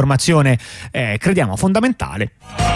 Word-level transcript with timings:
informazione 0.00 0.58
eh, 0.90 1.16
crediamo 1.18 1.56
fondamentale. 1.56 2.69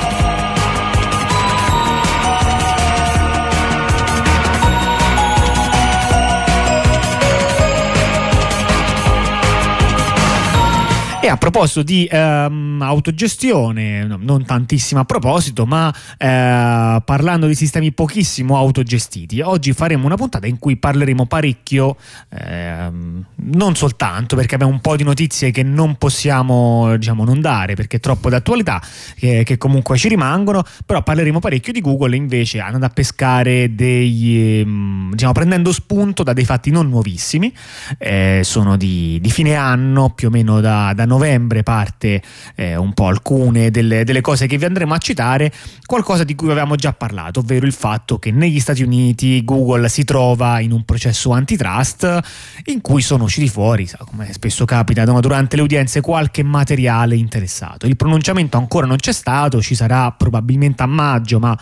A 11.35 11.37
proposito 11.37 11.83
di 11.83 12.09
ehm, 12.11 12.81
autogestione, 12.81 14.05
no, 14.05 14.19
non 14.21 14.45
tantissimo 14.45 15.01
a 15.01 15.05
proposito, 15.05 15.67
ma 15.67 15.93
eh, 16.17 17.03
parlando 17.05 17.47
di 17.47 17.55
sistemi 17.55 17.93
pochissimo 17.93 18.57
autogestiti, 18.57 19.41
oggi 19.41 19.73
faremo 19.73 20.07
una 20.07 20.15
puntata 20.15 20.47
in 20.47 20.59
cui 20.59 20.77
parleremo 20.77 21.27
parecchio, 21.27 21.97
ehm, 22.31 23.25
non 23.35 23.75
soltanto 23.75 24.37
perché 24.37 24.55
abbiamo 24.55 24.73
un 24.73 24.81
po' 24.81 24.95
di 24.95 25.03
notizie 25.03 25.51
che 25.51 25.65
non 25.65 25.97
possiamo 25.97 26.97
diciamo, 26.97 27.25
non 27.25 27.41
dare 27.41 27.75
perché 27.75 27.97
è 27.97 28.01
troppo 28.01 28.31
d'attualità, 28.31 28.81
che, 29.17 29.43
che 29.45 29.59
comunque 29.59 29.99
ci 29.99 30.09
rimangono, 30.09 30.63
però 30.87 31.03
parleremo 31.03 31.41
parecchio 31.41 31.73
di 31.73 31.81
Google 31.81 32.15
invece 32.15 32.61
andando 32.61 32.87
a 32.87 32.91
pescare 32.91 33.75
dei, 33.75 34.61
ehm, 34.61 35.11
diciamo, 35.11 35.33
prendendo 35.33 35.73
spunto 35.73 36.23
da 36.23 36.33
dei 36.33 36.45
fatti 36.45 36.71
non 36.71 36.89
nuovissimi, 36.89 37.53
eh, 37.99 38.43
sono 38.45 38.77
di, 38.77 39.19
di, 39.21 39.31
fine 39.31 39.57
anno, 39.57 40.11
più 40.11 40.29
o 40.29 40.31
meno 40.31 40.61
da, 40.61 40.93
da 40.95 41.05
novembre 41.05 41.23
parte 41.63 42.23
eh, 42.55 42.77
un 42.77 42.93
po' 42.93 43.07
alcune 43.07 43.71
delle, 43.71 44.05
delle, 44.05 44.21
cose 44.21 44.47
che 44.47 44.59
vi 44.59 44.65
andremo 44.65 44.95
a 44.95 44.99
citare, 44.99 45.53
qualcosa 45.87 46.25
di 46.25 46.35
cui 46.35 46.51
avevamo 46.51 46.77
già 46.77 46.93
parlato, 46.93 47.41
ovvero 47.41 47.67
il 47.67 47.73
fatto 47.73 48.19
che 48.19 48.31
negli 48.31 48.61
Stati 48.61 48.83
Uniti 48.83 49.45
Google 49.45 49.89
si 49.89 50.05
trova 50.05 50.61
in 50.61 50.73
un 50.73 50.85
processo 50.85 51.33
antitrust 51.33 52.21
in 52.67 52.81
cui 52.81 53.03
sono 53.03 53.25
usciti 53.25 53.49
fuori, 53.49 53.89
come 54.11 54.33
spesso 54.33 54.65
capita 54.65 55.05
durante 55.05 55.57
le 55.57 55.63
udienze, 55.63 56.01
qualche 56.01 56.43
materiale 56.43 57.17
interessato. 57.17 57.87
Il 57.87 57.97
pronunciamento 57.97 58.57
ancora 58.57 58.87
non 58.87 58.97
c'è 58.97 59.13
stato, 59.13 59.61
ci 59.63 59.75
sarà 59.75 60.11
probabilmente 60.13 60.83
a 60.83 60.87
maggio, 60.87 61.39
ma 61.39 61.59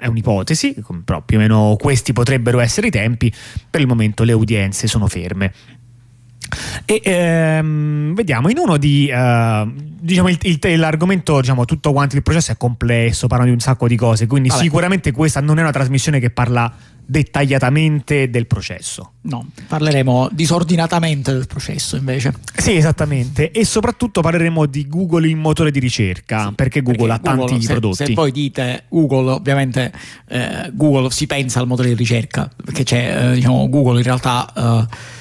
è 0.00 0.06
un'ipotesi, 0.06 0.74
però 1.04 1.20
più 1.20 1.36
o 1.36 1.40
meno 1.40 1.76
questi 1.78 2.12
potrebbero 2.12 2.58
essere 2.58 2.86
i 2.88 2.90
tempi, 2.90 3.32
per 3.68 3.80
il 3.80 3.86
momento 3.86 4.24
le 4.24 4.32
udienze 4.32 4.86
sono 4.86 5.06
ferme. 5.06 5.52
E 6.84 7.00
ehm, 7.04 8.14
vediamo 8.14 8.48
in 8.48 8.58
uno 8.58 8.76
di 8.76 9.10
uh, 9.12 9.88
diciamo 10.00 10.28
il, 10.28 10.38
il, 10.42 10.78
l'argomento, 10.78 11.40
diciamo, 11.40 11.64
tutto 11.64 11.92
quanto 11.92 12.16
il 12.16 12.22
processo 12.22 12.52
è 12.52 12.56
complesso, 12.56 13.26
parlano 13.26 13.50
di 13.50 13.54
un 13.54 13.60
sacco 13.60 13.86
di 13.86 13.96
cose, 13.96 14.26
quindi 14.26 14.48
Vabbè. 14.48 14.62
sicuramente 14.62 15.12
questa 15.12 15.40
non 15.40 15.58
è 15.58 15.62
una 15.62 15.70
trasmissione 15.70 16.18
che 16.18 16.30
parla 16.30 16.72
dettagliatamente 17.04 18.30
del 18.30 18.46
processo. 18.46 19.14
No, 19.22 19.50
parleremo 19.66 20.28
disordinatamente 20.32 21.32
del 21.32 21.46
processo 21.46 21.96
invece. 21.96 22.32
Sì, 22.54 22.76
esattamente, 22.76 23.50
e 23.50 23.64
soprattutto 23.64 24.20
parleremo 24.20 24.66
di 24.66 24.86
Google 24.86 25.28
il 25.28 25.36
motore 25.36 25.70
di 25.70 25.80
ricerca, 25.80 26.48
sì, 26.48 26.54
perché 26.54 26.82
Google 26.82 27.08
perché 27.08 27.28
ha 27.28 27.34
Google, 27.34 27.48
tanti 27.50 27.64
se, 27.64 27.72
prodotti. 27.72 28.06
Se 28.06 28.12
poi 28.12 28.30
dite 28.30 28.84
Google, 28.88 29.32
ovviamente 29.32 29.92
eh, 30.28 30.70
Google 30.72 31.10
si 31.10 31.26
pensa 31.26 31.58
al 31.58 31.66
motore 31.66 31.88
di 31.88 31.94
ricerca, 31.94 32.48
perché 32.64 32.84
c'è, 32.84 33.30
eh, 33.30 33.34
diciamo, 33.34 33.68
Google 33.68 33.98
in 33.98 34.04
realtà... 34.04 34.86
Eh, 34.88 35.18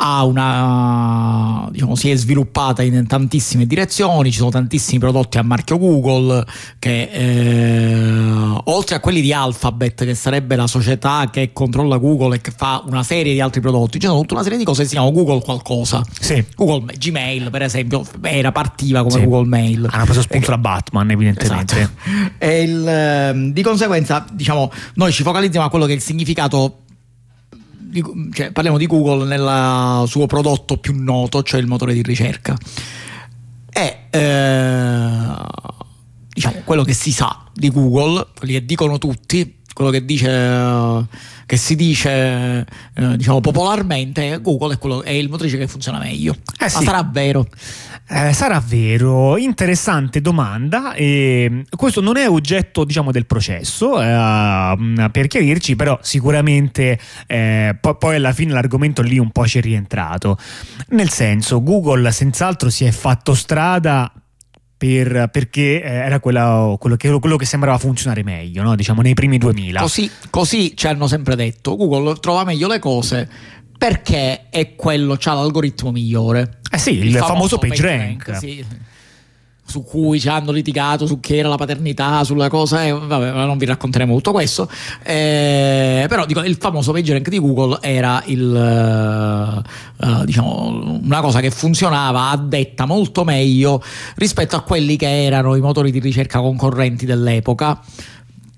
ha 0.00 0.24
una, 0.24 1.68
diciamo, 1.70 1.96
si 1.96 2.10
è 2.10 2.16
sviluppata 2.16 2.82
in 2.82 3.06
tantissime 3.06 3.66
direzioni, 3.66 4.30
ci 4.30 4.38
sono 4.38 4.50
tantissimi 4.50 4.98
prodotti 4.98 5.38
a 5.38 5.42
marchio 5.42 5.76
Google 5.76 6.44
che 6.78 7.08
eh, 7.10 8.60
oltre 8.64 8.94
a 8.94 9.00
quelli 9.00 9.20
di 9.20 9.32
Alphabet 9.32 10.04
che 10.04 10.14
sarebbe 10.14 10.54
la 10.54 10.68
società 10.68 11.28
che 11.32 11.52
controlla 11.52 11.96
Google 11.96 12.36
e 12.36 12.40
che 12.40 12.52
fa 12.56 12.82
una 12.86 13.02
serie 13.02 13.32
di 13.32 13.40
altri 13.40 13.60
prodotti, 13.60 13.98
ci 13.98 14.06
sono 14.06 14.20
tutta 14.20 14.34
una 14.34 14.42
serie 14.44 14.58
di 14.58 14.64
cose 14.64 14.82
che 14.82 14.88
si 14.88 14.94
chiamano 14.94 15.12
Google 15.12 15.42
qualcosa. 15.42 16.02
Sì. 16.18 16.44
Google 16.54 16.94
Gmail 16.96 17.50
per 17.50 17.62
esempio 17.62 18.04
era 18.22 18.52
partiva 18.52 19.02
come 19.02 19.18
sì. 19.18 19.24
Google 19.24 19.48
Mail. 19.48 19.88
Hanno 19.90 20.04
preso 20.04 20.22
spunto 20.22 20.50
da 20.50 20.58
Batman 20.58 21.10
evidentemente. 21.10 21.76
Esatto. 21.76 22.46
Il, 22.46 22.86
ehm, 22.86 23.52
di 23.52 23.62
conseguenza 23.62 24.24
diciamo 24.32 24.70
noi 24.94 25.12
ci 25.12 25.22
focalizziamo 25.22 25.66
a 25.66 25.70
quello 25.70 25.86
che 25.86 25.92
è 25.92 25.96
il 25.96 26.02
significato 26.02 26.82
di, 27.88 28.04
cioè, 28.32 28.52
parliamo 28.52 28.78
di 28.78 28.86
Google 28.86 29.24
nel 29.24 30.06
suo 30.06 30.26
prodotto 30.26 30.76
più 30.76 30.94
noto, 30.96 31.42
cioè 31.42 31.60
il 31.60 31.66
motore 31.66 31.94
di 31.94 32.02
ricerca. 32.02 32.56
E 33.70 33.98
eh, 34.10 35.34
diciamo 36.28 36.60
quello 36.64 36.84
che 36.84 36.92
si 36.92 37.12
sa 37.12 37.44
di 37.52 37.70
Google, 37.70 38.26
quelli 38.36 38.54
che 38.54 38.64
dicono 38.64 38.98
tutti, 38.98 39.60
quello 39.72 39.90
che 39.90 40.04
dice 40.04 41.06
che 41.48 41.56
si 41.56 41.76
dice 41.76 42.66
eh, 42.94 43.16
diciamo 43.16 43.40
popolarmente 43.40 44.38
Google 44.42 44.74
è, 44.74 44.78
quello, 44.78 45.02
è 45.02 45.12
il 45.12 45.30
motrice 45.30 45.56
che 45.56 45.66
funziona 45.66 45.98
meglio 45.98 46.36
eh 46.60 46.68
sì. 46.68 46.76
ma 46.76 46.82
sarà 46.82 47.08
vero 47.10 47.48
eh, 48.10 48.32
sarà 48.32 48.62
vero, 48.66 49.36
interessante 49.36 50.22
domanda. 50.22 50.94
E 50.94 51.64
questo 51.76 52.00
non 52.00 52.16
è 52.16 52.26
oggetto 52.26 52.84
diciamo, 52.84 53.12
del 53.12 53.26
processo, 53.26 54.00
eh, 54.00 55.08
per 55.12 55.26
chiarirci, 55.26 55.76
però 55.76 55.98
sicuramente 56.00 56.98
eh, 57.26 57.76
poi, 57.78 57.96
poi, 57.98 58.16
alla 58.16 58.32
fine 58.32 58.52
l'argomento 58.52 59.02
lì 59.02 59.18
un 59.18 59.30
po' 59.30 59.46
ci 59.46 59.58
è 59.58 59.60
rientrato. 59.60 60.38
Nel 60.88 61.10
senso, 61.10 61.62
Google 61.62 62.10
senz'altro 62.10 62.70
si 62.70 62.86
è 62.86 62.90
fatto 62.92 63.34
strada 63.34 64.10
per, 64.78 65.28
perché 65.30 65.82
eh, 65.82 65.90
era 65.90 66.20
quella, 66.20 66.76
quello, 66.78 66.94
che, 66.94 67.10
quello, 67.18 67.36
che, 67.36 67.44
sembrava 67.44 67.76
funzionare 67.78 68.22
meglio, 68.22 68.62
no? 68.62 68.76
diciamo 68.76 69.02
nei 69.02 69.14
primi 69.14 69.36
2000. 69.36 69.80
Così, 69.80 70.08
così 70.30 70.76
ci 70.76 70.86
hanno 70.86 71.08
sempre 71.08 71.34
detto, 71.34 71.76
Google 71.76 72.18
trova 72.20 72.44
meglio 72.44 72.68
le 72.68 72.78
cose 72.78 73.28
perché 73.76 74.48
è 74.48 74.76
quello, 74.76 75.16
c'ha 75.18 75.34
l'algoritmo 75.34 75.90
migliore. 75.90 76.60
Eh 76.70 76.78
sì, 76.78 76.92
il, 76.92 77.06
il 77.06 77.12
famoso, 77.12 77.58
famoso 77.58 77.58
page 77.58 77.82
rank. 77.82 78.28
rank 78.28 78.38
sì. 78.38 78.64
Su 79.68 79.84
cui 79.84 80.18
ci 80.18 80.30
hanno 80.30 80.50
litigato 80.50 81.06
su 81.06 81.20
chi 81.20 81.36
era 81.36 81.48
la 81.48 81.56
paternità, 81.56 82.24
sulla 82.24 82.48
cosa, 82.48 82.86
eh, 82.86 82.92
vabbè, 82.92 83.32
non 83.32 83.58
vi 83.58 83.66
racconteremo 83.66 84.14
tutto 84.14 84.32
questo. 84.32 84.66
Eh, 85.02 86.06
però 86.08 86.24
dico, 86.24 86.42
il 86.42 86.56
famoso 86.58 86.90
page 86.92 87.20
di 87.20 87.38
Google 87.38 87.76
era 87.82 88.22
il, 88.24 89.62
uh, 89.98 90.24
diciamo, 90.24 91.00
una 91.02 91.20
cosa 91.20 91.40
che 91.40 91.50
funzionava 91.50 92.30
a 92.30 92.36
detta 92.38 92.86
molto 92.86 93.24
meglio 93.24 93.82
rispetto 94.14 94.56
a 94.56 94.62
quelli 94.62 94.96
che 94.96 95.24
erano 95.24 95.54
i 95.54 95.60
motori 95.60 95.90
di 95.90 95.98
ricerca 95.98 96.40
concorrenti 96.40 97.04
dell'epoca 97.04 97.78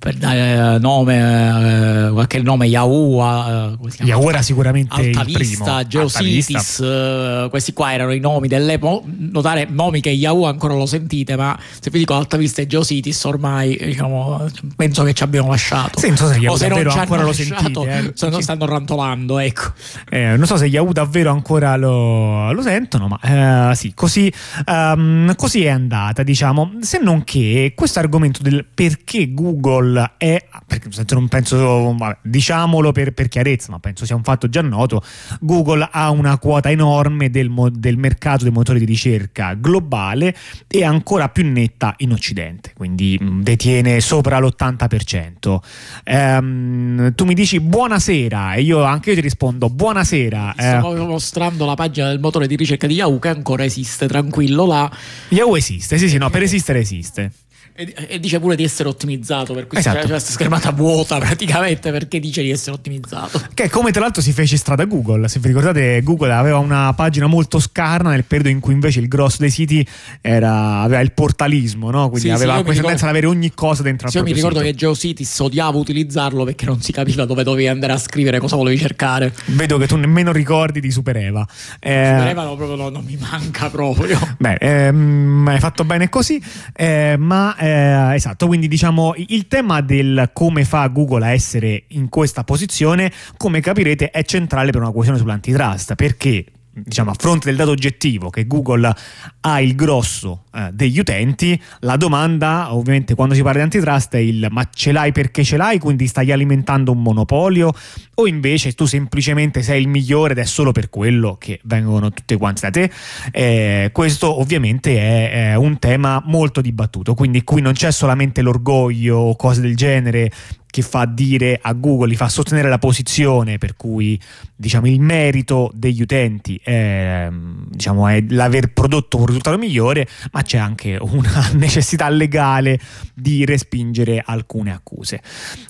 per 0.01 0.15
dare 0.15 0.79
nome, 0.79 2.07
eh, 2.07 2.11
qualche 2.11 2.41
nome 2.41 2.67
Yahoo, 2.67 3.21
eh, 3.23 4.05
Yahoo 4.05 4.31
era 4.31 4.41
sicuramente 4.41 4.95
Alta 4.95 5.21
il 5.21 5.37
Vista, 5.37 5.65
primo. 5.65 5.87
Geocities, 5.89 6.81
eh, 6.81 7.47
questi 7.51 7.75
qua 7.75 7.93
erano 7.93 8.13
i 8.13 8.19
nomi 8.19 8.49
dell'epoca, 8.49 9.07
notare 9.19 9.67
nomi 9.69 10.01
che 10.01 10.09
Yahoo 10.09 10.47
ancora 10.47 10.73
lo 10.73 10.87
sentite, 10.87 11.37
ma 11.37 11.55
se 11.79 11.91
vi 11.91 11.99
dico 11.99 12.15
Alta 12.15 12.39
Vista 12.39 12.63
e 12.63 12.67
Geocities 12.67 13.23
ormai 13.25 13.77
diciamo, 13.79 14.47
penso 14.75 15.03
che 15.03 15.13
ci 15.13 15.23
abbiamo 15.23 15.51
lasciato. 15.51 15.99
Sì, 16.01 16.09
non 16.09 16.17
so 16.17 16.29
se 16.29 16.39
Yahoo 16.39 16.57
se 16.57 16.69
davvero 16.69 16.93
ancora 16.93 17.23
lo 17.23 17.33
sentite. 17.35 17.99
Eh. 17.99 18.13
Se 18.15 18.31
non 18.31 18.41
stanno 18.41 18.65
rantolando, 18.65 19.39
ecco. 19.39 19.73
Eh, 20.09 20.35
non 20.35 20.47
so 20.47 20.57
se 20.57 20.65
Yahoo 20.65 20.93
davvero 20.93 21.31
ancora 21.31 21.77
lo, 21.77 22.51
lo 22.53 22.63
sentono, 22.63 23.07
ma 23.07 23.71
eh, 23.71 23.75
sì, 23.75 23.93
così, 23.93 24.33
um, 24.65 25.35
così 25.37 25.67
è 25.67 25.69
andata, 25.69 26.23
diciamo. 26.23 26.73
Se 26.81 26.99
non 27.03 27.23
che 27.23 27.75
questo 27.77 27.99
argomento 27.99 28.43
del 28.43 28.65
perché 28.73 29.35
Google 29.35 29.89
Google 29.91 30.13
è, 30.17 30.45
perché 30.67 30.89
non 31.15 31.29
penso, 31.29 31.97
diciamolo 32.23 32.93
per, 32.93 33.13
per, 33.13 33.29
chiarezza, 33.29 33.71
ma 33.71 33.79
penso 33.79 34.05
sia 34.07 34.15
un 34.15 34.23
fatto 34.23 34.49
già 34.49 34.63
noto, 34.63 35.03
Google 35.41 35.89
ha 35.91 36.11
una 36.11 36.39
quota 36.39 36.71
enorme 36.71 37.31
del, 37.31 37.53
del 37.73 37.97
mercato 37.97 38.45
dei 38.45 38.53
motori 38.53 38.79
di 38.79 38.85
ricerca 38.85 39.55
globale 39.55 40.35
e 40.67 40.85
ancora 40.85 41.29
più 41.29 41.51
netta 41.51 41.95
in 41.99 42.13
Occidente, 42.13 42.73
quindi 42.77 43.19
detiene 43.21 44.01
sopra 44.01 44.39
l'80%. 44.39 45.59
Ehm, 46.05 47.15
tu 47.15 47.25
mi 47.25 47.35
dici 47.35 47.61
buonasera 47.61 48.55
e 48.55 48.63
io 48.63 48.83
anche 48.83 49.11
io 49.11 49.17
ti 49.17 49.23
rispondo 49.23 49.69
buonasera. 49.69 50.55
Ti 50.57 50.65
eh, 50.65 50.79
mostrando 50.81 51.67
la 51.67 51.75
pagina 51.75 52.09
del 52.09 52.21
motore 52.21 52.47
di 52.47 52.57
ricerca 52.57 52.87
di 52.87 52.95
Yahoo 52.95 53.19
che 53.19 53.29
ancora 53.29 53.65
esiste, 53.65 54.07
tranquillo 54.07 54.67
là. 54.67 54.91
Yahoo 55.29 55.57
esiste, 55.57 55.99
sì 55.99 56.09
sì, 56.09 56.19
no, 56.19 56.31
per 56.31 56.43
esistere 56.43 56.81
esiste. 56.81 57.33
E, 57.75 57.95
e, 58.09 58.21
dice 58.21 58.39
pure 58.41 58.57
di 58.57 58.65
essere 58.65 58.89
ottimizzato 58.89 59.55
per 59.55 59.67
questa 59.67 59.99
esatto. 60.03 60.19
schermata 60.19 60.71
vuota 60.73 61.17
praticamente 61.21 61.91
perché 61.91 62.19
dice 62.21 62.43
di 62.43 62.51
essere 62.51 62.73
ottimizzato. 62.73 63.41
Che 63.55 63.71
come 63.71 63.91
tra 63.91 64.03
l'altro 64.03 64.21
si 64.21 64.33
fece 64.33 64.57
strada 64.57 64.85
Google. 64.85 65.29
Se 65.29 65.39
vi 65.39 65.49
ricordate, 65.49 66.03
Google 66.03 66.33
aveva 66.33 66.59
una 66.59 66.93
pagina 66.95 67.27
molto 67.27 67.59
scarna 67.59 68.11
nel 68.11 68.25
periodo 68.25 68.51
in 68.51 68.61
cui 68.61 68.75
invece 68.75 69.01
il 69.01 69.09
grosso 69.09 69.39
dei 69.41 69.51
siti 69.51 69.87
era, 70.21 70.81
aveva 70.81 71.01
il 71.01 71.13
portalismo, 71.13 71.91
no? 71.91 72.09
quindi 72.11 72.29
sì, 72.29 72.35
aveva 72.35 72.57
sì, 72.57 72.65
questa 72.65 72.83
tendenza 72.83 73.05
ad 73.05 73.11
avere 73.11 73.27
ogni 73.27 73.53
cosa 73.55 73.83
dentro 73.83 74.11
sì, 74.11 74.19
Io 74.19 74.25
mi 74.25 74.33
ricordo 74.33 74.59
sito. 74.59 74.71
che 74.71 74.77
GeoCities 74.77 75.39
odiava 75.39 75.79
utilizzarlo 75.79 76.45
perché 76.45 76.67
non 76.67 76.81
si 76.83 76.93
capiva 76.93 77.25
dove 77.25 77.45
dovevi 77.45 77.69
andare 77.69 77.93
a 77.93 77.99
scrivere 77.99 78.39
cosa 78.39 78.57
volevi 78.57 78.79
cercare. 78.79 79.33
Vedo 79.47 79.79
che 79.79 79.87
tu 79.87 79.97
nemmeno 79.97 80.33
ricordi 80.33 80.81
di 80.81 80.91
Supereva. 80.91 81.47
Eh, 81.79 82.15
Supereva 82.17 82.45
no, 82.45 82.57
proprio 82.57 82.77
no, 82.77 82.89
non 82.89 83.05
mi 83.05 83.17
manca 83.17 83.71
proprio. 83.71 84.19
Beh, 84.39 84.57
ehm, 84.61 85.47
hai 85.49 85.61
fatto 85.61 85.85
bene 85.85 86.09
così, 86.09 86.43
eh, 86.75 87.17
ma. 87.19 87.57
Eh, 87.63 88.15
esatto, 88.15 88.47
quindi 88.47 88.69
diciamo 88.69 89.13
il 89.17 89.47
tema 89.47 89.83
del 89.83 90.31
come 90.33 90.65
fa 90.65 90.87
Google 90.87 91.27
a 91.27 91.33
essere 91.33 91.85
in 91.89 92.09
questa 92.09 92.43
posizione, 92.43 93.13
come 93.37 93.61
capirete, 93.61 94.11
è 94.11 94.25
centrale 94.25 94.71
per 94.71 94.81
una 94.81 94.93
questione 94.93 95.19
sull'antitrust, 95.19 95.95
perché 95.95 96.47
diciamo, 96.73 97.11
a 97.11 97.15
fronte 97.19 97.47
del 97.47 97.57
dato 97.57 97.71
oggettivo 97.71 98.31
che 98.31 98.47
Google 98.47 98.95
ha 99.41 99.61
il 99.61 99.75
grosso 99.75 100.45
eh, 100.55 100.71
degli 100.73 100.99
utenti, 100.99 101.61
la 101.81 101.97
domanda 101.97 102.75
ovviamente 102.75 103.15
quando 103.15 103.35
si 103.35 103.43
parla 103.43 103.59
di 103.59 103.65
antitrust 103.65 104.15
è 104.15 104.19
il 104.19 104.47
ma 104.51 104.69
ce 104.73 104.93
l'hai 104.93 105.13
perché 105.13 105.43
ce 105.45 105.57
l'hai, 105.57 105.79
quindi 105.79 106.07
stai 106.07 106.31
alimentando 106.33 106.93
un 106.93 107.03
monopolio? 107.03 107.73
O 108.15 108.27
invece 108.27 108.73
tu 108.73 108.87
semplicemente 108.87 109.63
sei 109.63 109.81
il 109.81 109.89
migliore 109.89 110.33
ed 110.33 110.39
è 110.39 110.45
solo 110.45 110.73
per 110.73 110.91
quello 110.91 111.37
che 111.39 111.61
vengono 111.65 112.11
tutte 112.11 112.37
quante 112.37 112.61
da 112.63 112.71
te. 112.71 112.91
Eh, 113.33 113.91
questo 113.93 114.41
ovviamente 114.41 114.97
è, 114.99 115.53
è 115.53 115.55
un 115.55 115.79
tema 115.79 116.23
molto 116.25 116.61
dibattuto, 116.61 117.15
quindi 117.15 117.43
qui 117.43 117.61
non 117.61 117.73
c'è 117.73 117.91
solamente 117.91 118.43
l'orgoglio 118.43 119.17
o 119.17 119.37
cose 119.37 119.61
del 119.61 119.77
genere 119.77 120.31
che 120.71 120.83
fa 120.83 121.05
dire 121.05 121.59
a 121.61 121.73
Google, 121.73 122.11
gli 122.11 122.17
fa 122.17 122.29
sostenere 122.29 122.69
la 122.69 122.79
posizione 122.79 123.59
per 123.59 123.77
cui 123.77 124.19
diciamo, 124.55 124.87
il 124.87 125.01
merito 125.01 125.71
degli 125.75 126.01
utenti 126.01 126.61
è, 126.63 127.29
diciamo, 127.31 128.09
è 128.09 128.25
l'aver 128.29 128.73
prodotto 128.73 129.19
un 129.19 129.27
risultato 129.27 129.59
migliore, 129.59 130.07
ma 130.33 130.43
c'è 130.43 130.59
anche 130.59 130.97
una 131.01 131.51
necessità 131.55 132.09
legale 132.09 132.79
di 133.15 133.45
respingere 133.45 134.23
alcune 134.25 134.73
accuse. 134.73 135.21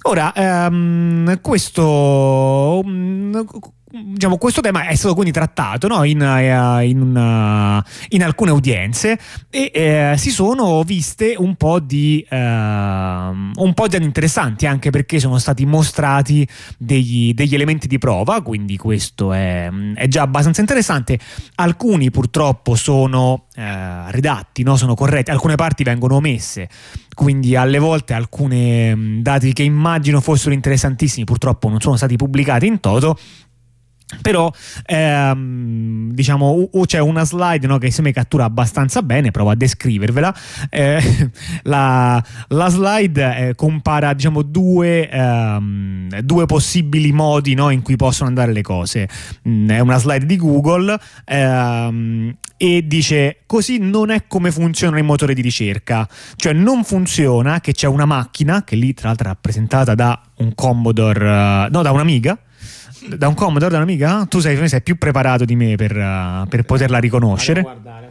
Ora, 0.02 0.32
ehm, 0.34 1.40
questo 1.40 2.82
diciamo, 3.90 4.38
questo 4.38 4.60
tema 4.60 4.86
è 4.86 4.94
stato 4.94 5.14
quindi 5.14 5.32
trattato 5.32 5.88
no? 5.88 6.04
in, 6.04 6.20
uh, 6.20 6.80
in, 6.82 7.00
una, 7.00 7.84
in, 8.10 8.22
alcune 8.22 8.52
udienze 8.52 9.18
e 9.50 9.70
eh, 9.74 10.14
si 10.16 10.30
sono 10.30 10.82
viste 10.82 11.34
un 11.36 11.56
po' 11.56 11.80
di 11.80 12.24
uh, 12.30 12.36
un 12.36 13.72
po' 13.74 13.88
di 13.88 13.96
interessanti 13.96 14.66
anche 14.66 14.90
perché 14.90 15.18
sono 15.18 15.38
stati 15.38 15.66
mostrati 15.66 16.46
degli, 16.78 17.34
degli 17.34 17.54
elementi 17.54 17.88
di 17.88 17.98
prova 17.98 18.42
quindi 18.42 18.76
questo 18.76 19.32
è, 19.32 19.68
è, 19.94 20.06
già 20.06 20.22
abbastanza 20.22 20.60
interessante 20.60 21.18
alcuni 21.56 22.10
purtroppo 22.10 22.76
sono 22.76 23.46
uh, 23.56 23.60
redatti 24.08 24.62
no? 24.62 24.76
sono 24.76 24.94
corretti 24.94 25.30
alcune 25.30 25.56
parti 25.56 25.82
vengono 25.82 26.16
omesse 26.16 26.68
quindi 27.14 27.56
alle 27.56 27.78
volte 27.78 28.14
alcuni 28.14 29.20
dati 29.20 29.52
che 29.52 29.62
immagino 29.62 30.20
fossero 30.20 30.54
interessantissimi 30.54 31.24
purtroppo 31.24 31.68
non 31.68 31.80
sono 31.80 31.96
stati 31.96 32.16
pubblicati 32.16 32.66
in 32.66 32.80
toto 32.80 33.18
però 34.20 34.50
ehm, 34.86 36.10
diciamo 36.12 36.68
c'è 36.84 36.98
una 36.98 37.24
slide 37.24 37.66
no, 37.66 37.78
che 37.78 37.90
se 37.90 38.02
mi 38.02 38.12
cattura 38.12 38.44
abbastanza 38.44 39.02
bene 39.02 39.30
provo 39.30 39.50
a 39.50 39.54
descrivervela. 39.54 40.34
Eh, 40.68 41.30
la, 41.62 42.22
la, 42.48 42.68
slide 42.68 43.36
eh, 43.36 43.54
compara 43.54 44.12
diciamo 44.12 44.42
due, 44.42 45.08
ehm, 45.08 46.20
due 46.20 46.46
possibili 46.46 47.12
modi 47.12 47.54
no, 47.54 47.70
in 47.70 47.82
cui 47.82 47.96
possono 47.96 48.28
andare 48.28 48.52
le 48.52 48.62
cose. 48.62 49.08
Mm, 49.48 49.70
è 49.70 49.80
una 49.80 49.98
slide 49.98 50.26
di 50.26 50.36
Google 50.36 50.98
ehm, 51.24 52.36
e 52.56 52.86
dice 52.86 53.38
così 53.46 53.78
non 53.78 54.10
è 54.10 54.26
come 54.26 54.50
funziona 54.50 54.98
il 54.98 55.04
motore 55.04 55.32
di 55.32 55.40
ricerca 55.40 56.06
cioè 56.36 56.52
non 56.52 56.84
funziona 56.84 57.58
che 57.60 57.72
c'è 57.72 57.86
una 57.86 58.04
macchina 58.04 58.64
che 58.64 58.76
lì 58.76 58.92
tra 58.92 59.08
l'altro 59.08 59.28
è 59.28 59.30
rappresentata 59.30 59.94
da 59.94 60.20
un 60.36 60.54
Commodore 60.54 61.70
no 61.70 61.80
da 61.80 61.90
un'Amiga 61.90 62.38
da 63.08 63.28
un 63.28 63.34
Commodore, 63.34 63.70
da 63.70 63.76
un'amica? 63.78 64.26
Tu 64.26 64.40
sei, 64.40 64.68
sei 64.68 64.82
più 64.82 64.96
preparato 64.96 65.44
di 65.44 65.56
me 65.56 65.76
per, 65.76 65.96
uh, 65.96 66.48
per 66.48 66.64
poterla 66.64 66.98
riconoscere. 66.98 67.62
Guardare, 67.62 68.08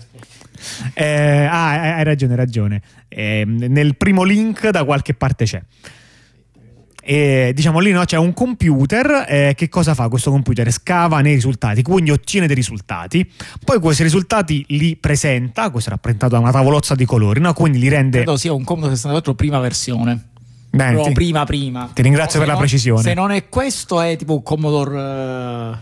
eh, 0.93 1.45
ah, 1.45 1.95
hai 1.95 2.03
ragione, 2.03 2.33
hai 2.33 2.37
ragione. 2.37 2.81
Eh, 3.07 3.43
nel 3.45 3.95
primo 3.95 4.23
link 4.23 4.69
da 4.69 4.83
qualche 4.83 5.13
parte 5.13 5.45
c'è. 5.45 5.61
E, 7.01 7.53
diciamo 7.55 7.79
lì 7.79 7.91
no, 7.91 8.03
c'è 8.03 8.17
un 8.17 8.33
computer 8.33 9.25
eh, 9.27 9.53
che 9.55 9.67
cosa 9.67 9.95
fa 9.95 10.09
questo 10.09 10.29
computer? 10.29 10.69
Scava 10.71 11.21
nei 11.21 11.33
risultati, 11.33 11.81
quindi 11.81 12.11
ottiene 12.11 12.45
dei 12.45 12.55
risultati, 12.55 13.27
poi 13.63 13.79
questi 13.79 14.03
risultati 14.03 14.63
li 14.69 14.95
presenta, 14.95 15.71
questo 15.71 15.89
è 15.89 15.93
rappresentato 15.93 16.33
da 16.35 16.39
una 16.39 16.51
tavolozza 16.51 16.93
di 16.93 17.05
colori, 17.05 17.39
no? 17.39 17.53
quindi 17.53 17.79
li 17.79 17.87
rende... 17.87 18.17
Credo 18.17 18.37
sia 18.37 18.53
un 18.53 18.63
Commodore 18.63 18.95
64 18.95 19.33
prima 19.33 19.59
versione. 19.59 20.27
Bene, 20.71 21.01
ti, 21.01 21.11
prima 21.13 21.45
prima. 21.45 21.89
Ti 21.93 22.01
ringrazio 22.01 22.39
per 22.39 22.47
la 22.47 22.53
non, 22.53 22.61
precisione. 22.61 23.01
Se 23.01 23.13
non 23.13 23.31
è 23.31 23.49
questo 23.49 24.01
è 24.01 24.15
tipo 24.15 24.33
un 24.33 24.43
Commodore... 24.43 25.01
Uh, 25.01 25.77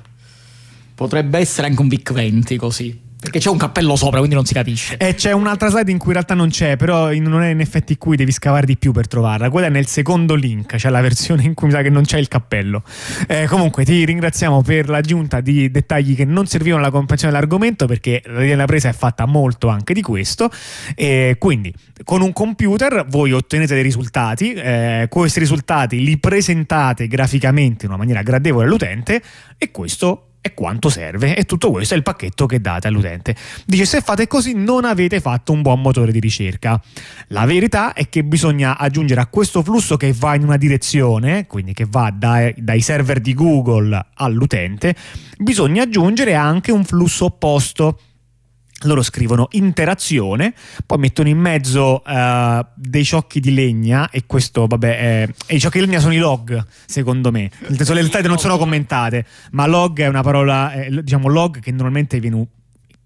potrebbe 0.96 1.38
essere 1.38 1.68
anche 1.68 1.82
un 1.82 1.88
VIC 1.88 2.14
20 2.14 2.58
così. 2.58 3.07
Perché 3.20 3.40
c'è 3.40 3.50
un 3.50 3.58
cappello 3.58 3.96
sopra, 3.96 4.20
quindi 4.20 4.36
non 4.36 4.46
si 4.46 4.54
capisce. 4.54 4.96
E 4.98 5.16
c'è 5.16 5.32
un'altra 5.32 5.70
slide 5.70 5.90
in 5.90 5.98
cui 5.98 6.10
in 6.10 6.14
realtà 6.14 6.36
non 6.36 6.50
c'è, 6.50 6.76
però 6.76 7.12
non 7.14 7.42
è 7.42 7.50
in 7.50 7.60
effetti 7.62 7.98
qui, 7.98 8.16
devi 8.16 8.32
scavare 8.32 8.68
di 8.68 8.78
più 8.78 8.92
per 8.92 9.08
trovarla. 9.08 9.50
Quella 9.50 9.68
è 9.68 9.70
nel 9.72 9.88
secondo 9.88 10.36
link, 10.36 10.76
c'è 10.76 10.90
la 10.90 11.02
versione 11.02 11.42
in 11.44 11.56
cui 11.56 11.68
mi 11.68 11.74
sa 11.74 11.82
che 11.82 11.90
non 11.90 12.04
c'è 12.04 12.20
il 12.20 12.28
cappello. 12.28 12.84
Eh, 13.28 13.48
comunque 13.48 13.86
ti 13.86 14.06
ringraziamo 14.06 14.62
per 14.62 14.88
l'aggiunta 14.88 15.42
di 15.42 15.72
dettagli 15.72 16.16
che 16.16 16.26
non 16.26 16.46
servivano 16.46 16.84
alla 16.84 16.92
comprensione 16.92 17.34
dell'argomento, 17.34 17.88
perché 17.88 18.22
la 18.26 18.66
presa 18.66 18.90
è 18.90 18.94
fatta 18.94 19.26
molto 19.26 19.68
anche 19.68 19.96
di 19.96 20.04
questo. 20.04 20.52
E 20.94 21.38
quindi 21.40 21.74
con 22.04 22.22
un 22.22 22.32
computer 22.34 23.08
voi 23.10 23.32
ottenete 23.32 23.74
dei 23.74 23.84
risultati, 23.84 24.54
eh, 24.54 25.08
questi 25.10 25.40
risultati 25.40 26.04
li 26.04 26.20
presentate 26.20 27.08
graficamente 27.08 27.86
in 27.86 27.92
una 27.92 27.98
maniera 27.98 28.22
gradevole 28.22 28.66
all'utente 28.66 29.22
e 29.58 29.72
questo 29.72 30.27
è 30.42 30.54
quanto 30.54 30.90
serve 30.90 31.36
e 31.36 31.44
tutto 31.44 31.72
questo 31.72 31.94
è 31.94 31.98
il 31.98 32.04
pacchetto 32.04 32.46
che 32.46 32.62
date 32.62 32.88
all'utente. 32.88 33.36
Dice 33.66 33.86
se 33.86 34.02
fate 34.02 34.28
così 34.28 34.54
non 34.54 34.86
avete 34.86 35.20
fatto 35.20 35.52
un 35.52 35.62
buon 35.62 35.82
motore 35.82 36.12
di 36.12 36.20
ricerca. 36.20 36.82
La 37.28 37.46
verità 37.46 37.94
è 37.94 38.10
che 38.10 38.24
bisogna 38.24 38.78
aggiungere 38.78 39.22
a 39.22 39.28
questo 39.28 39.62
flusso 39.64 39.98
che 39.98 40.14
va 40.14 40.36
in 40.36 40.44
una 40.44 40.58
direzione, 40.58 41.48
quindi 41.48 41.74
che 41.74 41.86
va 41.90 42.12
dai, 42.14 42.54
dai 42.58 42.82
server 42.82 43.20
di 43.20 43.34
Google 43.34 44.06
all'utente, 44.16 44.96
bisogna 45.38 45.84
aggiungere 45.84 46.34
anche 46.36 46.72
un 46.72 46.84
flusso 46.84 47.26
opposto 47.26 48.00
loro 48.82 49.02
scrivono 49.02 49.48
interazione, 49.52 50.54
poi 50.86 50.98
mettono 51.00 51.30
in 51.30 51.38
mezzo 51.38 52.04
uh, 52.06 52.66
dei 52.76 53.04
ciocchi 53.04 53.40
di 53.40 53.54
legna 53.54 54.10
e 54.10 54.24
questo, 54.26 54.68
vabbè, 54.68 54.98
è, 54.98 55.30
e 55.48 55.56
i 55.56 55.60
ciocchi 55.60 55.80
di 55.80 55.86
legna 55.86 56.00
sono 56.00 56.14
i 56.14 56.18
log, 56.18 56.64
secondo 56.86 57.32
me. 57.32 57.50
Nel 57.68 57.78
senso, 57.78 57.94
le 57.94 58.04
slide 58.04 58.28
non 58.28 58.38
sono 58.38 58.58
commentate, 58.58 59.26
ma 59.52 59.66
log 59.66 60.00
è 60.00 60.08
una 60.08 60.22
parola, 60.22 60.74
eh, 60.74 61.02
diciamo 61.02 61.28
log 61.28 61.60
che 61.60 61.72
normalmente 61.72 62.20
viene 62.20 62.48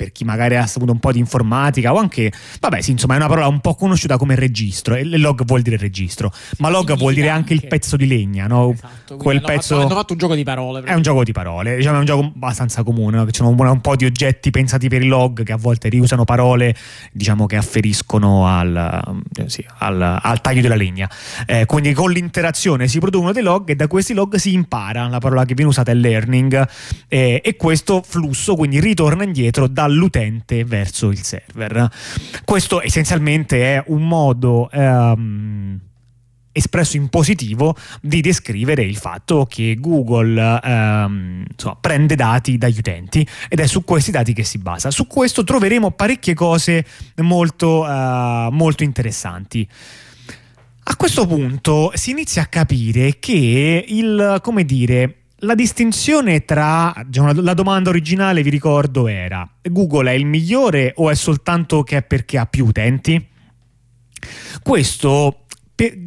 per 0.02 0.12
chi 0.12 0.24
magari 0.24 0.56
ha 0.56 0.66
saputo 0.66 0.92
un 0.92 0.98
po' 0.98 1.12
di 1.12 1.20
informatica 1.20 1.94
o 1.94 1.98
anche, 1.98 2.32
vabbè, 2.60 2.82
sì, 2.82 2.90
insomma, 2.90 3.14
è 3.14 3.18
una 3.18 3.28
parola 3.28 3.46
un 3.46 3.60
po' 3.60 3.76
conosciuta 3.76 4.18
come 4.18 4.34
registro 4.34 4.96
e 4.96 5.04
log 5.04 5.46
vuol 5.46 5.62
dire 5.62 5.78
registro, 5.78 6.34
ma 6.58 6.70
log 6.70 6.96
vuol 6.98 7.14
dire 7.14 7.30
anche, 7.30 7.54
il 7.54 7.68
pezzo 7.68 7.98
di 7.98 8.08
legna, 8.08 8.48
no? 8.48 8.72
Esatto, 8.72 9.18
Quel 9.18 9.38
hanno 9.38 9.46
pezzo 9.46 9.76
fatto, 9.76 9.86
hanno 9.86 9.96
fatto 9.96 10.14
un 10.14 10.18
gioco 10.18 10.34
di 10.34 10.44
parole. 10.44 10.82
È 10.82 10.94
un 10.96 11.04
gioco 11.04 11.24
di 11.24 11.32
parole, 11.34 11.76
diciamo, 11.76 11.98
è 11.98 12.00
un 12.00 12.06
gioco 12.06 12.32
abbastanza 12.34 12.82
comune, 12.82 13.18
no? 13.18 13.26
che 13.26 13.32
c'è 13.32 13.44
un, 13.44 13.56
un, 13.60 13.82
po' 13.82 13.96
di 13.96 14.06
oggetti 14.06 14.50
pensati 14.50 14.90
per 14.90 15.04
il 15.04 15.08
log 15.08 15.44
che 15.44 15.52
a 15.52 15.58
volte 15.58 15.88
riusano 15.88 16.24
parole, 16.24 16.76
diciamo, 17.12 17.46
che 17.46 17.58
afferiscono 17.58 18.48
al, 18.48 19.20
eh, 19.38 19.50
sì, 19.50 19.64
al, 19.78 20.02
al 20.20 20.42
taglio 20.42 20.62
della 20.62 20.76
legna. 20.76 21.08
Eh, 21.46 21.68
quindi 21.68 21.94
con 21.94 22.10
l'interazione 22.10 22.88
si 22.88 22.98
producono 22.98 23.34
dei 23.34 23.44
log 23.44 23.70
e 23.70 23.76
da 23.76 23.86
questi 23.86 24.16
log 24.16 24.38
si 24.38 24.52
impara, 24.54 25.08
la 25.08 25.20
parola 25.20 25.46
che 25.46 25.54
viene 25.54 25.70
usata 25.70 25.92
è 25.92 25.94
learning 25.94 26.68
eh, 27.08 27.40
e 27.44 27.56
questo 27.56 28.02
flusso 28.04 28.56
quindi 28.56 28.80
ritorna 28.80 29.24
indietro 29.24 29.68
dal 29.68 29.91
dall'utente 29.92 30.64
verso 30.64 31.10
il 31.10 31.22
server. 31.22 31.90
Questo 32.46 32.82
essenzialmente 32.82 33.76
è 33.76 33.84
un 33.88 34.08
modo 34.08 34.70
ehm, 34.72 35.80
espresso 36.54 36.98
in 36.98 37.10
positivo 37.10 37.76
di 38.02 38.22
descrivere 38.22 38.84
il 38.84 38.98
fatto 38.98 39.46
che 39.46 39.76
Google 39.80 40.60
ehm, 40.64 41.46
insomma, 41.50 41.78
prende 41.80 42.16
dati 42.16 42.58
dagli 42.58 42.80
utenti 42.80 43.28
ed 43.50 43.60
è 43.60 43.68
su 43.68 43.84
questi 43.84 44.12
dati 44.12 44.34
che 44.34 44.44
si 44.44 44.58
basa. 44.58 44.90
Su 44.92 45.08
questo 45.08 45.44
troveremo 45.44 45.92
parecchie 45.92 46.34
cose 46.34 46.86
molto, 47.18 47.82
uh, 47.82 48.50
molto 48.52 48.84
interessanti. 48.84 49.68
A 50.84 50.96
questo 50.96 51.28
punto 51.28 51.92
si 51.94 52.10
inizia 52.10 52.42
a 52.42 52.48
capire 52.48 53.20
che 53.20 53.86
il, 53.88 54.40
come 54.42 54.66
dire, 54.66 55.21
la 55.42 55.56
distinzione 55.56 56.46
tra 56.46 56.94
diciamo, 57.06 57.34
la 57.42 57.54
domanda 57.54 57.90
originale, 57.90 58.44
vi 58.44 58.50
ricordo, 58.50 59.08
era 59.08 59.48
Google 59.62 60.12
è 60.12 60.14
il 60.14 60.26
migliore 60.26 60.94
o 60.98 61.10
è 61.10 61.16
soltanto 61.16 61.84
che 61.84 61.98
è 61.98 62.04
perché 62.04 62.38
ha 62.38 62.46
più 62.46 62.66
utenti? 62.66 63.28
Questo 64.62 65.46
per, 65.74 65.98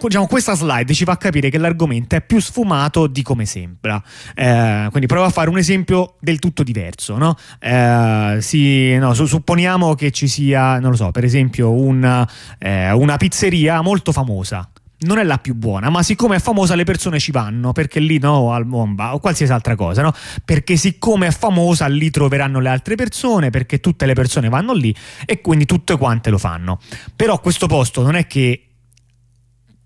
diciamo, 0.00 0.26
questa 0.26 0.54
slide 0.54 0.94
ci 0.94 1.04
fa 1.04 1.16
capire 1.16 1.50
che 1.50 1.58
l'argomento 1.58 2.14
è 2.14 2.20
più 2.20 2.40
sfumato 2.40 3.08
di 3.08 3.22
come 3.22 3.46
sembra. 3.46 4.00
Eh, 4.34 4.86
quindi 4.90 5.06
provo 5.06 5.24
a 5.24 5.30
fare 5.30 5.48
un 5.48 5.58
esempio 5.58 6.14
del 6.20 6.38
tutto 6.38 6.62
diverso. 6.62 7.16
No? 7.16 7.36
Eh, 7.58 8.36
si, 8.40 8.96
no, 8.96 9.12
su, 9.14 9.26
supponiamo 9.26 9.94
che 9.94 10.12
ci 10.12 10.28
sia, 10.28 10.78
non 10.78 10.90
lo 10.90 10.96
so, 10.96 11.10
per 11.10 11.24
esempio 11.24 11.72
una, 11.72 12.28
eh, 12.58 12.92
una 12.92 13.16
pizzeria 13.16 13.80
molto 13.80 14.12
famosa 14.12 14.68
non 15.04 15.18
è 15.18 15.24
la 15.24 15.38
più 15.38 15.54
buona, 15.54 15.90
ma 15.90 16.02
siccome 16.02 16.36
è 16.36 16.38
famosa 16.40 16.74
le 16.74 16.84
persone 16.84 17.18
ci 17.18 17.30
vanno, 17.30 17.72
perché 17.72 18.00
lì 18.00 18.18
no, 18.18 18.52
al 18.52 18.66
Momba 18.66 19.14
o 19.14 19.18
qualsiasi 19.18 19.52
altra 19.52 19.76
cosa, 19.76 20.02
no? 20.02 20.12
Perché 20.44 20.76
siccome 20.76 21.28
è 21.28 21.30
famosa 21.30 21.86
lì 21.86 22.10
troveranno 22.10 22.60
le 22.60 22.68
altre 22.68 22.94
persone, 22.94 23.50
perché 23.50 23.80
tutte 23.80 24.06
le 24.06 24.14
persone 24.14 24.48
vanno 24.48 24.72
lì 24.72 24.94
e 25.24 25.40
quindi 25.40 25.66
tutte 25.66 25.96
quante 25.96 26.30
lo 26.30 26.38
fanno. 26.38 26.80
Però 27.14 27.40
questo 27.40 27.66
posto 27.66 28.02
non 28.02 28.16
è 28.16 28.26
che 28.26 28.68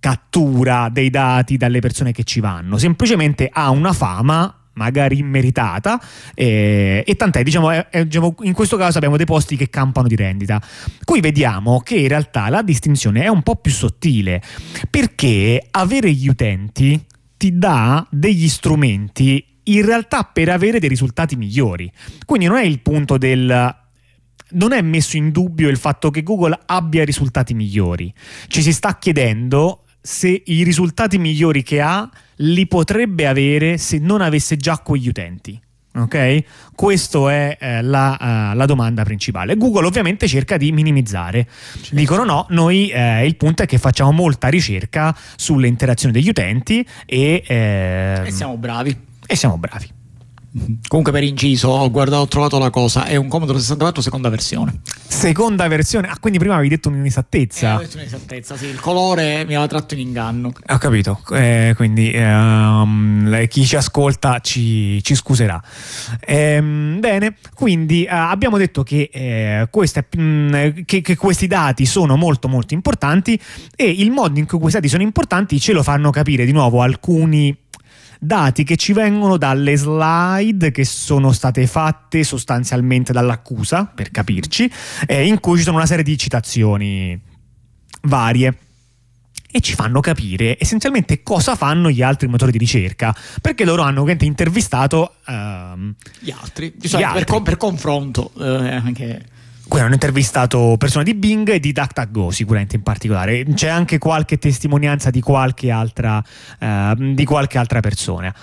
cattura 0.00 0.88
dei 0.90 1.10
dati 1.10 1.56
dalle 1.56 1.80
persone 1.80 2.12
che 2.12 2.24
ci 2.24 2.40
vanno, 2.40 2.78
semplicemente 2.78 3.48
ha 3.52 3.70
una 3.70 3.92
fama 3.92 4.57
magari 4.78 5.18
immeritata, 5.18 6.00
eh, 6.34 7.02
e 7.06 7.16
tant'è, 7.16 7.42
diciamo, 7.42 7.70
è, 7.70 8.04
diciamo, 8.04 8.36
in 8.42 8.52
questo 8.52 8.76
caso 8.76 8.96
abbiamo 8.96 9.16
dei 9.16 9.26
posti 9.26 9.56
che 9.56 9.68
campano 9.68 10.06
di 10.06 10.16
rendita. 10.16 10.62
Qui 11.04 11.20
vediamo 11.20 11.80
che 11.80 11.96
in 11.96 12.08
realtà 12.08 12.48
la 12.48 12.62
distinzione 12.62 13.24
è 13.24 13.28
un 13.28 13.42
po' 13.42 13.56
più 13.56 13.72
sottile, 13.72 14.40
perché 14.88 15.66
avere 15.70 16.10
gli 16.12 16.28
utenti 16.28 17.04
ti 17.36 17.58
dà 17.58 18.06
degli 18.10 18.48
strumenti 18.48 19.44
in 19.64 19.84
realtà 19.84 20.24
per 20.24 20.48
avere 20.48 20.78
dei 20.78 20.88
risultati 20.88 21.36
migliori. 21.36 21.90
Quindi 22.24 22.46
non 22.46 22.56
è 22.56 22.64
il 22.64 22.80
punto 22.80 23.18
del 23.18 23.76
non 24.50 24.72
è 24.72 24.80
messo 24.80 25.18
in 25.18 25.30
dubbio 25.30 25.68
il 25.68 25.76
fatto 25.76 26.10
che 26.10 26.22
Google 26.22 26.58
abbia 26.66 27.04
risultati 27.04 27.52
migliori. 27.52 28.12
Ci 28.46 28.62
si 28.62 28.72
sta 28.72 28.96
chiedendo 28.96 29.84
se 30.00 30.42
i 30.46 30.62
risultati 30.62 31.18
migliori 31.18 31.62
che 31.62 31.82
ha 31.82 32.08
li 32.38 32.66
potrebbe 32.66 33.26
avere 33.26 33.78
se 33.78 33.98
non 33.98 34.20
avesse 34.20 34.56
già 34.56 34.78
quegli 34.78 35.08
utenti. 35.08 35.60
Ok? 35.94 36.44
Questa 36.74 37.32
è 37.32 37.56
eh, 37.58 37.82
la, 37.82 38.52
uh, 38.52 38.56
la, 38.56 38.66
domanda 38.66 39.02
principale. 39.02 39.56
Google 39.56 39.86
ovviamente 39.86 40.28
cerca 40.28 40.56
di 40.56 40.70
minimizzare. 40.70 41.48
Certo. 41.72 41.94
Dicono 41.94 42.24
no, 42.24 42.46
noi 42.50 42.88
eh, 42.90 43.26
il 43.26 43.36
punto 43.36 43.62
è 43.62 43.66
che 43.66 43.78
facciamo 43.78 44.12
molta 44.12 44.48
ricerca 44.48 45.16
sulle 45.36 45.66
interazioni 45.66 46.12
degli 46.12 46.28
utenti 46.28 46.86
e, 47.04 47.42
eh, 47.44 48.22
e 48.24 48.30
siamo 48.30 48.56
bravi. 48.56 48.96
E 49.26 49.34
siamo 49.34 49.58
bravi. 49.58 49.97
Comunque 50.88 51.12
per 51.12 51.22
inciso, 51.24 51.68
ho 51.68 51.90
guardato, 51.90 52.22
ho 52.22 52.26
trovato 52.26 52.58
la 52.58 52.70
cosa, 52.70 53.04
è 53.04 53.16
un 53.16 53.28
Commodore 53.28 53.58
64 53.58 54.00
seconda 54.00 54.30
versione. 54.30 54.80
Seconda 55.06 55.68
versione? 55.68 56.08
Ah, 56.08 56.16
quindi 56.18 56.38
prima 56.38 56.54
avevi 56.54 56.70
detto 56.70 56.88
un'inesattezza. 56.88 57.76
Eh, 57.76 57.82
detto 57.82 57.96
un'inesattezza, 57.96 58.56
sì, 58.56 58.66
il 58.66 58.80
colore 58.80 59.44
mi 59.44 59.54
aveva 59.54 59.66
tratto 59.66 59.92
in 59.92 60.00
inganno. 60.00 60.50
Ho 60.68 60.78
capito, 60.78 61.20
eh, 61.32 61.74
quindi 61.76 62.10
ehm, 62.12 63.46
chi 63.48 63.66
ci 63.66 63.76
ascolta 63.76 64.40
ci, 64.40 65.02
ci 65.02 65.14
scuserà. 65.14 65.62
Ehm, 66.20 66.98
bene, 66.98 67.36
quindi 67.54 68.04
eh, 68.04 68.08
abbiamo 68.08 68.56
detto 68.56 68.82
che, 68.82 69.10
eh, 69.12 69.68
queste, 69.70 70.06
mh, 70.16 70.22
mm, 70.22 70.70
che, 70.86 71.02
che 71.02 71.16
questi 71.16 71.46
dati 71.46 71.84
sono 71.84 72.16
molto 72.16 72.48
molto 72.48 72.72
importanti 72.72 73.38
e 73.76 73.90
il 73.90 74.10
modo 74.10 74.38
in 74.38 74.46
cui 74.46 74.58
questi 74.58 74.78
dati 74.78 74.90
sono 74.90 75.02
importanti 75.02 75.60
ce 75.60 75.72
lo 75.72 75.82
fanno 75.82 76.10
capire 76.10 76.46
di 76.46 76.52
nuovo 76.52 76.80
alcuni 76.80 77.54
dati 78.18 78.64
che 78.64 78.76
ci 78.76 78.92
vengono 78.92 79.36
dalle 79.36 79.76
slide 79.76 80.70
che 80.70 80.84
sono 80.84 81.32
state 81.32 81.66
fatte 81.66 82.24
sostanzialmente 82.24 83.12
dall'accusa, 83.12 83.84
per 83.84 84.10
capirci, 84.10 84.70
eh, 85.06 85.26
in 85.26 85.40
cui 85.40 85.58
ci 85.58 85.64
sono 85.64 85.76
una 85.76 85.86
serie 85.86 86.04
di 86.04 86.18
citazioni 86.18 87.20
varie 88.02 88.56
e 89.50 89.60
ci 89.60 89.74
fanno 89.74 90.00
capire 90.00 90.58
essenzialmente 90.60 91.22
cosa 91.22 91.56
fanno 91.56 91.90
gli 91.90 92.02
altri 92.02 92.28
motori 92.28 92.52
di 92.52 92.58
ricerca 92.58 93.16
perché 93.40 93.64
loro 93.64 93.80
hanno 93.80 94.04
intervistato 94.20 95.14
uh, 95.26 95.32
gli 96.18 96.30
altri, 96.30 96.74
gli 96.78 97.02
altri. 97.02 97.24
Per, 97.24 97.42
per, 97.42 97.56
confronto 97.56 98.30
eh, 98.38 98.74
anche 98.74 99.24
qui 99.68 99.80
hanno 99.80 99.92
intervistato 99.92 100.76
persone 100.78 101.04
di 101.04 101.14
Bing 101.14 101.48
e 101.50 101.60
di 101.60 101.72
DuckDuckGo 101.72 102.30
sicuramente 102.30 102.76
in 102.76 102.82
particolare. 102.82 103.44
C'è 103.44 103.68
anche 103.68 103.98
qualche 103.98 104.38
testimonianza 104.38 105.10
di 105.10 105.20
qualche 105.20 105.70
altra, 105.70 106.22
uh, 106.60 107.14
di 107.14 107.24
qualche 107.24 107.58
altra 107.58 107.80
persona. 107.80 108.34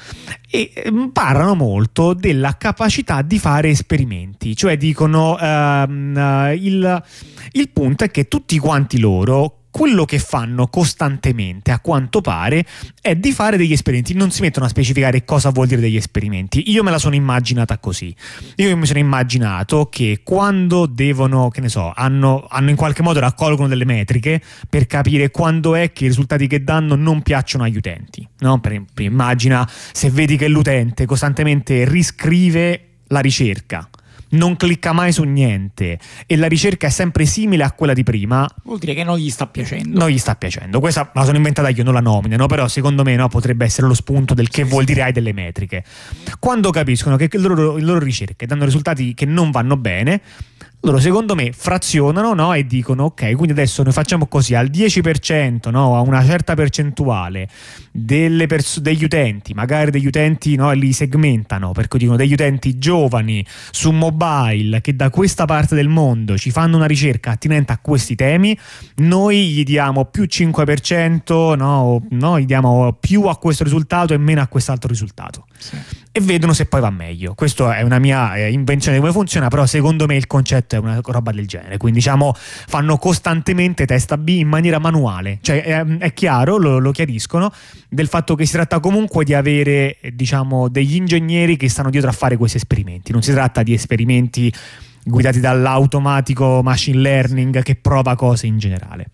E 0.49 0.71
um, 0.85 1.11
parlano 1.11 1.55
molto 1.55 2.13
della 2.13 2.55
capacità 2.57 3.21
di 3.23 3.39
fare 3.39 3.69
esperimenti. 3.69 4.55
Cioè 4.55 4.77
dicono 4.77 5.33
uh, 5.33 6.51
il, 6.53 7.03
il 7.51 7.69
punto 7.69 8.03
è 8.03 8.11
che 8.11 8.27
tutti 8.27 8.57
quanti 8.59 8.99
loro 8.99 9.64
quello 9.75 10.05
che 10.05 10.19
fanno 10.19 10.67
costantemente, 10.67 11.71
a 11.71 11.81
quanto 11.81 12.21
pare, 12.21 12.65
è 13.01 13.13
di 13.17 13.33
fare 13.33 13.57
degli 13.57 13.73
esperimenti. 13.73 14.13
Non 14.13 14.31
si 14.31 14.39
mettono 14.39 14.65
a 14.65 14.69
specificare 14.69 15.25
cosa 15.25 15.49
vuol 15.49 15.67
dire 15.67 15.81
degli 15.81 15.97
esperimenti. 15.97 16.71
Io 16.71 16.81
me 16.81 16.91
la 16.91 16.97
sono 16.97 17.13
immaginata 17.13 17.77
così. 17.77 18.15
Io 18.55 18.77
mi 18.77 18.85
sono 18.85 18.99
immaginato 18.99 19.89
che 19.91 20.21
quando 20.23 20.85
devono, 20.85 21.49
che 21.49 21.59
ne 21.59 21.67
so, 21.67 21.91
hanno, 21.93 22.47
hanno 22.49 22.69
in 22.69 22.77
qualche 22.77 23.01
modo 23.01 23.19
raccolgono 23.19 23.67
delle 23.67 23.83
metriche 23.83 24.41
per 24.69 24.87
capire 24.87 25.29
quando 25.29 25.75
è 25.75 25.91
che 25.91 26.05
i 26.05 26.07
risultati 26.07 26.47
che 26.47 26.63
danno 26.63 26.95
non 26.95 27.21
piacciono 27.21 27.65
agli 27.65 27.75
utenti. 27.75 28.25
No? 28.39 28.61
Per, 28.61 28.81
immagina 28.99 29.69
se 29.91 30.09
vedi 30.09 30.37
che 30.37 30.47
l'utente 30.47 31.05
costantemente 31.05 31.83
riscrive 31.83 32.91
la 33.07 33.19
ricerca 33.19 33.89
non 34.35 34.55
clicca 34.55 34.93
mai 34.93 35.11
su 35.11 35.23
niente 35.23 35.97
e 36.25 36.35
la 36.35 36.47
ricerca 36.47 36.87
è 36.87 36.89
sempre 36.89 37.25
simile 37.25 37.63
a 37.63 37.71
quella 37.71 37.93
di 37.93 38.03
prima, 38.03 38.47
vuol 38.63 38.77
dire 38.77 38.93
che 38.93 39.03
non 39.03 39.17
gli 39.17 39.29
sta 39.29 39.47
piacendo. 39.47 39.97
Non 39.97 40.09
gli 40.09 40.17
sta 40.17 40.35
piacendo. 40.35 40.79
Questa 40.79 41.09
la 41.13 41.23
sono 41.23 41.37
inventata 41.37 41.69
io, 41.69 41.83
non 41.83 41.93
la 41.93 42.01
nominano, 42.01 42.45
però 42.45 42.67
secondo 42.67 43.03
me 43.03 43.15
no, 43.15 43.27
potrebbe 43.27 43.65
essere 43.65 43.87
lo 43.87 43.93
spunto 43.93 44.33
del 44.33 44.49
che 44.49 44.63
vuol 44.63 44.83
dire 44.83 45.03
hai 45.03 45.11
delle 45.11 45.33
metriche. 45.33 45.83
Quando 46.39 46.69
capiscono 46.69 47.15
che 47.15 47.29
le 47.31 47.39
loro, 47.39 47.75
le 47.75 47.81
loro 47.81 47.99
ricerche 47.99 48.45
danno 48.45 48.65
risultati 48.65 49.13
che 49.13 49.25
non 49.25 49.51
vanno 49.51 49.77
bene, 49.77 50.21
loro 50.85 50.99
secondo 50.99 51.35
me 51.35 51.51
frazionano 51.51 52.33
no? 52.33 52.53
e 52.53 52.65
dicono 52.65 53.05
ok 53.05 53.31
quindi 53.31 53.51
adesso 53.51 53.83
noi 53.83 53.91
facciamo 53.91 54.27
così 54.27 54.53
al 54.55 54.69
10% 54.69 55.69
no? 55.71 55.97
a 55.97 56.01
una 56.01 56.23
certa 56.23 56.53
percentuale 56.53 57.49
pers- 58.47 58.79
degli 58.79 59.03
utenti 59.03 59.53
magari 59.53 59.91
degli 59.91 60.05
utenti 60.05 60.55
no? 60.55 60.71
li 60.71 60.93
segmentano 60.93 61.71
perché 61.71 61.97
dicono 61.97 62.17
degli 62.17 62.33
utenti 62.33 62.77
giovani 62.77 63.45
su 63.71 63.91
mobile 63.91 64.81
che 64.81 64.95
da 64.95 65.09
questa 65.09 65.45
parte 65.45 65.75
del 65.75 65.87
mondo 65.87 66.37
ci 66.37 66.51
fanno 66.51 66.77
una 66.77 66.85
ricerca 66.85 67.31
attinente 67.31 67.71
a 67.71 67.79
questi 67.79 68.15
temi 68.15 68.57
noi 68.97 69.49
gli 69.49 69.63
diamo 69.63 70.05
più 70.05 70.23
5% 70.23 71.55
no? 71.57 72.05
no? 72.09 72.39
gli 72.39 72.45
diamo 72.45 72.95
più 72.99 73.23
a 73.23 73.37
questo 73.37 73.63
risultato 73.63 74.13
e 74.13 74.17
meno 74.17 74.41
a 74.41 74.47
quest'altro 74.47 74.87
risultato 74.87 75.45
sì. 75.57 75.77
E 76.15 76.21
vedono 76.21 76.53
se 76.53 76.65
poi 76.65 76.79
va 76.79 76.89
meglio 76.89 77.33
questa 77.33 77.75
è 77.75 77.81
una 77.81 77.99
mia 77.99 78.35
eh, 78.35 78.51
invenzione 78.51 78.95
di 78.95 79.03
come 79.03 79.13
funziona 79.13 79.49
però 79.49 79.65
secondo 79.65 80.05
me 80.05 80.15
il 80.15 80.27
concetto 80.27 80.75
è 80.75 80.79
una 80.79 80.99
roba 81.03 81.31
del 81.31 81.47
genere. 81.47 81.77
Quindi 81.77 81.99
diciamo 81.99 82.33
fanno 82.35 82.97
costantemente 82.97 83.85
testa 83.85 84.17
B 84.17 84.29
in 84.29 84.47
maniera 84.47 84.79
manuale. 84.79 85.39
Cioè 85.41 85.63
è, 85.63 85.85
è 85.97 86.13
chiaro, 86.13 86.57
lo, 86.57 86.79
lo, 86.79 86.91
chiariscono, 86.91 87.51
del 87.89 88.07
fatto 88.07 88.35
che 88.35 88.45
si 88.45 88.53
tratta 88.53 88.79
comunque 88.79 89.23
di 89.23 89.33
avere 89.33 89.97
diciamo 90.13 90.67
degli 90.67 90.95
ingegneri 90.95 91.57
che 91.57 91.69
stanno 91.69 91.89
dietro 91.89 92.09
a 92.09 92.13
fare 92.13 92.37
questi 92.37 92.57
esperimenti. 92.57 93.11
Non 93.11 93.21
si 93.21 93.31
tratta 93.31 93.63
di 93.63 93.73
esperimenti 93.73 94.51
guidati 95.03 95.39
dall'automatico 95.39 96.61
machine 96.63 96.99
learning 96.99 97.61
che 97.61 97.75
prova 97.75 98.15
cose 98.15 98.47
in 98.47 98.57
generale. 98.57 99.09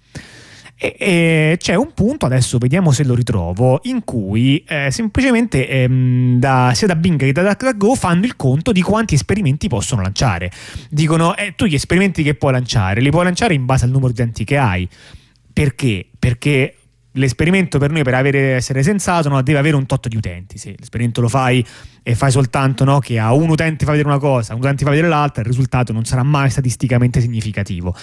E, 0.84 0.96
e 0.98 1.58
c'è 1.60 1.76
un 1.76 1.94
punto, 1.94 2.26
adesso 2.26 2.58
vediamo 2.58 2.92
se 2.92 3.04
lo 3.04 3.14
ritrovo, 3.14 3.82
in 3.84 4.04
cui 4.04 4.64
eh, 4.68 4.90
semplicemente 4.90 5.70
ehm, 5.70 6.40
da, 6.40 6.72
sia 6.74 6.88
da 6.88 6.96
Bing 6.96 7.20
che 7.20 7.32
da 7.32 7.44
DuckDuckGo 7.44 7.94
fanno 7.94 8.26
il 8.26 8.36
conto 8.36 8.72
di 8.72 8.82
quanti 8.82 9.14
esperimenti 9.14 9.68
possono 9.68 10.02
lanciare. 10.02 10.52
Dicono, 10.90 11.36
eh, 11.36 11.54
tu 11.56 11.66
gli 11.66 11.76
esperimenti 11.76 12.24
che 12.24 12.34
puoi 12.34 12.54
lanciare, 12.54 13.00
li 13.00 13.12
puoi 13.12 13.26
lanciare 13.26 13.54
in 13.54 13.66
base 13.66 13.86
al 13.86 13.92
numero 13.92 14.12
di 14.12 14.20
utenti 14.20 14.44
che 14.44 14.58
hai. 14.58 14.90
Perché? 15.54 16.08
Perché 16.18 16.78
l'esperimento 17.14 17.78
per 17.78 17.92
noi 17.92 18.04
per 18.04 18.14
avere, 18.14 18.54
essere 18.56 18.84
sensato 18.84 19.30
no, 19.30 19.42
deve 19.42 19.60
avere 19.60 19.76
un 19.76 19.86
tot 19.86 20.08
di 20.08 20.16
utenti 20.16 20.58
se 20.58 20.76
l'esperimento 20.78 21.22
lo 21.22 21.28
fai 21.28 21.66
e 22.04 22.16
fai 22.16 22.32
soltanto 22.32 22.84
no, 22.84 23.00
che 23.00 23.20
a 23.20 23.32
un 23.34 23.50
utente 23.50 23.86
fa 23.86 23.92
vedere 23.92 24.10
una 24.10 24.18
cosa, 24.18 24.54
a 24.54 24.56
un 24.56 24.62
utente 24.62 24.84
fa 24.84 24.90
vedere 24.90 25.08
l'altra, 25.08 25.42
il 25.42 25.48
risultato 25.48 25.94
non 25.94 26.04
sarà 26.04 26.24
mai 26.24 26.50
statisticamente 26.50 27.22
significativo. 27.22 27.96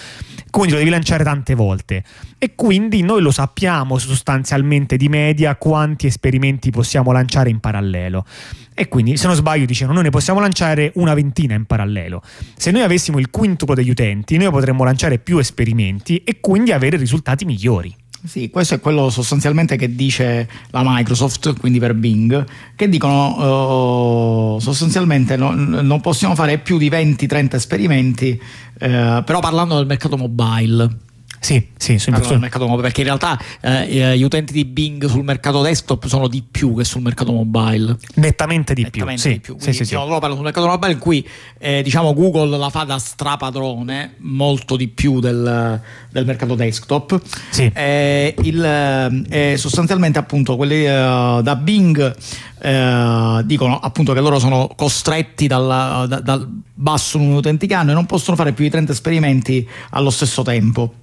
Quindi 0.49 0.71
lo 0.71 0.77
devi 0.77 0.89
lanciare 0.89 1.23
tante 1.23 1.53
volte 1.53 2.03
e 2.37 2.55
quindi 2.55 3.01
noi 3.01 3.21
lo 3.21 3.31
sappiamo 3.31 3.97
sostanzialmente 3.97 4.95
di 4.95 5.09
media 5.09 5.55
quanti 5.55 6.07
esperimenti 6.07 6.71
possiamo 6.71 7.11
lanciare 7.11 7.49
in 7.49 7.59
parallelo. 7.59 8.25
E 8.73 8.87
quindi, 8.87 9.17
se 9.17 9.27
non 9.27 9.35
sbaglio, 9.35 9.65
dicevano, 9.65 9.95
noi 9.95 10.03
ne 10.03 10.09
possiamo 10.09 10.39
lanciare 10.39 10.93
una 10.95 11.13
ventina 11.13 11.53
in 11.53 11.65
parallelo. 11.65 12.21
Se 12.55 12.71
noi 12.71 12.83
avessimo 12.83 13.19
il 13.19 13.29
quintuplo 13.29 13.75
degli 13.75 13.89
utenti, 13.89 14.37
noi 14.37 14.49
potremmo 14.49 14.85
lanciare 14.85 15.19
più 15.19 15.37
esperimenti 15.37 16.23
e 16.23 16.39
quindi 16.39 16.71
avere 16.71 16.95
risultati 16.95 17.43
migliori. 17.43 17.93
Sì, 18.25 18.49
questo 18.49 18.75
è 18.75 18.79
quello 18.79 19.09
sostanzialmente 19.09 19.77
che 19.77 19.95
dice 19.95 20.47
la 20.71 20.81
Microsoft, 20.83 21.57
quindi 21.57 21.79
per 21.79 21.93
Bing, 21.93 22.45
che 22.75 22.89
dicono 22.89 24.55
uh, 24.55 24.59
sostanzialmente 24.59 25.37
no, 25.37 25.51
non 25.51 26.01
possiamo 26.01 26.35
fare 26.35 26.57
più 26.57 26.77
di 26.77 26.89
20-30 26.89 27.55
esperimenti, 27.55 28.39
uh, 28.39 29.23
però 29.23 29.39
parlando 29.39 29.77
del 29.77 29.85
mercato 29.85 30.17
mobile. 30.17 31.07
Sì, 31.39 31.69
sì, 31.77 31.97
allora, 32.09 32.37
mercato 32.37 32.65
mobile, 32.65 32.83
perché 32.83 33.01
in 33.01 33.07
realtà 33.07 33.39
eh, 33.61 34.17
gli 34.17 34.23
utenti 34.23 34.51
di 34.51 34.65
Bing 34.65 35.05
sul 35.07 35.23
mercato 35.23 35.61
desktop 35.61 36.05
sono 36.07 36.27
di 36.27 36.43
più 36.49 36.75
che 36.75 36.83
sul 36.83 37.01
mercato 37.01 37.31
mobile. 37.31 37.97
Nettamente 38.15 38.73
di 38.73 38.83
Nettamente 38.83 39.21
più. 39.21 39.29
Sì, 39.29 39.29
di 39.29 39.39
più. 39.39 39.55
Quindi, 39.55 39.77
sì, 39.77 39.85
sì, 39.85 39.93
loro 39.93 40.19
parlano 40.19 40.35
sul 40.35 40.43
mercato 40.43 40.67
mobile 40.67 40.91
in 40.91 40.99
cui 40.99 41.27
eh, 41.57 41.81
diciamo 41.81 42.13
Google 42.13 42.57
la 42.57 42.69
fa 42.69 42.83
da 42.83 42.99
strapadrone 42.99 44.15
molto 44.17 44.75
di 44.75 44.87
più 44.89 45.19
del, 45.19 45.81
del 46.11 46.25
mercato 46.25 46.55
desktop. 46.55 47.21
Sì. 47.49 47.71
Eh, 47.73 48.35
il, 48.43 49.25
eh, 49.29 49.55
sostanzialmente 49.57 50.19
appunto 50.19 50.55
quelli 50.57 50.85
uh, 50.85 51.41
da 51.41 51.55
Bing 51.55 52.15
eh, 52.61 53.41
dicono 53.45 53.79
appunto 53.79 54.13
che 54.13 54.19
loro 54.19 54.39
sono 54.39 54.69
costretti 54.75 55.47
dal, 55.47 56.07
da, 56.07 56.19
dal 56.19 56.47
basso 56.73 57.17
numero 57.17 57.39
di 57.39 57.47
utenti 57.47 57.67
che 57.67 57.73
hanno 57.73 57.91
e 57.91 57.93
non 57.93 58.05
possono 58.05 58.35
fare 58.35 58.51
più 58.51 58.65
di 58.65 58.69
30 58.69 58.91
esperimenti 58.91 59.67
allo 59.91 60.09
stesso 60.09 60.41
tempo 60.43 60.93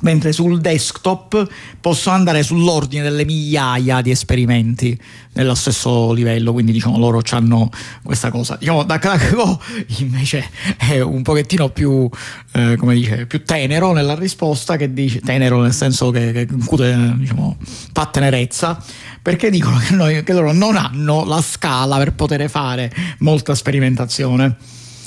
mentre 0.00 0.32
sul 0.32 0.60
desktop 0.60 1.46
possono 1.80 2.16
andare 2.16 2.42
sull'ordine 2.42 3.02
delle 3.02 3.24
migliaia 3.24 4.00
di 4.00 4.10
esperimenti 4.10 4.98
nello 5.34 5.54
stesso 5.54 6.12
livello, 6.12 6.52
quindi 6.52 6.72
diciamo 6.72 6.98
loro 6.98 7.22
hanno 7.30 7.70
questa 8.02 8.30
cosa. 8.30 8.56
Diciamo 8.56 8.84
DuckDuckGo 8.84 9.60
invece 9.98 10.48
è 10.76 11.00
un 11.00 11.22
pochettino 11.22 11.68
più, 11.70 12.08
eh, 12.52 12.76
come 12.76 12.94
dice, 12.94 13.26
più 13.26 13.42
tenero 13.44 13.92
nella 13.92 14.14
risposta, 14.14 14.76
che 14.76 14.92
dice 14.92 15.20
tenero 15.20 15.60
nel 15.60 15.72
senso 15.72 16.10
che, 16.10 16.32
che 16.32 16.46
incute, 16.50 17.14
diciamo, 17.16 17.56
fa 17.92 18.06
tenerezza, 18.06 18.82
perché 19.22 19.50
dicono 19.50 19.78
che, 19.78 19.94
noi, 19.94 20.22
che 20.22 20.32
loro 20.32 20.52
non 20.52 20.76
hanno 20.76 21.24
la 21.24 21.40
scala 21.40 21.96
per 21.98 22.12
poter 22.12 22.48
fare 22.48 22.92
molta 23.18 23.54
sperimentazione. 23.54 24.56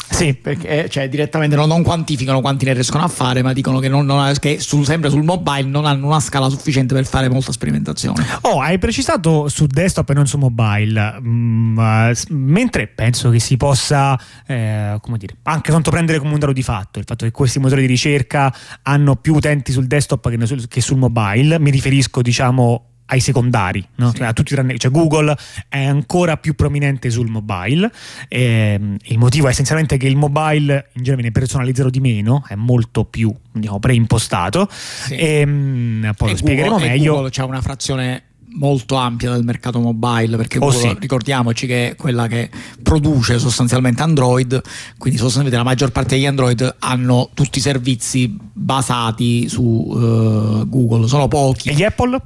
Sì, 0.09 0.33
perché 0.33 0.89
cioè, 0.89 1.09
direttamente 1.09 1.55
non, 1.55 1.67
non, 1.67 1.83
quantificano 1.83 2.41
quanti 2.41 2.65
ne 2.65 2.73
riescono 2.73 3.03
a 3.03 3.07
fare, 3.07 3.41
ma 3.41 3.53
dicono 3.53 3.79
che, 3.79 3.89
non, 3.89 4.05
non, 4.05 4.33
che 4.39 4.59
sul, 4.59 4.85
sempre 4.85 5.09
sul 5.09 5.23
mobile 5.23 5.63
non 5.63 5.85
hanno 5.85 6.07
una 6.07 6.19
scala 6.19 6.49
sufficiente 6.49 6.93
per 6.93 7.05
fare 7.05 7.29
molta 7.29 7.51
sperimentazione. 7.51 8.25
Oh, 8.41 8.61
hai 8.61 8.77
precisato 8.79 9.47
su 9.49 9.67
desktop 9.67 10.09
e 10.09 10.13
non 10.13 10.25
su 10.25 10.37
mobile, 10.37 11.19
mm, 11.19 11.77
uh, 11.77 12.11
mentre 12.29 12.87
penso 12.87 13.29
che 13.29 13.39
si 13.39 13.57
possa, 13.57 14.19
eh, 14.45 14.97
come 15.01 15.17
dire, 15.17 15.35
anche 15.43 15.71
tanto 15.71 15.91
prendere 15.91 16.19
come 16.19 16.33
un 16.33 16.39
dato 16.39 16.53
di 16.53 16.63
fatto 16.63 16.99
il 16.99 17.05
fatto 17.05 17.25
che 17.25 17.31
questi 17.31 17.59
motori 17.59 17.81
di 17.81 17.87
ricerca 17.87 18.53
hanno 18.83 19.15
più 19.15 19.35
utenti 19.35 19.71
sul 19.71 19.87
desktop 19.87 20.29
che, 20.29 20.67
che 20.67 20.81
sul 20.81 20.97
mobile. 20.97 21.59
Mi 21.59 21.69
riferisco, 21.69 22.21
diciamo, 22.21 22.96
ai 23.07 23.19
secondari, 23.19 23.85
no? 23.95 24.11
sì. 24.13 24.23
a 24.23 24.33
tutti 24.33 24.53
tranne, 24.53 24.77
cioè 24.77 24.91
Google 24.91 25.35
è 25.69 25.83
ancora 25.85 26.37
più 26.37 26.55
prominente 26.55 27.09
sul 27.09 27.27
mobile. 27.27 27.91
Ehm, 28.27 28.97
il 29.03 29.17
motivo 29.17 29.47
è 29.47 29.49
essenzialmente 29.49 29.97
che 29.97 30.07
il 30.07 30.17
mobile 30.17 30.89
in 30.93 31.03
genere 31.03 31.21
viene 31.21 31.31
personalizzato 31.31 31.89
di 31.89 31.99
meno, 31.99 32.43
è 32.47 32.55
molto 32.55 33.05
più 33.05 33.33
diciamo, 33.51 33.79
preimpostato. 33.79 34.67
Sì. 34.69 35.15
Ehm, 35.15 36.05
e, 36.05 36.13
poi 36.13 36.29
e 36.29 36.31
lo 36.31 36.37
spiegheremo 36.37 36.75
Google, 36.75 36.89
meglio. 36.89 37.13
Google 37.13 37.29
c'è 37.29 37.43
una 37.43 37.61
frazione 37.61 38.23
molto 38.49 38.95
ampia 38.95 39.31
del 39.31 39.43
mercato 39.43 39.79
mobile 39.79 40.35
perché 40.35 40.57
oh, 40.57 40.71
Google, 40.71 40.79
sì. 40.79 40.97
ricordiamoci 40.99 41.67
che 41.67 41.91
è 41.91 41.95
quella 41.95 42.27
che 42.27 42.49
produce 42.81 43.39
sostanzialmente 43.39 44.01
Android 44.01 44.61
quindi 44.97 45.19
sostanzialmente 45.19 45.57
la 45.57 45.63
maggior 45.63 45.91
parte 45.91 46.15
degli 46.15 46.25
Android 46.25 46.75
hanno 46.79 47.29
tutti 47.33 47.59
i 47.59 47.61
servizi 47.61 48.35
basati 48.53 49.49
su 49.49 49.61
uh, 49.61 50.67
Google 50.67 51.07
sono 51.07 51.27
pochi 51.27 51.69
e 51.69 51.73
gli 51.73 51.83
Apple? 51.83 52.19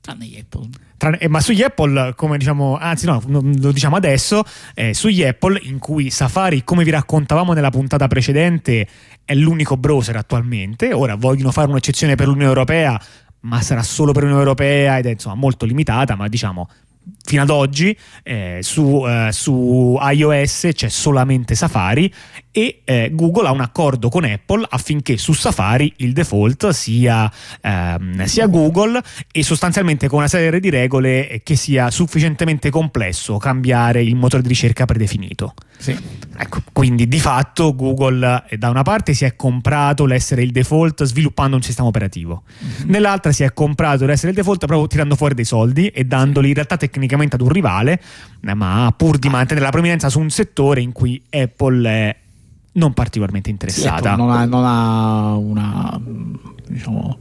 Tranne 0.00 0.26
gli 0.26 0.38
Apple. 0.38 0.68
Tranne, 0.96 1.18
eh, 1.18 1.28
ma 1.28 1.40
sugli 1.40 1.62
Apple, 1.62 2.14
come 2.14 2.38
diciamo, 2.38 2.76
anzi 2.76 3.06
no, 3.06 3.22
lo 3.26 3.72
diciamo 3.72 3.96
adesso, 3.96 4.42
eh, 4.74 4.94
sugli 4.94 5.22
Apple 5.22 5.60
in 5.62 5.78
cui 5.78 6.10
Safari, 6.10 6.64
come 6.64 6.84
vi 6.84 6.90
raccontavamo 6.90 7.52
nella 7.52 7.70
puntata 7.70 8.06
precedente, 8.08 8.86
è 9.24 9.34
l'unico 9.34 9.76
browser 9.76 10.16
attualmente, 10.16 10.92
ora 10.92 11.14
vogliono 11.14 11.52
fare 11.52 11.70
un'eccezione 11.70 12.14
per 12.16 12.26
l'Unione 12.26 12.48
Europea, 12.48 13.00
ma 13.40 13.60
sarà 13.62 13.82
solo 13.82 14.12
per 14.12 14.22
l'Unione 14.22 14.42
Europea 14.42 14.98
ed 14.98 15.06
è 15.06 15.10
insomma 15.10 15.34
molto 15.34 15.64
limitata, 15.64 16.16
ma 16.16 16.28
diciamo 16.28 16.68
fino 17.22 17.42
ad 17.42 17.50
oggi 17.50 17.96
eh, 18.22 18.58
su, 18.62 19.04
eh, 19.06 19.28
su, 19.32 19.98
iOS 20.00 20.70
c'è 20.72 20.88
solamente 20.88 21.54
Safari 21.54 22.12
e 22.50 22.80
eh, 22.84 23.10
Google 23.12 23.46
ha 23.46 23.52
un 23.52 23.60
accordo 23.60 24.08
con 24.08 24.24
Apple 24.24 24.66
affinché 24.68 25.16
su 25.16 25.32
Safari 25.32 25.92
il 25.98 26.12
default 26.12 26.70
sia, 26.70 27.30
ehm, 27.60 28.24
sia, 28.24 28.46
Google 28.46 29.00
e 29.30 29.42
sostanzialmente 29.42 30.08
con 30.08 30.18
una 30.18 30.28
serie 30.28 30.58
di 30.58 30.70
regole 30.70 31.42
che 31.44 31.54
sia 31.54 31.90
sufficientemente 31.90 32.70
complesso 32.70 33.36
cambiare 33.36 34.02
il 34.02 34.16
motore 34.16 34.42
di 34.42 34.48
ricerca 34.48 34.84
predefinito. 34.86 35.54
Sì. 35.78 35.96
Ecco, 36.36 36.62
quindi 36.72 37.06
di 37.06 37.20
fatto 37.20 37.74
Google 37.74 38.44
eh, 38.48 38.58
da 38.58 38.70
una 38.70 38.82
parte 38.82 39.14
si 39.14 39.24
è 39.24 39.36
comprato 39.36 40.04
l'essere 40.04 40.42
il 40.42 40.50
default 40.50 41.04
sviluppando 41.04 41.56
un 41.56 41.62
sistema 41.62 41.88
operativo, 41.88 42.42
mm-hmm. 42.42 42.90
nell'altra 42.90 43.30
si 43.32 43.44
è 43.44 43.52
comprato 43.52 44.04
l'essere 44.04 44.30
il 44.30 44.36
default 44.36 44.66
proprio 44.66 44.86
tirando 44.88 45.16
fuori 45.16 45.34
dei 45.34 45.44
soldi 45.44 45.88
e 45.88 46.04
dandoli 46.04 46.48
in 46.48 46.54
realtà 46.54 46.76
tecnicamente 46.76 47.09
ad 47.14 47.40
un 47.40 47.48
rivale, 47.48 48.00
eh, 48.40 48.54
ma 48.54 48.92
pur 48.96 49.18
di 49.18 49.28
mantenere 49.28 49.64
la 49.64 49.72
prominenza 49.72 50.08
su 50.08 50.20
un 50.20 50.30
settore 50.30 50.80
in 50.80 50.92
cui 50.92 51.22
Apple 51.30 51.88
è 51.88 52.16
non 52.72 52.92
particolarmente 52.92 53.50
interessata. 53.50 54.12
Sì, 54.12 54.16
non, 54.16 54.30
ha, 54.30 54.44
non 54.44 54.64
ha 54.64 55.34
una 55.34 56.00
diciamo 56.68 57.18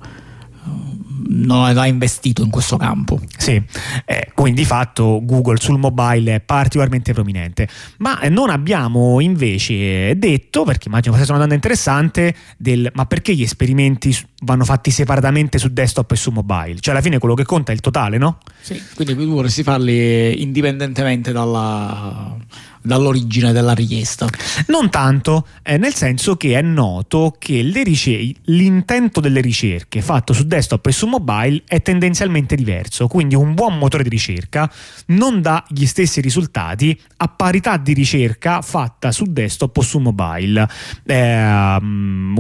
non 1.27 1.77
ha 1.77 1.87
investito 1.87 2.43
in 2.43 2.49
questo 2.49 2.77
campo. 2.77 3.19
Sì, 3.37 3.61
eh, 4.05 4.31
quindi 4.33 4.61
di 4.61 4.65
fatto 4.65 5.21
Google 5.23 5.59
sul 5.59 5.77
mobile 5.77 6.35
è 6.35 6.39
particolarmente 6.39 7.13
prominente. 7.13 7.67
Ma 7.97 8.19
eh, 8.19 8.29
non 8.29 8.49
abbiamo 8.49 9.19
invece 9.19 10.17
detto, 10.17 10.63
perché 10.63 10.87
immagino 10.87 11.13
questa 11.13 11.25
sia 11.25 11.35
una 11.35 11.45
domanda 11.45 11.55
interessante, 11.55 12.35
del 12.57 12.89
ma 12.93 13.05
perché 13.05 13.35
gli 13.35 13.43
esperimenti 13.43 14.15
vanno 14.41 14.65
fatti 14.65 14.91
separatamente 14.91 15.57
su 15.57 15.71
desktop 15.71 16.11
e 16.11 16.15
su 16.15 16.31
mobile? 16.31 16.79
Cioè 16.79 16.93
alla 16.93 17.03
fine 17.03 17.19
quello 17.19 17.35
che 17.35 17.43
conta 17.43 17.71
è 17.71 17.75
il 17.75 17.81
totale, 17.81 18.17
no? 18.17 18.37
Sì, 18.59 18.81
quindi 18.95 19.15
tu 19.15 19.25
vorresti 19.27 19.63
farli 19.63 20.41
indipendentemente 20.41 21.31
dalla 21.31 22.35
dall'origine 22.81 23.51
della 23.51 23.73
richiesta. 23.73 24.27
Non 24.67 24.89
tanto, 24.89 25.47
eh, 25.63 25.77
nel 25.77 25.93
senso 25.93 26.35
che 26.35 26.57
è 26.57 26.61
noto 26.61 27.35
che 27.37 27.61
ricer- 27.83 28.37
l'intento 28.45 29.19
delle 29.19 29.41
ricerche 29.41 30.01
fatto 30.01 30.33
su 30.33 30.45
desktop 30.45 30.85
e 30.87 30.91
su 30.91 31.07
mobile 31.07 31.63
è 31.67 31.81
tendenzialmente 31.81 32.55
diverso, 32.55 33.07
quindi 33.07 33.35
un 33.35 33.53
buon 33.53 33.77
motore 33.77 34.03
di 34.03 34.09
ricerca 34.09 34.71
non 35.07 35.41
dà 35.41 35.63
gli 35.69 35.85
stessi 35.85 36.21
risultati 36.21 36.99
a 37.17 37.27
parità 37.27 37.77
di 37.77 37.93
ricerca 37.93 38.61
fatta 38.61 39.11
su 39.11 39.25
desktop 39.25 39.77
o 39.77 39.81
su 39.81 39.99
mobile. 39.99 40.67
Eh, 41.05 41.77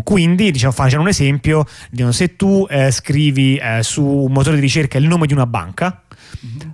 quindi, 0.03 0.51
diciamo, 0.51 0.73
facciamo 0.73 1.03
un 1.03 1.09
esempio, 1.09 1.65
se 2.09 2.35
tu 2.35 2.65
eh, 2.69 2.91
scrivi 2.91 3.57
eh, 3.57 3.83
su 3.83 4.03
un 4.03 4.31
motore 4.31 4.55
di 4.55 4.61
ricerca 4.61 4.97
il 4.97 5.07
nome 5.07 5.27
di 5.27 5.33
una 5.33 5.45
banca, 5.45 6.03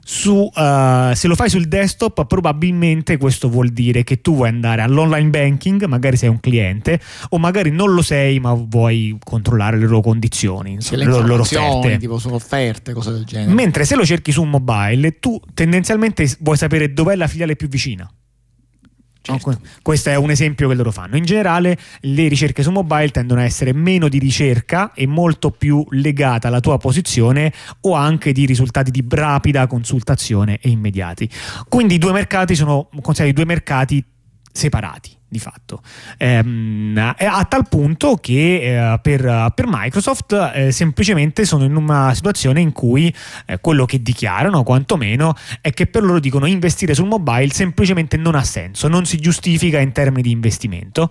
su, 0.03 0.49
uh, 0.53 1.13
se 1.13 1.27
lo 1.27 1.35
fai 1.35 1.49
sul 1.49 1.67
desktop, 1.67 2.25
probabilmente 2.25 3.17
questo 3.17 3.49
vuol 3.49 3.69
dire 3.69 4.03
che 4.03 4.21
tu 4.21 4.35
vuoi 4.35 4.49
andare 4.49 4.81
all'online 4.81 5.29
banking, 5.29 5.85
magari 5.85 6.17
sei 6.17 6.29
un 6.29 6.39
cliente, 6.39 6.99
o 7.29 7.37
magari 7.37 7.71
non 7.71 7.93
lo 7.93 8.01
sei, 8.01 8.39
ma 8.39 8.53
vuoi 8.53 9.17
controllare 9.23 9.77
le 9.77 9.85
loro 9.85 10.01
condizioni, 10.01 10.73
insomma, 10.73 11.03
le, 11.03 11.09
loro, 11.09 11.27
loro 11.27 11.41
offerte. 11.41 11.97
tipo 11.97 12.19
sono 12.19 12.35
offerte, 12.35 12.93
cose 12.93 13.11
del 13.11 13.25
genere. 13.25 13.53
Mentre 13.53 13.85
se 13.85 13.95
lo 13.95 14.05
cerchi 14.05 14.31
su 14.31 14.41
un 14.41 14.49
mobile, 14.49 15.19
tu 15.19 15.39
tendenzialmente 15.53 16.29
vuoi 16.39 16.57
sapere 16.57 16.93
dov'è 16.93 17.15
la 17.15 17.27
filiale 17.27 17.55
più 17.55 17.67
vicina. 17.67 18.09
Certo. 19.25 19.59
Questo 19.81 20.09
è 20.09 20.15
un 20.15 20.29
esempio 20.29 20.67
che 20.67 20.75
loro 20.75 20.91
fanno. 20.91 21.17
In 21.17 21.25
generale, 21.25 21.77
le 22.01 22.27
ricerche 22.27 22.61
su 22.61 22.69
mobile 22.71 23.09
tendono 23.09 23.41
a 23.41 23.43
essere 23.43 23.73
meno 23.73 24.07
di 24.07 24.19
ricerca 24.19 24.93
e 24.93 25.07
molto 25.07 25.49
più 25.51 25.83
legate 25.89 26.47
alla 26.47 26.59
tua 26.59 26.77
posizione 26.77 27.51
o 27.81 27.93
anche 27.93 28.31
di 28.31 28.45
risultati 28.45 28.91
di 28.91 29.03
rapida 29.07 29.65
consultazione 29.65 30.59
e 30.61 30.69
immediati. 30.69 31.29
Quindi 31.67 31.95
i 31.95 31.97
due 31.97 32.11
mercati 32.11 32.55
sono 32.55 32.89
considerati 33.01 33.33
due 33.33 33.45
mercati 33.45 34.03
separati 34.51 35.17
di 35.35 35.39
fatto, 35.39 35.81
ehm, 36.17 37.13
a 37.17 37.43
tal 37.43 37.67
punto 37.67 38.15
che 38.15 38.93
eh, 38.93 38.99
per, 38.99 39.51
per, 39.53 39.65
Microsoft 39.67 40.51
eh, 40.55 40.71
semplicemente 40.71 41.43
sono 41.43 41.65
in 41.65 41.75
una 41.75 42.13
situazione 42.13 42.61
in 42.61 42.71
cui 42.71 43.13
eh, 43.45 43.59
quello 43.59 43.85
che 43.85 44.01
dichiarano 44.01 44.63
quantomeno 44.63 45.35
è 45.59 45.71
che 45.71 45.87
per 45.87 46.03
loro 46.03 46.19
dicono 46.19 46.45
investire 46.45 46.93
sul 46.93 47.07
mobile 47.07 47.49
semplicemente 47.49 48.15
non 48.15 48.35
ha 48.35 48.43
senso, 48.43 48.87
non 48.87 49.05
si 49.05 49.17
giustifica 49.17 49.79
in 49.79 49.91
termini 49.91 50.21
di 50.21 50.31
investimento 50.31 51.09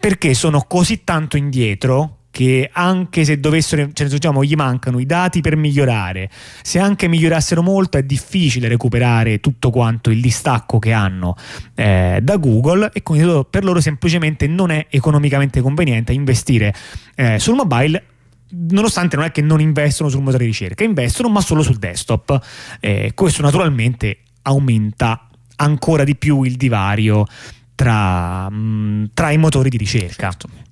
perché 0.00 0.34
sono 0.34 0.64
così 0.66 1.04
tanto 1.04 1.36
indietro 1.36 2.19
che 2.30 2.70
anche 2.72 3.24
se 3.24 3.40
dovessero, 3.40 3.90
cioè, 3.92 4.06
diciamo, 4.06 4.44
gli 4.44 4.54
mancano 4.54 4.98
i 4.98 5.06
dati 5.06 5.40
per 5.40 5.56
migliorare, 5.56 6.30
se 6.62 6.78
anche 6.78 7.08
migliorassero 7.08 7.62
molto 7.62 7.98
è 7.98 8.02
difficile 8.02 8.68
recuperare 8.68 9.40
tutto 9.40 9.70
quanto 9.70 10.10
il 10.10 10.20
distacco 10.20 10.78
che 10.78 10.92
hanno 10.92 11.36
eh, 11.74 12.20
da 12.22 12.36
Google 12.36 12.90
e 12.92 13.02
quindi 13.02 13.44
per 13.50 13.64
loro 13.64 13.80
semplicemente 13.80 14.46
non 14.46 14.70
è 14.70 14.86
economicamente 14.90 15.60
conveniente 15.60 16.12
investire 16.12 16.74
eh, 17.16 17.38
sul 17.38 17.54
mobile 17.54 18.04
nonostante 18.52 19.16
non 19.16 19.24
è 19.26 19.30
che 19.30 19.42
non 19.42 19.60
investono 19.60 20.08
sul 20.08 20.22
motore 20.22 20.44
di 20.44 20.50
ricerca, 20.50 20.82
investono 20.82 21.28
ma 21.28 21.40
solo 21.40 21.62
sul 21.62 21.76
desktop. 21.76 22.40
Eh, 22.80 23.12
questo 23.14 23.42
naturalmente 23.42 24.22
aumenta 24.42 25.28
ancora 25.56 26.04
di 26.04 26.16
più 26.16 26.42
il 26.42 26.56
divario 26.56 27.26
tra, 27.74 28.50
mh, 28.50 28.54
mm, 28.54 29.04
tra 29.14 29.30
i 29.30 29.38
motori 29.38 29.68
di 29.68 29.76
ricerca. 29.76 30.30
Certo. 30.30 30.69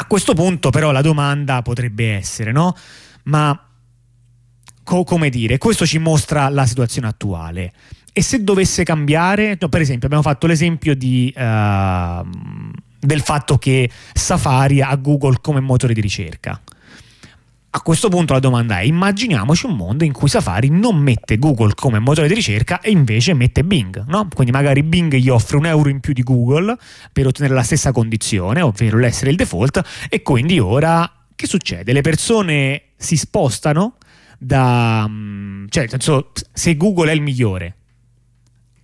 A 0.00 0.06
questo 0.06 0.32
punto 0.32 0.70
però 0.70 0.92
la 0.92 1.02
domanda 1.02 1.60
potrebbe 1.60 2.14
essere, 2.14 2.52
no? 2.52 2.74
Ma 3.24 3.68
co- 4.82 5.04
come 5.04 5.28
dire, 5.28 5.58
questo 5.58 5.84
ci 5.84 5.98
mostra 5.98 6.48
la 6.48 6.64
situazione 6.64 7.06
attuale. 7.06 7.70
E 8.10 8.22
se 8.22 8.42
dovesse 8.42 8.82
cambiare, 8.82 9.58
no, 9.60 9.68
per 9.68 9.82
esempio 9.82 10.06
abbiamo 10.06 10.24
fatto 10.24 10.46
l'esempio 10.46 10.96
di, 10.96 11.30
uh, 11.36 12.26
del 12.98 13.20
fatto 13.20 13.58
che 13.58 13.90
Safari 14.14 14.80
ha 14.80 14.96
Google 14.96 15.36
come 15.42 15.60
motore 15.60 15.92
di 15.92 16.00
ricerca. 16.00 16.58
A 17.72 17.82
questo 17.82 18.08
punto 18.08 18.32
la 18.32 18.40
domanda 18.40 18.80
è, 18.80 18.82
immaginiamoci 18.82 19.66
un 19.66 19.76
mondo 19.76 20.02
in 20.02 20.10
cui 20.12 20.28
Safari 20.28 20.70
non 20.70 20.96
mette 20.96 21.38
Google 21.38 21.74
come 21.76 22.00
motore 22.00 22.26
di 22.26 22.34
ricerca 22.34 22.80
e 22.80 22.90
invece 22.90 23.32
mette 23.32 23.62
Bing, 23.62 24.06
no? 24.08 24.26
Quindi 24.34 24.50
magari 24.50 24.82
Bing 24.82 25.14
gli 25.14 25.28
offre 25.28 25.56
un 25.56 25.66
euro 25.66 25.88
in 25.88 26.00
più 26.00 26.12
di 26.12 26.24
Google 26.24 26.76
per 27.12 27.28
ottenere 27.28 27.54
la 27.54 27.62
stessa 27.62 27.92
condizione, 27.92 28.60
ovvero 28.60 28.98
l'essere 28.98 29.30
il 29.30 29.36
default, 29.36 30.08
e 30.08 30.20
quindi 30.22 30.58
ora 30.58 31.26
che 31.36 31.46
succede? 31.46 31.92
Le 31.92 32.00
persone 32.00 32.82
si 32.96 33.16
spostano 33.16 33.98
da... 34.36 35.08
cioè, 35.68 35.82
nel 35.82 35.90
senso, 35.90 36.32
se 36.52 36.76
Google 36.76 37.12
è 37.12 37.14
il 37.14 37.22
migliore, 37.22 37.76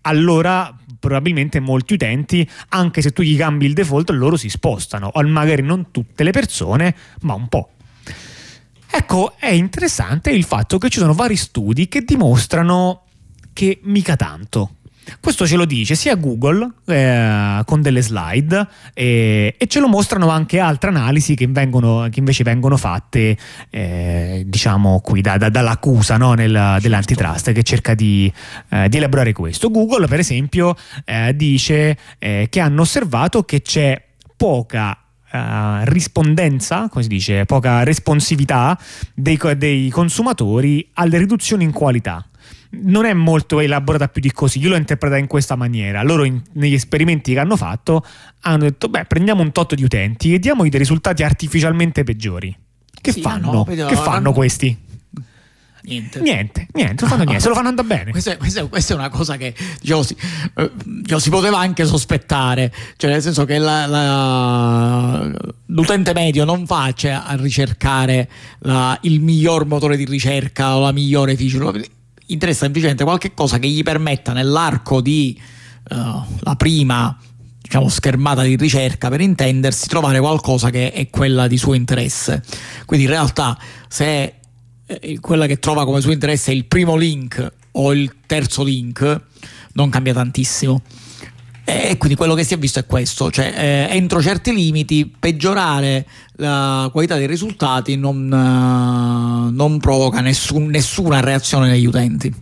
allora 0.03 0.73
probabilmente 1.01 1.59
molti 1.59 1.95
utenti, 1.95 2.49
anche 2.69 3.03
se 3.03 3.11
tu 3.11 3.23
gli 3.23 3.37
cambi 3.37 3.67
il 3.67 3.75
default, 3.75 4.11
loro 4.11 4.37
si 4.37 4.49
spostano, 4.49 5.11
o 5.13 5.23
magari 5.25 5.63
non 5.63 5.91
tutte 5.91 6.23
le 6.23 6.31
persone, 6.31 6.95
ma 7.23 7.35
un 7.35 7.49
po'. 7.49 7.71
Ecco, 8.99 9.35
è 9.39 9.51
interessante 9.51 10.31
il 10.31 10.45
fatto 10.45 10.79
che 10.79 10.89
ci 10.89 11.01
sono 11.01 11.13
vari 11.13 11.37
studi 11.37 11.87
che 11.87 12.01
dimostrano 12.01 13.03
che 13.53 13.79
mica 13.83 14.17
tanto. 14.17 14.77
Questo 15.21 15.47
ce 15.47 15.57
lo 15.57 15.67
dice 15.67 15.95
sia 15.95 16.17
Google 16.17 16.67
eh, 16.87 17.61
con 17.67 17.83
delle 17.83 18.01
slide 18.01 18.67
eh, 18.95 19.55
e 19.59 19.67
ce 19.67 19.81
lo 19.81 19.89
mostrano 19.89 20.31
anche 20.31 20.59
altre 20.61 20.89
analisi 20.89 21.35
che, 21.35 21.47
vengono, 21.47 22.09
che 22.11 22.21
invece 22.21 22.43
vengono 22.43 22.79
fatte 22.79 23.37
eh, 23.69 24.45
diciamo 24.47 25.01
qui 25.01 25.21
da, 25.21 25.37
da, 25.37 25.51
dall'accusa 25.51 26.17
no, 26.17 26.33
nel, 26.33 26.79
dell'antitrust 26.81 27.53
che 27.53 27.63
cerca 27.63 27.95
di, 27.95 28.33
eh, 28.71 28.89
di, 28.89 28.97
elaborare 28.97 29.35
questo. 29.35 29.71
Google 29.71 30.07
per 30.07 30.21
esempio 30.21 30.75
eh, 31.05 31.37
dice 31.37 31.99
eh, 32.19 32.47
che 32.49 32.61
hanno 32.61 32.81
osservato 32.81 33.43
che 33.43 33.61
c'è 33.61 34.03
poca 34.35 35.06
Uh, 35.33 35.83
rispondenza, 35.83 36.89
come 36.89 37.03
si 37.03 37.09
dice, 37.09 37.45
poca 37.47 37.83
responsività 37.83 38.79
dei, 39.13 39.39
dei, 39.57 39.91
consumatori 39.91 40.89
alle 40.95 41.19
riduzioni 41.19 41.65
in 41.65 41.73
qualità 41.73 42.25
non 42.79 43.05
è 43.05 43.13
molto 43.13 43.61
elaborata 43.61 44.09
più 44.09 44.21
di 44.21 44.33
così. 44.33 44.59
Io 44.61 44.69
l'ho 44.69 44.77
interpretata 44.77 45.21
in 45.21 45.27
questa 45.27 45.57
maniera. 45.57 46.03
Loro, 46.03 46.25
in, 46.25 46.41
negli 46.53 46.75
esperimenti 46.75 47.33
che 47.33 47.39
hanno 47.39 47.57
fatto, 47.57 48.05
hanno 48.43 48.59
detto: 48.59 48.89
Beh, 48.89 49.05
prendiamo 49.05 49.43
un 49.43 49.53
tot 49.53 49.75
di 49.75 49.83
utenti 49.83 50.35
e 50.35 50.39
diamogli 50.39 50.69
dei 50.69 50.79
risultati 50.79 51.23
artificialmente 51.23 52.05
peggiori. 52.05 52.57
Che 53.01 53.13
sì, 53.13 53.21
fanno? 53.21 53.53
No, 53.53 53.65
che 53.65 53.97
fanno 53.97 54.33
questi? 54.33 54.77
Niente. 55.87 56.21
Niente, 56.21 56.67
niente, 56.73 57.05
non 57.05 57.11
fanno 57.11 57.23
niente, 57.25 57.43
se 57.43 57.49
lo 57.49 57.55
fanno 57.55 57.69
andare 57.69 57.87
bene. 57.87 58.11
Questa 58.11 58.33
è, 58.33 58.37
questa, 58.37 58.61
è, 58.61 58.69
questa 58.69 58.95
è, 58.95 58.97
una 58.97 59.09
cosa 59.09 59.37
che 59.37 59.55
diciamo, 59.81 60.03
si, 60.03 60.17
eh, 60.55 60.71
diciamo, 60.85 61.21
si, 61.21 61.31
poteva 61.31 61.59
anche 61.59 61.85
sospettare, 61.85 62.73
cioè 62.97 63.11
nel 63.11 63.23
senso 63.23 63.45
che 63.45 63.59
la, 63.59 63.87
la, 63.87 65.31
l'utente 65.67 66.13
medio 66.13 66.45
non 66.45 66.67
face 66.67 67.11
a 67.11 67.37
ricercare 67.37 68.29
la, 68.61 68.99
il 69.03 69.21
miglior 69.21 69.67
motore 69.67 69.97
di 69.97 70.05
ricerca 70.05 70.77
o 70.77 70.81
la 70.81 70.93
migliore 70.93 71.37
feature 71.37 71.89
interessa 72.27 72.65
semplicemente 72.65 73.05
qualche 73.05 73.35
cosa 73.35 73.59
che 73.59 73.69
gli 73.69 73.85
permetta 73.85 74.33
nell'arco 74.33 75.01
di 75.01 75.41
uh, 75.91 75.95
la 76.41 76.57
prima 76.57 77.17
diciamo, 77.61 77.89
schermata 77.89 78.43
di 78.43 78.57
ricerca 78.57 79.09
per 79.09 79.21
intendersi 79.21 79.87
trovare 79.87 80.19
qualcosa 80.19 80.71
che 80.71 80.91
è 80.91 81.09
quella 81.09 81.47
di 81.47 81.57
suo 81.57 81.75
interesse 81.75 82.43
quindi 82.85 83.07
in 83.07 83.13
realtà 83.13 83.57
se 83.87 84.35
eh, 84.87 85.19
quella 85.21 85.47
che 85.47 85.59
trova 85.59 85.85
come 85.85 86.01
suo 86.01 86.13
interesse 86.13 86.53
il 86.53 86.65
primo 86.67 86.97
link 86.97 87.53
o 87.73 87.93
il 87.93 88.15
terzo 88.27 88.63
link 88.63 89.21
non 89.73 89.91
cambia 89.91 90.15
tantissimo 90.15 90.83
e 91.69 91.97
quindi 91.97 92.17
quello 92.17 92.35
che 92.35 92.45
si 92.45 92.55
è 92.55 92.59
visto 92.59 92.79
è 92.79 92.87
questo, 92.87 93.29
cioè 93.29 93.53
eh, 93.57 93.97
entro 93.97 94.23
certi 94.23 94.55
limiti 94.55 95.13
peggiorare 95.19 96.07
la 96.37 96.89
qualità 96.93 97.17
dei 97.17 97.27
risultati 97.27 97.97
non, 97.97 98.31
uh, 98.31 99.53
non 99.53 99.79
provoca 99.81 100.21
nessun, 100.21 100.67
nessuna 100.67 101.19
reazione 101.19 101.69
negli 101.69 101.87
utenti. 101.87 102.33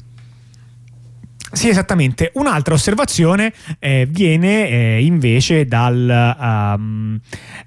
Sì, 1.54 1.68
esattamente. 1.68 2.30
Un'altra 2.34 2.74
osservazione 2.74 3.52
eh, 3.78 4.06
viene 4.10 4.68
eh, 4.68 5.04
invece 5.04 5.66
dal, 5.66 6.74
um, 6.76 7.18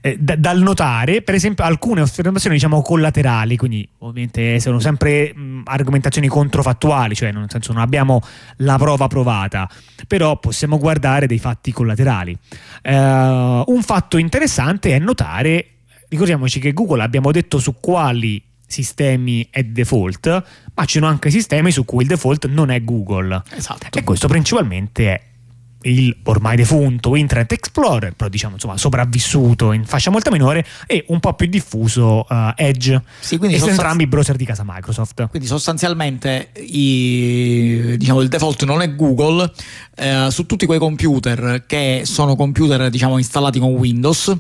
eh, 0.02 0.18
d- 0.20 0.36
dal, 0.36 0.60
notare, 0.60 1.22
per 1.22 1.36
esempio, 1.36 1.64
alcune 1.64 2.02
osservazioni 2.02 2.56
diciamo 2.56 2.82
collaterali, 2.82 3.56
quindi 3.56 3.88
ovviamente 4.00 4.60
sono 4.60 4.80
sempre 4.80 5.34
mh, 5.34 5.62
argomentazioni 5.66 6.28
controfattuali, 6.28 7.16
cioè 7.16 7.32
nel 7.32 7.46
senso 7.50 7.72
non 7.72 7.82
abbiamo 7.82 8.22
la 8.58 8.78
prova 8.78 9.08
provata, 9.08 9.70
però 10.06 10.38
possiamo 10.38 10.78
guardare 10.78 11.26
dei 11.26 11.40
fatti 11.40 11.72
collaterali. 11.72 12.38
Uh, 12.84 12.92
un 12.92 13.82
fatto 13.84 14.18
interessante 14.18 14.94
è 14.94 15.00
notare, 15.00 15.66
ricordiamoci 16.10 16.60
che 16.60 16.74
Google 16.74 17.04
abbiamo 17.04 17.32
detto 17.32 17.58
su 17.58 17.76
quali 17.80 18.44
sistemi 18.68 19.48
è 19.50 19.64
default, 19.64 20.44
ma 20.76 20.86
ci 20.86 21.00
sono 21.00 21.08
anche 21.08 21.32
sistemi 21.32 21.72
su 21.72 21.86
cui 21.86 22.04
il 22.04 22.10
default 22.10 22.48
non 22.48 22.70
è 22.70 22.84
Google. 22.84 23.42
Esatto. 23.56 23.88
E 23.98 24.04
questo 24.04 24.28
principalmente 24.28 25.14
è 25.14 25.22
il 25.84 26.16
ormai 26.24 26.56
defunto 26.56 27.16
Internet 27.16 27.52
Explorer, 27.54 28.14
però 28.14 28.30
diciamo 28.30 28.56
insomma 28.56 28.78
sopravvissuto 28.78 29.72
in 29.72 29.86
fascia 29.86 30.10
molto 30.10 30.32
minore 30.32 30.66
e 30.86 31.06
un 31.08 31.20
po' 31.20 31.34
più 31.34 31.48
diffuso 31.48 32.26
uh, 32.28 32.52
Edge. 32.56 33.02
Sì, 33.20 33.38
quindi 33.38 33.58
sostanzi- 33.58 33.82
entrambi 33.82 34.04
i 34.04 34.08
browser 34.08 34.36
di 34.36 34.46
casa 34.46 34.64
Microsoft. 34.66 35.28
Quindi 35.30 35.48
sostanzialmente 35.48 36.52
i, 36.56 37.96
diciamo, 37.98 38.22
il 38.22 38.28
default 38.28 38.66
non 38.66 38.82
è 38.82 38.94
Google 38.96 39.52
eh, 39.96 40.28
su 40.30 40.46
tutti 40.46 40.66
quei 40.66 40.80
computer 40.80 41.64
che 41.66 42.02
sono 42.04 42.36
computer 42.36 42.90
diciamo 42.90 43.18
installati 43.18 43.60
con 43.60 43.70
Windows 43.70 44.36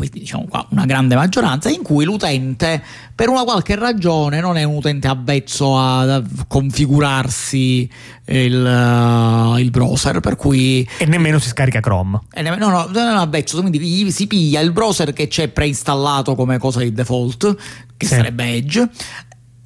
quindi 0.00 0.20
diciamo 0.20 0.46
qua 0.48 0.66
una 0.70 0.86
grande 0.86 1.14
maggioranza, 1.14 1.68
in 1.68 1.82
cui 1.82 2.04
l'utente 2.04 2.82
per 3.14 3.28
una 3.28 3.44
qualche 3.44 3.74
ragione 3.74 4.40
non 4.40 4.56
è 4.56 4.62
un 4.62 4.76
utente 4.76 5.08
avvezzo 5.08 5.76
a 5.78 6.22
configurarsi 6.48 7.90
il, 8.26 9.52
uh, 9.54 9.58
il 9.58 9.70
browser, 9.70 10.20
per 10.20 10.36
cui... 10.36 10.88
E 10.96 11.04
nemmeno 11.06 11.38
si 11.38 11.48
scarica 11.48 11.80
Chrome. 11.80 12.18
Ne- 12.34 12.56
no, 12.56 12.68
no, 12.68 12.88
non 12.90 13.08
è 13.08 13.14
avvezzo, 13.16 13.60
quindi 13.60 14.10
si 14.10 14.26
piglia 14.26 14.60
il 14.60 14.72
browser 14.72 15.12
che 15.12 15.28
c'è 15.28 15.48
preinstallato 15.48 16.34
come 16.34 16.58
cosa 16.58 16.80
di 16.80 16.92
default, 16.92 17.56
che 17.96 18.06
sì. 18.06 18.14
sarebbe 18.14 18.54
Edge, 18.54 18.88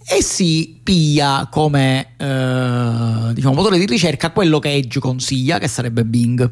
e 0.07 0.23
si 0.23 0.81
piglia 0.83 1.49
come 1.51 2.15
eh, 2.17 3.33
diciamo, 3.33 3.55
motore 3.55 3.79
di 3.79 3.87
ricerca 3.87 4.33
quello 4.33 4.59
che 4.59 4.73
Edge 4.73 4.99
consiglia, 4.99 5.59
che 5.59 5.69
sarebbe 5.69 6.05
Bing. 6.05 6.51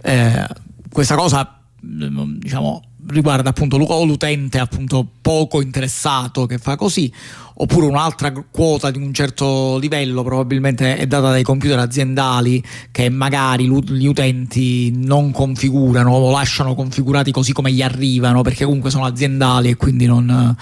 Eh, 0.00 0.46
questa 0.90 1.14
cosa 1.14 1.60
diciamo 1.80 2.82
riguarda 3.08 3.50
appunto 3.50 3.76
l'utente 3.76 4.58
appunto 4.58 5.06
poco 5.20 5.60
interessato 5.60 6.46
che 6.46 6.58
fa 6.58 6.76
così 6.76 7.12
oppure 7.60 7.86
un'altra 7.86 8.32
quota 8.32 8.90
di 8.90 8.98
un 8.98 9.12
certo 9.12 9.78
livello 9.78 10.22
probabilmente 10.22 10.96
è 10.96 11.06
data 11.06 11.30
dai 11.30 11.42
computer 11.42 11.78
aziendali 11.78 12.62
che 12.92 13.08
magari 13.08 13.68
gli 13.68 14.06
utenti 14.06 14.92
non 14.94 15.32
configurano 15.32 16.10
o 16.10 16.30
lasciano 16.30 16.74
configurati 16.74 17.32
così 17.32 17.52
come 17.52 17.72
gli 17.72 17.82
arrivano 17.82 18.42
perché 18.42 18.64
comunque 18.64 18.90
sono 18.90 19.06
aziendali 19.06 19.70
e 19.70 19.76
quindi 19.76 20.06
non, 20.06 20.56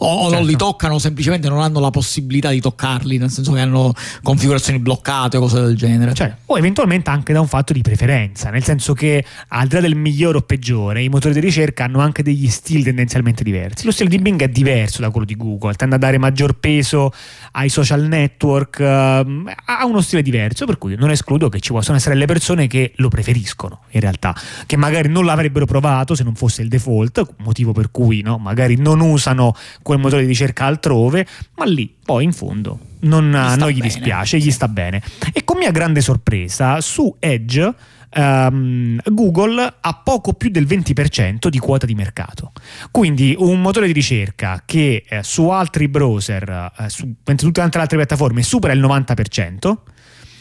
o 0.00 0.20
certo. 0.22 0.34
non 0.34 0.46
li 0.46 0.56
toccano 0.56 0.98
semplicemente 0.98 1.48
non 1.50 1.60
hanno 1.60 1.80
la 1.80 1.90
possibilità 1.90 2.48
di 2.48 2.60
toccarli 2.60 3.18
nel 3.18 3.30
senso 3.30 3.52
che 3.52 3.60
hanno 3.60 3.92
configurazioni 4.22 4.78
bloccate 4.78 5.36
o 5.36 5.40
cose 5.40 5.60
del 5.60 5.76
genere 5.76 6.14
cioè, 6.14 6.34
o 6.46 6.56
eventualmente 6.56 7.10
anche 7.10 7.34
da 7.34 7.40
un 7.40 7.48
fatto 7.48 7.74
di 7.74 7.82
preferenza 7.82 8.48
nel 8.48 8.64
senso 8.64 8.94
che 8.94 9.22
al 9.48 9.66
di 9.66 9.74
là 9.74 9.80
del 9.82 9.96
migliore 9.96 10.38
o 10.38 10.42
peggiore 10.42 11.02
i 11.02 11.10
motori 11.10 11.34
di 11.34 11.40
ricerca 11.40 11.84
hanno 11.84 12.00
anche 12.00 12.22
degli 12.22 12.48
stili 12.48 12.82
tendenzialmente 12.82 13.44
diversi 13.44 13.84
lo 13.84 13.92
stile 13.92 14.08
di 14.08 14.18
Bing 14.18 14.40
è 14.40 14.48
diverso 14.48 15.02
da 15.02 15.10
quello 15.10 15.26
di 15.26 15.36
Google 15.36 15.74
tende 15.74 15.96
a 15.96 15.98
dare 15.98 16.16
maggiore 16.16 16.36
maggior 16.38 16.54
peso 16.54 17.12
ai 17.52 17.68
social 17.68 18.02
network, 18.02 18.78
uh, 18.78 18.84
ha 18.84 19.84
uno 19.84 20.00
stile 20.00 20.22
diverso, 20.22 20.66
per 20.66 20.78
cui 20.78 20.94
non 20.94 21.10
escludo 21.10 21.48
che 21.48 21.58
ci 21.58 21.72
possano 21.72 21.96
essere 21.96 22.14
le 22.14 22.26
persone 22.26 22.68
che 22.68 22.92
lo 22.96 23.08
preferiscono 23.08 23.80
in 23.90 24.00
realtà, 24.00 24.34
che 24.66 24.76
magari 24.76 25.08
non 25.08 25.24
l'avrebbero 25.24 25.66
provato 25.66 26.14
se 26.14 26.22
non 26.22 26.36
fosse 26.36 26.62
il 26.62 26.68
default, 26.68 27.34
motivo 27.38 27.72
per 27.72 27.90
cui 27.90 28.22
no, 28.22 28.38
magari 28.38 28.76
non 28.76 29.00
usano 29.00 29.52
quel 29.82 29.98
motore 29.98 30.22
di 30.22 30.28
ricerca 30.28 30.66
altrove, 30.66 31.26
ma 31.56 31.64
lì 31.64 31.92
poi 32.04 32.24
in 32.24 32.32
fondo 32.32 32.78
non, 33.00 33.28
non 33.28 33.68
gli 33.70 33.80
dispiace, 33.80 34.38
gli 34.38 34.52
sta 34.52 34.68
bene. 34.68 35.02
E 35.32 35.42
con 35.42 35.58
mia 35.58 35.72
grande 35.72 36.00
sorpresa 36.00 36.80
su 36.80 37.16
Edge 37.18 37.74
um, 38.14 38.98
Google 39.04 39.74
ha 39.80 39.94
poco 39.94 40.32
più 40.32 40.50
del 40.50 40.66
20% 40.66 41.48
di 41.48 41.58
quota 41.58 41.86
di 41.86 41.94
mercato. 41.94 42.52
Quindi 42.90 43.34
un 43.38 43.60
motore 43.60 43.86
di 43.86 43.92
ricerca 43.92 44.62
che 44.64 45.04
eh, 45.08 45.22
su 45.22 45.48
altri 45.48 45.88
browser, 45.88 46.72
eh, 46.78 46.88
su, 46.88 47.04
mentre 47.04 47.46
tutte 47.46 47.60
le 47.60 47.80
altre 47.80 47.96
piattaforme 47.96 48.42
supera 48.42 48.72
il 48.72 48.80
90%, 48.80 49.72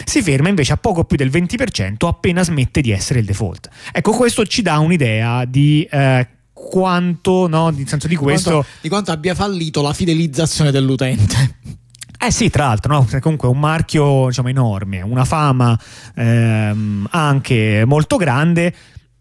si 0.03 0.21
ferma 0.21 0.49
invece 0.49 0.73
a 0.73 0.77
poco 0.77 1.03
più 1.05 1.17
del 1.17 1.29
20% 1.29 2.05
appena 2.05 2.43
smette 2.43 2.81
di 2.81 2.91
essere 2.91 3.19
il 3.19 3.25
default. 3.25 3.69
Ecco, 3.91 4.11
questo 4.11 4.45
ci 4.45 4.61
dà 4.61 4.77
un'idea 4.77 5.45
di 5.45 5.87
eh, 5.89 6.27
quanto, 6.53 7.47
no, 7.47 7.69
nel 7.69 7.87
senso 7.87 8.07
di 8.07 8.15
questo... 8.15 8.49
Quanto, 8.49 8.69
di 8.81 8.89
quanto 8.89 9.11
abbia 9.11 9.35
fallito 9.35 9.81
la 9.81 9.93
fidelizzazione 9.93 10.71
dell'utente. 10.71 11.55
Eh 12.19 12.31
sì, 12.31 12.49
tra 12.49 12.67
l'altro, 12.67 12.93
no? 12.93 13.07
comunque 13.19 13.47
è 13.47 13.51
un 13.51 13.59
marchio 13.59 14.27
diciamo, 14.27 14.47
enorme, 14.47 15.01
una 15.01 15.25
fama 15.25 15.77
ehm, 16.15 17.07
anche 17.11 17.83
molto 17.85 18.17
grande 18.17 18.73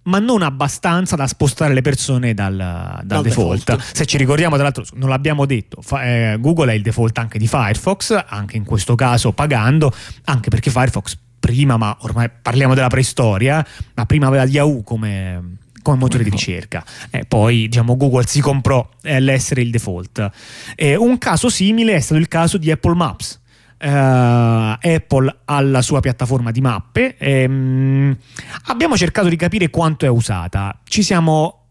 ma 0.06 0.18
non 0.18 0.42
abbastanza 0.42 1.16
da 1.16 1.26
spostare 1.26 1.74
le 1.74 1.82
persone 1.82 2.32
dal, 2.32 2.56
dal, 2.56 3.02
dal 3.04 3.22
default. 3.22 3.64
default. 3.64 3.92
Se 3.92 4.06
ci 4.06 4.16
ricordiamo, 4.16 4.54
tra 4.54 4.64
l'altro, 4.64 4.84
non 4.94 5.08
l'abbiamo 5.08 5.46
detto, 5.46 5.82
fa, 5.82 6.04
eh, 6.04 6.36
Google 6.38 6.72
è 6.72 6.74
il 6.74 6.82
default 6.82 7.18
anche 7.18 7.38
di 7.38 7.46
Firefox, 7.46 8.24
anche 8.28 8.56
in 8.56 8.64
questo 8.64 8.94
caso 8.94 9.32
pagando, 9.32 9.92
anche 10.24 10.48
perché 10.48 10.70
Firefox 10.70 11.18
prima, 11.38 11.76
ma 11.76 11.96
ormai 12.00 12.30
parliamo 12.30 12.74
della 12.74 12.88
preistoria, 12.88 13.66
ma 13.94 14.06
prima 14.06 14.28
aveva 14.28 14.44
Yahoo 14.44 14.82
come 14.82 15.56
come 15.86 15.98
motore 15.98 16.24
di 16.24 16.30
ricerca. 16.30 16.84
Eh, 17.10 17.24
poi 17.26 17.68
diciamo, 17.68 17.96
Google 17.96 18.26
si 18.26 18.40
comprò 18.40 18.88
eh, 19.02 19.20
l'essere 19.20 19.60
il 19.60 19.70
default. 19.70 20.30
Eh, 20.74 20.96
un 20.96 21.16
caso 21.18 21.48
simile 21.48 21.94
è 21.94 22.00
stato 22.00 22.20
il 22.20 22.26
caso 22.26 22.58
di 22.58 22.72
Apple 22.72 22.94
Maps. 22.94 23.40
Uh, 23.78 24.74
Apple 24.80 25.40
ha 25.44 25.60
la 25.60 25.82
sua 25.82 26.00
piattaforma 26.00 26.50
di 26.50 26.60
mappe. 26.60 27.16
Ehm, 27.18 28.16
abbiamo 28.64 28.96
cercato 28.96 29.28
di 29.28 29.36
capire 29.36 29.70
quanto 29.70 30.06
è 30.06 30.08
usata. 30.08 30.80
Ci 30.82 31.02
siamo 31.02 31.65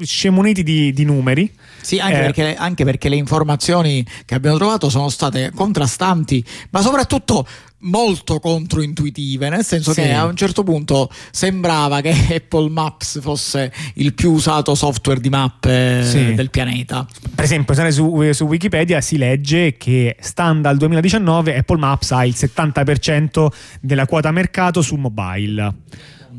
scemuniti 0.00 0.62
di, 0.62 0.92
di 0.92 1.04
numeri. 1.04 1.52
Sì, 1.80 1.98
anche, 1.98 2.18
eh, 2.18 2.20
perché, 2.20 2.56
anche, 2.56 2.84
perché, 2.84 3.08
le 3.08 3.16
informazioni 3.16 4.04
che 4.24 4.34
abbiamo 4.34 4.56
trovato 4.56 4.90
sono 4.90 5.08
state 5.08 5.52
contrastanti, 5.54 6.44
ma 6.70 6.80
soprattutto 6.80 7.46
molto 7.82 8.40
controintuitive, 8.40 9.48
nel 9.48 9.64
senso 9.64 9.92
sì. 9.92 10.02
che 10.02 10.12
a 10.12 10.24
un 10.24 10.34
certo 10.34 10.64
punto 10.64 11.08
sembrava 11.30 12.00
che 12.00 12.10
Apple 12.34 12.68
Maps 12.68 13.20
fosse 13.20 13.72
il 13.94 14.14
più 14.14 14.32
usato 14.32 14.74
software 14.74 15.20
di 15.20 15.28
mappe 15.28 16.02
sì. 16.04 16.34
del 16.34 16.50
pianeta. 16.50 17.06
Per 17.34 17.44
esempio, 17.44 17.74
su, 17.90 18.32
su, 18.32 18.44
Wikipedia 18.44 19.00
si 19.00 19.16
legge 19.16 19.76
che 19.76 20.16
stand 20.18 20.66
al 20.66 20.76
2019 20.76 21.56
Apple 21.56 21.78
Maps 21.78 22.10
ha 22.10 22.26
il 22.26 22.34
70% 22.36 23.46
della 23.80 24.06
quota 24.06 24.30
mercato 24.32 24.82
su 24.82 24.96
mobile. 24.96 25.72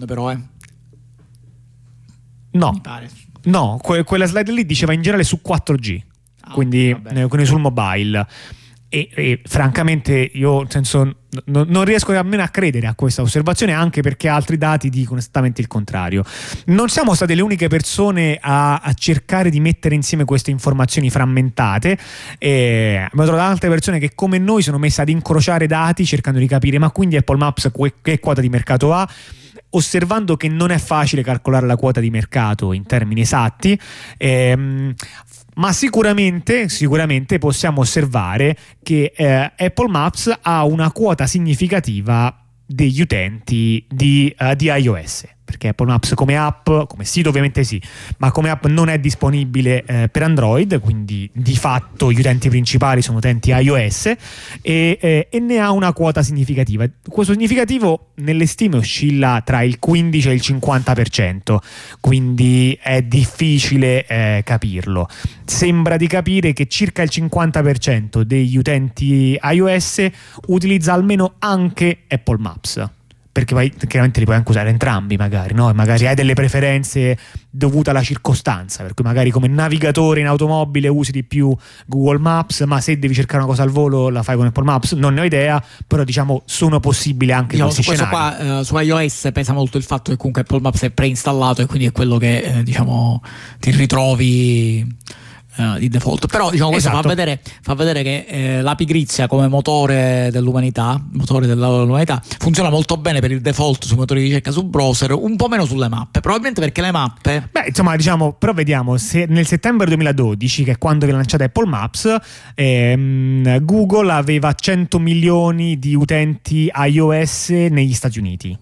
Però, 0.06 0.32
eh. 0.32 0.38
No. 2.52 2.82
No, 3.44 3.80
que- 3.82 4.04
quella 4.04 4.26
slide 4.26 4.52
lì 4.52 4.66
diceva 4.66 4.94
in 4.94 5.02
generale 5.02 5.24
su 5.24 5.40
4G, 5.46 6.02
ah, 6.42 6.54
quindi, 6.54 6.90
eh, 6.90 7.28
quindi, 7.28 7.46
sul 7.46 7.60
mobile. 7.60 8.26
E, 8.92 9.08
e 9.14 9.42
francamente 9.46 10.32
io 10.34 10.66
senso, 10.68 11.04
no, 11.46 11.64
non 11.68 11.86
riesco 11.86 12.12
nemmeno 12.12 12.42
a 12.42 12.48
credere 12.48 12.88
a 12.88 12.96
questa 12.96 13.22
osservazione 13.22 13.72
anche 13.72 14.02
perché 14.02 14.28
altri 14.28 14.58
dati 14.58 14.90
dicono 14.90 15.20
esattamente 15.20 15.62
il 15.62 15.68
contrario. 15.68 16.24
Non 16.66 16.90
siamo 16.90 17.14
state 17.14 17.36
le 17.36 17.44
uniche 17.44 17.68
persone 17.68 18.40
a, 18.42 18.78
a 18.78 18.94
cercare 18.94 19.52
di 19.52 19.60
mettere 19.60 19.94
insieme 19.94 20.26
queste 20.26 20.50
informazioni 20.50 21.12
frammentate 21.12 22.00
e 22.40 23.06
abbiamo 23.06 23.28
trovato 23.28 23.52
altre 23.52 23.70
persone 23.70 24.00
che 24.00 24.16
come 24.16 24.40
noi 24.40 24.64
sono 24.64 24.80
messe 24.80 25.02
ad 25.02 25.10
incrociare 25.10 25.68
dati 25.68 26.04
cercando 26.04 26.40
di 26.40 26.48
capire 26.48 26.80
ma 26.80 26.90
quindi 26.90 27.16
Apple 27.16 27.38
Maps 27.38 27.72
che 28.02 28.20
quota 28.20 28.42
di 28.42 28.50
mercato 28.50 28.92
ha 28.92 29.08
osservando 29.72 30.38
che 30.38 30.48
non 30.48 30.72
è 30.72 30.78
facile 30.78 31.24
calcolare 31.24 31.66
la 31.66 31.76
quota 31.76 32.00
di 32.00 32.10
mercato 32.10 32.74
in 32.74 32.86
termini 32.86 33.22
esatti, 33.22 33.80
ehm, 34.18 34.94
ma 35.56 35.74
sicuramente, 35.74 36.70
sicuramente, 36.70 37.38
possiamo 37.38 37.82
osservare 37.82 38.58
che 38.82 39.12
eh, 39.16 39.52
Apple 39.58 39.90
Maps 39.90 40.38
ha 40.42 40.64
una 40.64 40.92
quota 40.92 41.28
significativa 41.28 42.34
degli 42.66 43.02
utenti 43.02 43.84
di, 43.90 44.34
uh, 44.40 44.54
di 44.54 44.68
iOS 44.68 45.26
perché 45.50 45.70
Apple 45.70 45.88
Maps 45.88 46.14
come 46.14 46.38
app, 46.38 46.70
come 46.88 47.06
sito 47.06 47.30
ovviamente 47.30 47.64
sì, 47.64 47.82
ma 48.18 48.30
come 48.30 48.52
app 48.52 48.68
non 48.68 48.88
è 48.88 49.00
disponibile 49.00 49.84
eh, 49.84 50.08
per 50.08 50.22
Android, 50.22 50.80
quindi 50.80 51.28
di 51.34 51.56
fatto 51.56 52.12
gli 52.12 52.20
utenti 52.20 52.50
principali 52.50 53.02
sono 53.02 53.18
utenti 53.18 53.50
iOS 53.50 54.06
e, 54.06 54.16
eh, 54.62 55.28
e, 55.28 55.40
ne 55.40 55.58
ha 55.58 55.72
una 55.72 55.92
quota 55.92 56.22
significativa. 56.22 56.86
Questo 57.08 57.34
significativo 57.34 58.12
nelle 58.18 58.46
stime 58.46 58.78
oscilla 58.78 59.42
tra 59.44 59.64
il 59.64 59.80
15 59.80 60.30
e 60.30 60.34
il 60.34 60.42
50%, 60.44 61.58
quindi 62.00 62.78
è 62.80 63.02
difficile 63.02 64.06
eh, 64.06 64.42
capirlo. 64.46 65.08
Sembra 65.46 65.98
di 65.98 66.06
capire 66.06 66.54
che 66.54 66.68
circa 66.68 67.02
il 67.02 67.10
50% 67.12 68.22
degli 68.22 68.56
utenti 68.56 69.36
iOS 69.42 70.08
utilizza 70.48 70.94
almeno 70.94 71.34
anche 71.40 72.02
Apple 72.08 72.38
Maps 72.38 72.98
perché 73.32 73.54
poi 73.54 73.72
chiaramente 73.88 74.20
li 74.20 74.26
puoi 74.26 74.38
anche 74.38 74.50
usare 74.50 74.70
entrambi 74.70 75.16
magari, 75.16 75.54
no? 75.54 75.72
magari 75.74 76.08
hai 76.08 76.16
delle 76.16 76.34
preferenze 76.34 77.18
dovute 77.50 77.92
alla 77.92 78.02
circostanza, 78.02 78.84
per 78.84 78.94
cui 78.94 79.06
magari 79.06 79.30
come 79.30 79.48
navigatore 79.48 80.20
in 80.20 80.28
automobile 80.28 80.88
usi 80.88 81.12
di 81.12 81.24
più 81.24 81.56
Google 81.86 82.18
Maps, 82.18 82.62
ma 82.62 82.82
se 82.82 82.98
devi 82.98 83.14
cercare 83.14 83.40
una 83.40 83.48
cosa 83.48 83.64
al 83.64 83.70
volo 83.70 84.10
la 84.10 84.24
fai 84.24 84.36
con 84.36 84.48
Apple 84.48 84.64
Maps, 84.64 84.94
non 84.94 85.14
ne 85.14 85.22
ho 85.22 85.24
idea, 85.24 85.64
però 85.86 86.04
diciamo 86.04 86.42
sono 86.46 86.80
possibili 86.80 87.32
anche 87.32 87.52
diciamo, 87.52 87.72
questi 87.72 87.86
questo 87.86 88.08
qua 88.08 88.60
uh, 88.60 88.64
su 88.64 88.78
iOS 88.78 89.30
pesa 89.32 89.54
molto 89.54 89.78
il 89.78 89.84
fatto 89.84 90.12
che 90.12 90.18
comunque 90.18 90.42
Apple 90.42 90.62
Maps 90.62 90.84
è 90.84 90.90
preinstallato 90.90 91.62
e 91.62 91.66
quindi 91.66 91.86
è 91.86 91.92
quello 91.92 92.18
che 92.18 92.40
eh, 92.40 92.64
diciamo 92.64 93.22
ti 93.60 93.72
ritrovi 93.72 94.98
uh, 95.60 95.78
di 95.78 95.90
default. 95.90 96.28
Però 96.28 96.50
diciamo, 96.50 96.72
questo 96.72 96.90
esatto. 96.90 97.04
fa, 97.04 97.10
vedere, 97.10 97.40
fa, 97.62 97.74
vedere, 97.76 98.04
che 98.04 98.26
eh, 98.28 98.62
la 98.62 98.76
pigrizia 98.76 99.28
come 99.28 99.48
motore 99.48 100.30
dell'umanità, 100.32 101.02
motore 101.12 101.46
dell'umanità, 101.46 102.22
funziona 102.40 102.70
molto 102.70 102.98
bene 102.98 103.20
per 103.20 103.32
il 103.32 103.42
default 103.42 103.86
sui 103.86 103.98
motori 103.98 104.22
di 104.22 104.28
ricerca 104.28 104.52
su 104.52 104.66
browser, 104.66 105.12
un 105.12 105.36
po' 105.36 105.48
meno 105.48 105.66
sulle 105.66 105.90
mappe. 105.90 106.22
Probabilmente 106.22 106.62
perché 106.62 106.82
le 106.82 106.92
mappe. 106.92 107.50
Beh, 107.52 107.66
insomma, 107.68 107.96
diciamo, 107.96 108.34
però 108.34 108.54
vediamo 108.54 108.98
se 108.98 109.26
nel 109.28 109.46
settembre 109.46 109.88
2012, 109.88 110.64
che 110.64 110.72
è 110.72 110.78
quando 110.78 111.06
viene 111.06 111.20
lanciata 111.20 111.44
Apple 111.44 111.68
Maps, 111.68 112.16
ehm, 112.56 113.64
Google 113.66 114.12
aveva 114.12 114.54
100 114.54 115.00
milioni 115.00 115.78
di 115.78 115.96
utenti 115.96 116.72
iOS 116.74 117.50
negli 117.50 117.94
Stati 117.94 118.20
Uniti. 118.20 118.58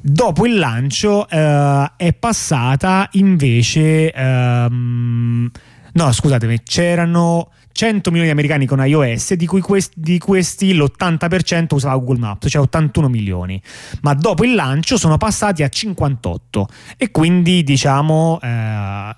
Dopo 0.00 0.46
il 0.46 0.58
lancio 0.58 1.28
eh, 1.28 1.90
è 1.96 2.12
passata 2.14 3.08
invece 3.12 4.10
ehm, 4.10 5.50
No, 5.92 6.12
scusatemi, 6.12 6.62
c'erano 6.62 7.50
100 7.72 8.10
milioni 8.10 8.26
di 8.26 8.32
americani 8.32 8.66
con 8.66 8.84
iOS, 8.84 9.34
di 9.34 9.46
cui 9.46 9.60
questi, 9.60 9.94
di 9.96 10.18
questi 10.18 10.74
l'80% 10.74 11.74
usava 11.74 11.96
Google 11.96 12.18
Maps, 12.18 12.48
cioè 12.50 12.62
81 12.62 13.08
milioni. 13.08 13.60
Ma 14.02 14.14
dopo 14.14 14.44
il 14.44 14.54
lancio 14.54 14.96
sono 14.96 15.16
passati 15.16 15.62
a 15.62 15.68
58 15.68 16.68
e 16.96 17.10
quindi 17.10 17.62
diciamo 17.62 18.38
eh, 18.42 19.14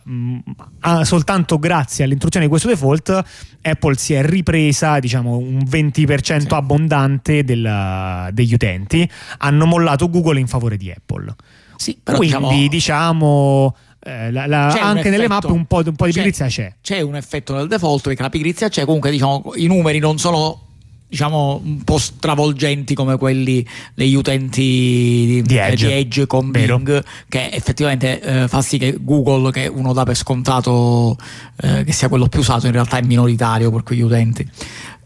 soltanto 1.03 1.59
grazie 1.59 2.05
all'introduzione 2.05 2.47
di 2.47 2.51
questo 2.51 2.69
default 2.69 3.25
Apple 3.63 3.97
si 3.97 4.13
è 4.15 4.25
ripresa 4.25 4.99
diciamo 4.99 5.37
un 5.37 5.59
20% 5.59 6.39
sì. 6.41 6.47
abbondante 6.51 7.45
del, 7.45 8.29
degli 8.33 8.55
utenti, 8.55 9.09
hanno 9.39 9.67
mollato 9.67 10.11
Google 10.11 10.39
in 10.39 10.47
favore 10.47 10.77
di 10.77 10.91
Apple. 10.91 11.35
Sì, 11.77 11.99
però 12.01 12.19
quindi 12.19 12.69
diciamo, 12.69 12.69
diciamo 12.69 13.77
eh, 14.05 14.33
la, 14.33 14.47
la, 14.47 14.67
anche 14.81 15.11
nelle 15.11 15.29
mappe 15.29 15.47
un 15.47 15.65
po', 15.67 15.83
un 15.85 15.95
po 15.95 16.07
di 16.07 16.13
pigrizia 16.13 16.47
c'è. 16.47 16.75
C'è 16.83 17.01
un 17.01 17.15
effetto 17.15 17.55
nel 17.55 17.69
default 17.69 18.03
perché 18.03 18.23
la 18.23 18.31
pigrizia 18.31 18.69
c'è, 18.69 18.85
comunque 18.85 19.11
diciamo 19.11 19.53
i 19.57 19.67
numeri 19.67 19.99
non 20.01 20.19
sono 20.19 20.67
diciamo 21.13 21.61
un 21.63 21.85
po' 21.85 21.99
stravolgenti 21.99 22.95
come 22.95 23.19
quelli 23.19 23.65
degli 23.95 24.15
utenti 24.15 24.63
di, 24.63 25.43
di, 25.43 25.57
Edge. 25.57 25.87
di 25.87 25.93
Edge, 25.93 26.27
con 26.27 26.51
Vero. 26.51 26.79
Bing 26.79 27.05
che 27.29 27.51
effettivamente 27.51 28.21
eh, 28.21 28.49
fa 28.49 28.63
sì 28.63 28.79
che 28.79 28.97
Google 28.99 29.53
che 29.53 29.67
uno 29.67 29.93
dà 29.93 30.05
per 30.05 30.17
scontato 30.17 31.19
eh, 31.61 31.85
che 31.85 31.93
sia 31.93 32.09
quello 32.09 32.29
più 32.29 32.41
usato 32.41 32.65
in 32.65 32.73
realtà 32.73 32.97
è 32.97 33.03
minoritario 33.03 33.71
per 33.71 33.83
quegli 33.83 34.01
utenti 34.01 34.49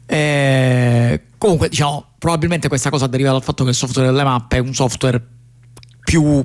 eh, 0.06 1.22
comunque 1.38 1.68
diciamo 1.68 2.04
probabilmente 2.18 2.68
questa 2.68 2.88
cosa 2.88 3.08
deriva 3.08 3.32
dal 3.32 3.42
fatto 3.42 3.64
che 3.64 3.70
il 3.70 3.76
software 3.76 4.08
delle 4.08 4.22
mappe 4.22 4.58
è 4.58 4.60
un 4.60 4.74
software 4.74 5.20
più 6.04 6.40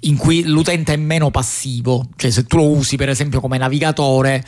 in 0.00 0.16
cui 0.16 0.44
l'utente 0.44 0.94
è 0.94 0.96
meno 0.96 1.30
passivo, 1.30 2.08
cioè 2.16 2.30
se 2.30 2.44
tu 2.44 2.56
lo 2.56 2.68
usi 2.68 2.96
per 2.96 3.08
esempio 3.08 3.40
come 3.40 3.58
navigatore, 3.58 4.44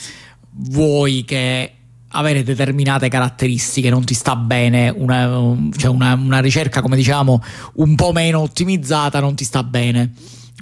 vuoi 0.51 1.25
che 1.25 1.73
avere 2.15 2.43
determinate 2.43 3.09
caratteristiche 3.09 3.91
non 3.91 4.05
ti 4.05 4.15
sta 4.15 4.37
bene, 4.37 4.89
una, 4.95 5.57
cioè 5.77 5.91
una, 5.91 6.15
una 6.15 6.41
ricerca 6.41 6.83
come 6.83 6.97
diciamo 6.97 7.43
un 7.75 7.95
po' 7.95 8.13
meno 8.13 8.41
ottimizzata 8.41 9.21
non 9.21 9.35
ti 9.35 9.45
sta 9.45 9.63
bene 9.63 10.13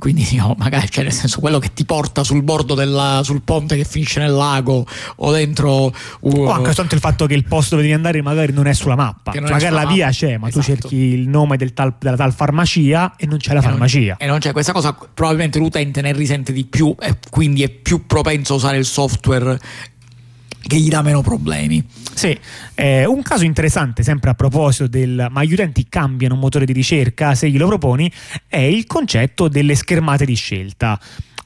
quindi 0.00 0.26
no, 0.34 0.54
magari 0.58 0.90
cioè 0.90 1.04
nel 1.04 1.12
senso 1.12 1.40
quello 1.40 1.58
che 1.58 1.72
ti 1.74 1.84
porta 1.84 2.24
sul 2.24 2.42
bordo 2.42 2.74
della, 2.74 3.20
sul 3.22 3.42
ponte 3.42 3.76
che 3.76 3.84
finisce 3.84 4.18
nel 4.18 4.32
lago 4.32 4.86
o 5.16 5.30
dentro 5.30 5.84
uh, 5.84 5.92
o 6.20 6.50
anche 6.50 6.64
soltanto 6.64 6.94
il 6.94 7.00
fatto 7.00 7.26
che 7.26 7.34
il 7.34 7.44
posto 7.44 7.76
dove 7.76 7.82
devi 7.82 7.94
andare 7.94 8.22
magari 8.22 8.52
non 8.52 8.66
è 8.66 8.72
sulla 8.72 8.96
mappa 8.96 9.30
cioè, 9.32 9.42
magari 9.42 9.74
la 9.74 9.84
via 9.84 10.08
c'è 10.08 10.38
ma 10.38 10.48
esatto. 10.48 10.64
tu 10.64 10.72
cerchi 10.72 10.96
il 10.96 11.28
nome 11.28 11.58
del 11.58 11.74
tal, 11.74 11.94
della 11.98 12.16
tal 12.16 12.32
farmacia 12.32 13.14
e 13.16 13.26
non 13.26 13.36
c'è 13.36 13.52
la 13.52 13.60
e 13.60 13.62
farmacia 13.62 13.98
non, 13.98 14.16
e 14.18 14.26
non 14.26 14.38
c'è 14.38 14.52
questa 14.52 14.72
cosa 14.72 14.92
probabilmente 14.92 15.58
l'utente 15.58 16.00
ne 16.00 16.12
risente 16.12 16.52
di 16.52 16.64
più 16.64 16.94
e 16.98 17.18
quindi 17.28 17.62
è 17.62 17.68
più 17.68 18.06
propenso 18.06 18.54
a 18.54 18.56
usare 18.56 18.78
il 18.78 18.86
software 18.86 19.58
che 20.70 20.76
gli 20.76 20.88
dà 20.88 21.02
meno 21.02 21.20
problemi. 21.20 21.84
Sì, 22.20 22.38
eh, 22.74 23.06
un 23.06 23.22
caso 23.22 23.46
interessante, 23.46 24.02
sempre 24.02 24.28
a 24.28 24.34
proposito 24.34 24.86
del 24.86 25.28
ma 25.30 25.42
gli 25.42 25.54
utenti 25.54 25.86
cambiano 25.88 26.34
motore 26.34 26.66
di 26.66 26.74
ricerca 26.74 27.34
se 27.34 27.48
glielo 27.48 27.66
proponi, 27.66 28.12
è 28.46 28.58
il 28.58 28.84
concetto 28.84 29.48
delle 29.48 29.74
schermate 29.74 30.26
di 30.26 30.34
scelta. 30.34 31.00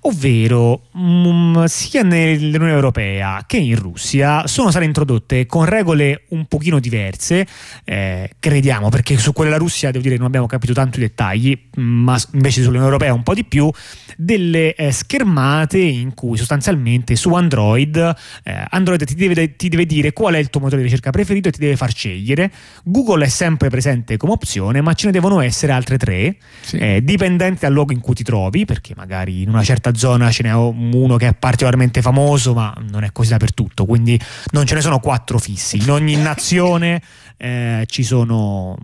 Ovvero 0.07 0.89
mm, 0.97 1.65
sia 1.65 2.03
nell'Unione 2.03 2.73
Europea 2.73 3.45
che 3.47 3.57
in 3.57 3.77
Russia 3.77 4.47
sono 4.47 4.71
state 4.71 4.85
introdotte 4.85 5.47
con 5.47 5.65
regole 5.65 6.25
un 6.29 6.47
pochino 6.47 6.79
diverse, 6.79 7.47
eh, 7.85 8.31
crediamo, 8.39 8.89
perché 8.91 9.17
su 9.17 9.33
quella 9.33 9.57
Russia 9.57 9.91
devo 9.91 10.03
dire 10.03 10.17
non 10.17 10.27
abbiamo 10.27 10.47
capito 10.47 10.73
tanto 10.73 10.99
i 10.99 11.03
dettagli, 11.03 11.59
ma 11.77 12.21
invece 12.33 12.61
sull'Unione 12.61 12.87
Europea 12.87 13.15
un 13.15 13.23
po' 13.23 13.35
di 13.35 13.45
più, 13.45 13.71
delle 14.17 14.75
eh, 14.75 14.93
schermate 14.93 15.79
in 15.79 16.13
cui 16.15 16.37
sostanzialmente 16.37 17.17
su 17.17 17.33
Android, 17.33 17.97
eh, 18.43 18.65
Android 18.71 19.05
ti 19.05 19.15
deve, 19.15 19.57
ti 19.57 19.69
deve 19.69 19.87
dire 19.87 20.13
qual 20.13 20.35
è 20.35 20.39
il 20.39 20.51
tuo 20.51 20.61
motore 20.61 20.83
di 20.83 20.89
ricerca 20.89 21.11
preferito 21.11 21.49
e 21.49 21.53
ti 21.53 21.61
deve 21.61 21.77
far 21.77 21.93
scegliere. 21.93 22.53
Google 22.85 23.25
è 23.25 23.29
sempre 23.29 23.71
presente 23.71 24.19
come 24.19 24.33
opzione, 24.33 24.83
ma 24.83 24.93
ce 24.93 25.07
ne 25.07 25.13
devono 25.13 25.41
essere 25.41 25.73
altre 25.73 25.97
tre, 25.97 26.37
sì. 26.61 26.77
eh, 26.77 27.03
dipendenti 27.03 27.61
dal 27.61 27.73
luogo 27.73 27.93
in 27.93 28.01
cui 28.01 28.15
ti 28.15 28.23
trovi, 28.23 28.67
perché 28.67 28.93
magari 28.95 29.43
in 29.43 29.49
una 29.49 29.63
certa 29.63 29.93
zona 29.97 30.31
ce 30.31 30.43
n'è 30.43 30.53
uno 30.55 31.17
che 31.17 31.29
è 31.29 31.35
particolarmente 31.35 32.03
famoso, 32.03 32.55
ma 32.55 32.75
non 32.91 33.05
è 33.05 33.13
così 33.13 33.31
dappertutto, 33.31 33.85
quindi 33.87 34.19
non 34.51 34.67
ce 34.67 34.75
ne 34.75 34.81
sono 34.81 34.99
quattro 35.01 35.39
fissi. 35.39 35.77
In 35.79 35.91
ogni 35.91 36.17
nazione 36.17 37.03
eh, 37.37 37.85
ci 37.87 38.03
sono 38.03 38.77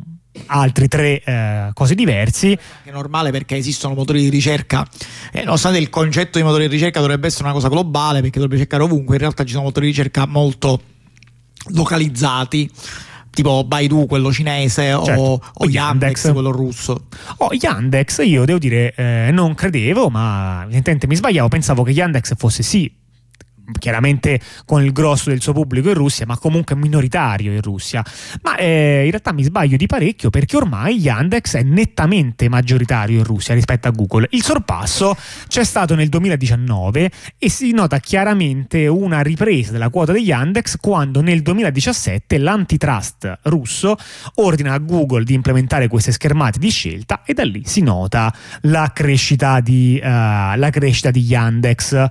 altri 0.47 0.89
tre 0.89 1.23
eh, 1.23 1.71
cose 1.75 1.95
diversi. 1.95 2.57
È 2.83 2.91
normale 2.91 3.31
perché 3.31 3.57
esistono 3.57 3.95
motori 3.95 4.21
di 4.21 4.29
ricerca, 4.29 4.87
eh, 5.33 5.45
nonostante 5.45 5.79
il 5.79 5.91
concetto 5.91 6.39
di 6.39 6.45
motori 6.45 6.69
di 6.69 6.75
ricerca 6.75 7.01
dovrebbe 7.01 7.27
essere 7.27 7.45
una 7.45 7.53
cosa 7.53 7.69
globale 7.69 8.21
perché 8.21 8.39
dovrebbe 8.39 8.59
cercare 8.59 8.83
ovunque, 8.83 9.15
in 9.15 9.21
realtà 9.21 9.45
ci 9.45 9.53
sono 9.53 9.65
motori 9.65 9.87
di 9.87 9.93
ricerca 9.93 10.27
molto 10.27 10.81
localizzati 11.73 12.71
tipo 13.31 13.65
Baidu, 13.65 14.07
quello 14.07 14.33
cinese, 14.33 14.99
certo. 15.05 15.21
o, 15.21 15.33
o, 15.35 15.69
Yandex, 15.69 16.25
Yandex, 16.25 16.33
quello 16.33 16.51
russo. 16.51 17.07
Oh, 17.39 17.51
Yandex, 17.53 18.25
io 18.25 18.45
devo 18.45 18.59
dire, 18.59 18.95
eh, 18.95 19.31
non 19.33 19.55
credevo, 19.55 20.09
ma 20.11 20.63
evidentemente 20.65 21.07
mi 21.07 21.17
sbagliavo. 21.17 21.49
Pensavo 21.49 21.83
che 21.83 21.93
Yandex 21.93 22.35
fosse 22.37 22.63
sì 22.63 22.93
chiaramente 23.79 24.41
con 24.65 24.83
il 24.83 24.93
grosso 24.93 25.31
del 25.31 25.41
suo 25.41 25.53
pubblico 25.53 25.89
in 25.89 25.95
Russia, 25.95 26.27
ma 26.27 26.37
comunque 26.37 26.77
minoritario 26.77 27.53
in 27.53 27.61
Russia. 27.61 28.05
Ma 28.43 28.57
eh, 28.57 29.03
in 29.05 29.11
realtà 29.11 29.33
mi 29.33 29.43
sbaglio 29.43 29.77
di 29.77 29.87
parecchio 29.87 30.31
perché 30.31 30.57
ormai 30.57 30.97
Yandex 30.97 31.57
è 31.57 31.63
nettamente 31.63 32.49
maggioritario 32.49 33.19
in 33.19 33.25
Russia 33.25 33.55
rispetto 33.55 33.89
a 33.89 33.91
Google. 33.91 34.27
Il 34.31 34.43
sorpasso 34.43 35.17
c'è 35.49 35.65
stato 35.65 35.95
nel 35.95 36.09
2019 36.09 37.11
e 37.39 37.51
si 37.51 37.73
nota 37.73 37.99
chiaramente 37.99 38.87
una 38.87 39.21
ripresa 39.21 39.73
della 39.73 39.91
quota 39.91 40.13
di 40.13 40.21
Yandex 40.21 40.77
quando 40.81 41.21
nel 41.21 41.43
2017 41.43 42.39
l'antitrust 42.39 43.39
russo 43.43 43.97
ordina 44.37 44.73
a 44.73 44.79
Google 44.79 45.25
di 45.25 45.35
implementare 45.35 45.89
queste 45.89 46.13
schermate 46.13 46.59
di 46.59 46.71
scelta 46.71 47.23
e 47.25 47.35
da 47.35 47.45
lì 47.45 47.63
si 47.65 47.83
nota 47.83 48.33
la 48.63 48.91
crescita 48.93 49.61
di, 49.61 50.01
uh, 50.03 50.07
la 50.07 50.69
crescita 50.71 51.11
di 51.11 51.21
Yandex. 51.21 52.09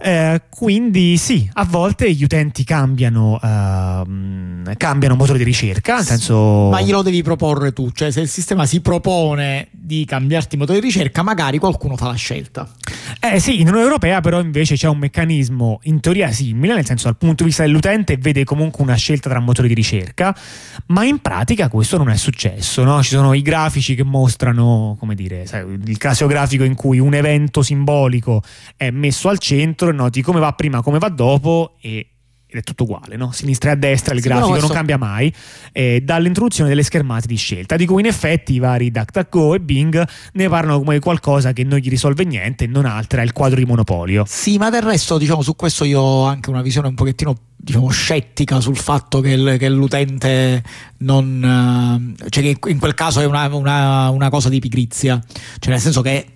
Eh, 0.00 0.42
quindi 0.50 1.16
sì, 1.16 1.48
a 1.52 1.64
volte 1.64 2.12
gli 2.12 2.24
utenti 2.24 2.64
cambiano, 2.64 3.34
uh, 3.34 4.72
cambiano 4.76 5.14
motore 5.14 5.38
di 5.38 5.44
ricerca, 5.44 5.96
nel 5.96 6.04
senso... 6.04 6.68
Ma 6.70 6.82
glielo 6.82 7.02
devi 7.02 7.22
proporre 7.22 7.72
tu, 7.72 7.90
cioè 7.92 8.10
se 8.10 8.20
il 8.20 8.28
sistema 8.28 8.66
si 8.66 8.80
propone 8.80 9.68
di 9.70 10.04
cambiarti 10.04 10.56
motore 10.56 10.80
di 10.80 10.86
ricerca, 10.86 11.22
magari 11.22 11.58
qualcuno 11.58 11.96
fa 11.96 12.08
la 12.08 12.14
scelta. 12.14 12.68
Eh 13.20 13.38
sì, 13.38 13.60
in 13.60 13.68
Unione 13.68 13.84
Europea 13.84 14.20
però 14.20 14.40
invece 14.40 14.74
c'è 14.74 14.88
un 14.88 14.98
meccanismo 14.98 15.78
in 15.84 16.00
teoria 16.00 16.30
simile, 16.32 16.74
nel 16.74 16.84
senso 16.84 17.04
dal 17.04 17.16
punto 17.16 17.44
di 17.44 17.50
vista 17.50 17.62
dell'utente 17.62 18.16
vede 18.16 18.44
comunque 18.44 18.82
una 18.82 18.96
scelta 18.96 19.30
tra 19.30 19.38
motori 19.38 19.68
di 19.68 19.74
ricerca, 19.74 20.36
ma 20.86 21.04
in 21.04 21.20
pratica 21.20 21.68
questo 21.68 21.96
non 21.96 22.10
è 22.10 22.16
successo, 22.16 22.82
no? 22.82 23.02
Ci 23.02 23.10
sono 23.10 23.32
i 23.32 23.42
grafici 23.42 23.94
che 23.94 24.04
mostrano, 24.04 24.96
come 24.98 25.14
dire, 25.14 25.46
sai, 25.46 25.64
il 25.86 25.98
classico 25.98 26.28
grafico 26.28 26.64
in 26.64 26.74
cui 26.74 26.98
un 26.98 27.14
evento 27.14 27.62
simbolico 27.62 28.42
è 28.76 28.90
messo 28.90 29.28
al 29.28 29.38
centro 29.38 29.92
noti 29.94 30.22
come 30.22 30.40
va 30.40 30.52
prima, 30.52 30.82
come 30.82 30.98
va 30.98 31.08
dopo 31.08 31.76
e 31.80 32.08
è 32.58 32.62
tutto 32.62 32.84
uguale, 32.84 33.16
no? 33.16 33.32
sinistra 33.32 33.70
e 33.70 33.72
a 33.72 33.76
destra 33.76 34.14
il 34.14 34.20
sì, 34.20 34.28
grafico 34.28 34.58
non 34.58 34.68
cambia 34.68 34.96
mai, 34.96 35.32
eh, 35.72 36.00
dall'introduzione 36.02 36.68
delle 36.68 36.82
schermate 36.82 37.26
di 37.26 37.36
scelta, 37.36 37.76
di 37.76 37.86
cui 37.86 38.00
in 38.00 38.06
effetti 38.06 38.54
i 38.54 38.58
vari 38.58 38.90
DuckDuckGo 38.90 39.54
e 39.54 39.60
Bing 39.60 40.08
ne 40.32 40.48
parlano 40.48 40.78
come 40.78 40.98
qualcosa 40.98 41.52
che 41.52 41.64
non 41.64 41.78
gli 41.78 41.88
risolve 41.88 42.24
niente, 42.24 42.66
non 42.66 42.84
altera 42.84 43.22
il 43.22 43.32
quadro 43.32 43.58
di 43.58 43.64
monopolio. 43.64 44.24
Sì, 44.26 44.56
ma 44.58 44.70
del 44.70 44.82
resto, 44.82 45.18
diciamo, 45.18 45.42
su 45.42 45.56
questo 45.56 45.84
io 45.84 46.00
ho 46.00 46.24
anche 46.26 46.50
una 46.50 46.62
visione 46.62 46.88
un 46.88 46.94
pochettino 46.94 47.34
diciamo, 47.56 47.88
scettica 47.88 48.60
sul 48.60 48.76
fatto 48.76 49.20
che, 49.20 49.30
il, 49.30 49.56
che 49.58 49.68
l'utente 49.68 50.62
non... 50.98 52.14
cioè 52.28 52.42
che 52.42 52.70
in 52.70 52.78
quel 52.78 52.94
caso 52.94 53.20
è 53.20 53.26
una, 53.26 53.46
una, 53.54 54.10
una 54.10 54.28
cosa 54.28 54.48
di 54.48 54.60
pigrizia, 54.60 55.20
cioè 55.58 55.72
nel 55.72 55.80
senso 55.80 56.02
che 56.02 56.33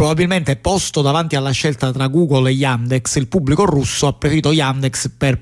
probabilmente 0.00 0.56
posto 0.56 1.02
davanti 1.02 1.36
alla 1.36 1.50
scelta 1.50 1.92
tra 1.92 2.06
Google 2.06 2.48
e 2.48 2.54
Yandex, 2.54 3.16
il 3.16 3.28
pubblico 3.28 3.66
russo 3.66 4.06
ha 4.06 4.14
preferito 4.14 4.50
Yandex 4.50 5.10
per 5.14 5.38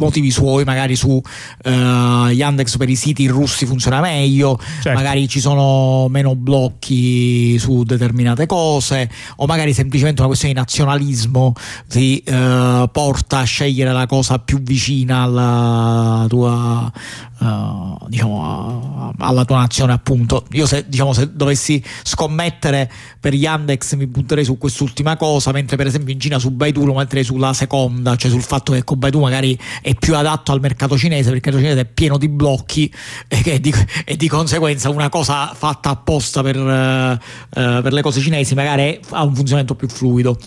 motivi 0.00 0.30
suoi, 0.30 0.64
magari 0.64 0.96
su 0.96 1.10
uh, 1.10 1.70
Yandex 1.70 2.76
per 2.76 2.88
i 2.88 2.96
siti 2.96 3.26
russi 3.26 3.66
funziona 3.66 4.00
meglio, 4.00 4.58
certo. 4.58 4.92
magari 4.92 5.28
ci 5.28 5.40
sono 5.40 6.08
meno 6.08 6.34
blocchi 6.34 7.58
su 7.58 7.84
determinate 7.84 8.46
cose, 8.46 9.08
o 9.36 9.46
magari 9.46 9.72
semplicemente 9.72 10.20
una 10.20 10.28
questione 10.28 10.54
di 10.54 10.60
nazionalismo 10.60 11.52
ti 11.88 12.22
uh, 12.26 12.88
porta 12.90 13.38
a 13.38 13.44
scegliere 13.44 13.92
la 13.92 14.06
cosa 14.06 14.38
più 14.38 14.60
vicina 14.60 15.22
alla 15.22 16.26
tua, 16.28 16.90
uh, 17.40 17.96
diciamo, 18.08 19.12
alla 19.18 19.44
tua 19.44 19.58
nazione, 19.58 19.92
appunto. 19.92 20.46
Io 20.52 20.66
se, 20.66 20.84
diciamo, 20.88 21.12
se 21.12 21.30
dovessi 21.34 21.82
scommettere 22.02 22.90
per 23.18 23.34
Yandex 23.34 23.94
mi 23.94 24.06
butterei 24.06 24.44
su 24.44 24.58
quest'ultima 24.58 25.16
cosa, 25.16 25.52
mentre 25.52 25.76
per 25.76 25.86
esempio 25.86 26.12
in 26.12 26.20
Cina 26.20 26.38
su 26.38 26.50
Baidu 26.50 26.84
lo 26.84 26.94
metterei 26.94 27.24
sulla 27.24 27.52
seconda, 27.52 28.16
cioè 28.16 28.30
sul 28.30 28.42
fatto 28.42 28.72
che 28.72 28.84
con 28.84 28.98
Baidu 28.98 29.20
magari 29.20 29.58
è 29.82 29.94
più 29.94 30.16
adatto 30.16 30.52
al 30.52 30.60
mercato 30.60 30.96
cinese 30.96 31.30
perché 31.30 31.48
il 31.48 31.54
mercato 31.54 31.72
cinese 31.72 31.88
è 31.88 31.92
pieno 31.92 32.18
di 32.18 32.28
blocchi 32.28 32.92
e, 33.28 33.60
di, 33.60 33.74
e 34.04 34.16
di 34.16 34.28
conseguenza 34.28 34.88
una 34.90 35.08
cosa 35.08 35.52
fatta 35.54 35.90
apposta 35.90 36.42
per, 36.42 36.56
uh, 36.56 37.18
per, 37.82 37.92
le 37.92 38.02
cose 38.02 38.20
cinesi 38.20 38.54
magari 38.54 39.00
ha 39.10 39.22
un 39.24 39.34
funzionamento 39.34 39.74
più 39.74 39.88
fluido. 39.88 40.38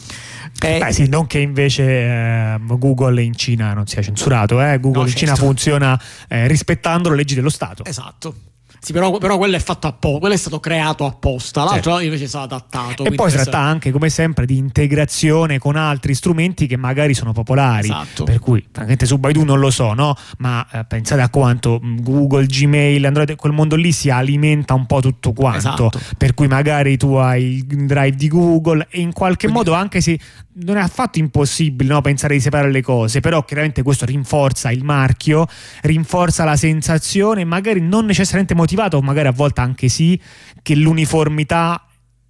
Eh, 0.62 0.80
Beh, 0.80 0.94
sì, 0.94 1.10
non 1.10 1.28
che 1.28 1.39
invece 1.39 1.84
eh, 1.84 2.60
Google 2.62 3.22
in 3.22 3.36
Cina 3.36 3.74
non 3.74 3.86
sia 3.86 4.02
censurato, 4.02 4.62
eh? 4.62 4.80
Google 4.80 5.04
no, 5.04 5.08
in 5.10 5.16
Cina 5.16 5.32
certo. 5.32 5.46
funziona 5.46 6.00
eh, 6.30 6.48
rispettando 6.48 7.10
le 7.10 7.16
leggi 7.16 7.36
dello 7.36 7.50
Stato. 7.50 7.84
Esatto. 7.84 8.36
Sì, 8.84 8.91
però, 8.91 9.17
però, 9.17 9.38
quello 9.38 9.56
è 9.56 9.60
fatto 9.60 9.88
apposta, 9.88 10.19
quello 10.19 10.34
è 10.34 10.38
stato 10.38 10.60
creato 10.60 11.06
apposta, 11.06 11.63
l'altro 11.63 11.91
certo. 11.91 12.00
invece 12.02 12.26
è 12.26 12.28
stato 12.28 12.54
adattato. 12.54 13.06
E 13.06 13.12
poi 13.12 13.30
si 13.30 13.38
tratta 13.38 13.60
anche, 13.60 13.91
come 13.91 14.10
sempre, 14.10 14.46
di 14.46 14.58
integrazione 14.58 15.58
con 15.58 15.78
altri 15.78 16.13
strumenti 16.13 16.67
che 16.67 16.76
magari 16.76 17.13
sono 17.13 17.32
popolari. 17.32 17.88
Esatto. 17.88 18.26
Per 18.26 18.39
cui, 18.39 18.62
francamente, 18.69 19.06
su 19.06 19.17
Baidu 19.19 19.46
non 19.46 19.60
lo 19.60 19.72
so, 19.72 19.93
no? 19.93 20.17
Ma 20.39 20.67
eh, 20.69 20.84
pensate 20.84 21.22
a 21.22 21.30
quanto 21.30 21.80
mm, 21.82 22.00
Google, 22.02 22.46
Gmail, 22.46 23.06
Android, 23.06 23.38
quel 23.38 23.54
mondo 23.54 23.78
lì 23.78 23.93
si 23.93 24.10
alimenta 24.10 24.74
un 24.74 24.86
po' 24.86 25.00
tutto 25.00 25.32
quanto. 25.32 25.88
Esatto. 25.88 25.91
Per 26.17 26.34
cui 26.34 26.48
magari 26.48 26.98
tu 26.98 27.13
hai 27.13 27.65
il 27.65 27.86
drive 27.86 28.17
di 28.17 28.28
Google 28.28 28.88
e 28.89 29.00
in 29.00 29.13
qualche 29.13 29.48
Quindi, 29.48 29.69
modo, 29.69 29.74
anche 29.74 30.02
se 30.02 30.19
non 30.56 30.78
è 30.78 30.82
affatto 30.82 31.19
impossibile 31.19 31.93
no, 31.93 32.02
pensare 32.02 32.36
di 32.36 32.39
separare 32.39 32.72
le 32.72 32.82
cose, 32.82 33.22
però 33.22 33.43
chiaramente 33.43 33.82
questo 33.82 34.06
rinforza 34.06 34.72
il 34.72 34.84
marchio, 34.84 35.48
rinforza 35.82 36.43
la 36.43 36.56
sensazione, 36.56 37.43
magari 37.43 37.80
non 37.80 38.06
necessariamente 38.06 38.54
motivato, 38.74 39.02
magari 39.02 39.28
a 39.28 39.32
volte 39.32 39.62
anche 39.62 39.88
sì, 39.88 40.20
che 40.62 40.76
l'uniformità 40.76 41.86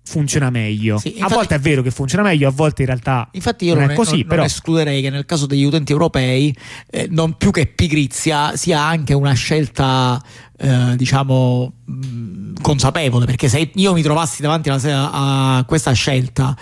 funziona 0.06 0.50
meglio. 0.50 0.98
Sì, 0.98 1.14
infatti, 1.14 1.32
a 1.32 1.36
volte 1.36 1.56
è 1.56 1.60
vero 1.60 1.82
che 1.82 1.92
funziona 1.92 2.24
meglio, 2.24 2.48
a 2.48 2.52
volte 2.52 2.82
in 2.82 2.88
realtà 2.88 3.30
infatti 3.32 3.66
io 3.66 3.74
non, 3.74 3.84
non 3.84 3.92
è 3.92 3.96
così. 3.96 4.18
Non, 4.18 4.24
però... 4.24 4.36
non 4.38 4.46
escluderei 4.46 5.02
che 5.02 5.10
nel 5.10 5.26
caso 5.26 5.46
degli 5.46 5.64
utenti 5.64 5.92
europei, 5.92 6.56
eh, 6.90 7.08
non 7.10 7.38
più 7.38 7.52
che 7.52 7.68
pigrizia, 7.68 8.56
sia 8.56 8.82
anche 8.82 9.14
una 9.14 9.34
scelta, 9.34 10.22
eh, 10.58 10.96
diciamo, 10.96 11.72
mh, 11.86 12.62
consapevole. 12.62 13.26
Perché 13.26 13.50
se 13.50 13.72
io 13.74 13.94
mi 13.94 14.02
trovassi 14.02 14.42
davanti 14.42 14.70
a, 14.70 15.58
a 15.58 15.64
questa 15.66 15.92
scelta 15.92 16.56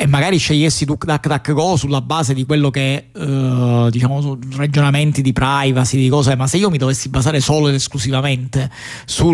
e 0.00 0.06
magari 0.06 0.38
scegliessi 0.38 0.84
DuckDuckGo 0.84 1.74
sulla 1.74 2.00
base 2.00 2.32
di 2.32 2.46
quello 2.46 2.70
che 2.70 3.08
eh, 3.12 3.88
diciamo 3.90 4.38
ragionamenti 4.54 5.22
di 5.22 5.32
privacy 5.32 5.98
di 5.98 6.08
cose 6.08 6.36
ma 6.36 6.46
se 6.46 6.56
io 6.56 6.70
mi 6.70 6.78
dovessi 6.78 7.08
basare 7.08 7.40
solo 7.40 7.66
ed 7.66 7.74
esclusivamente 7.74 8.70
su 9.04 9.26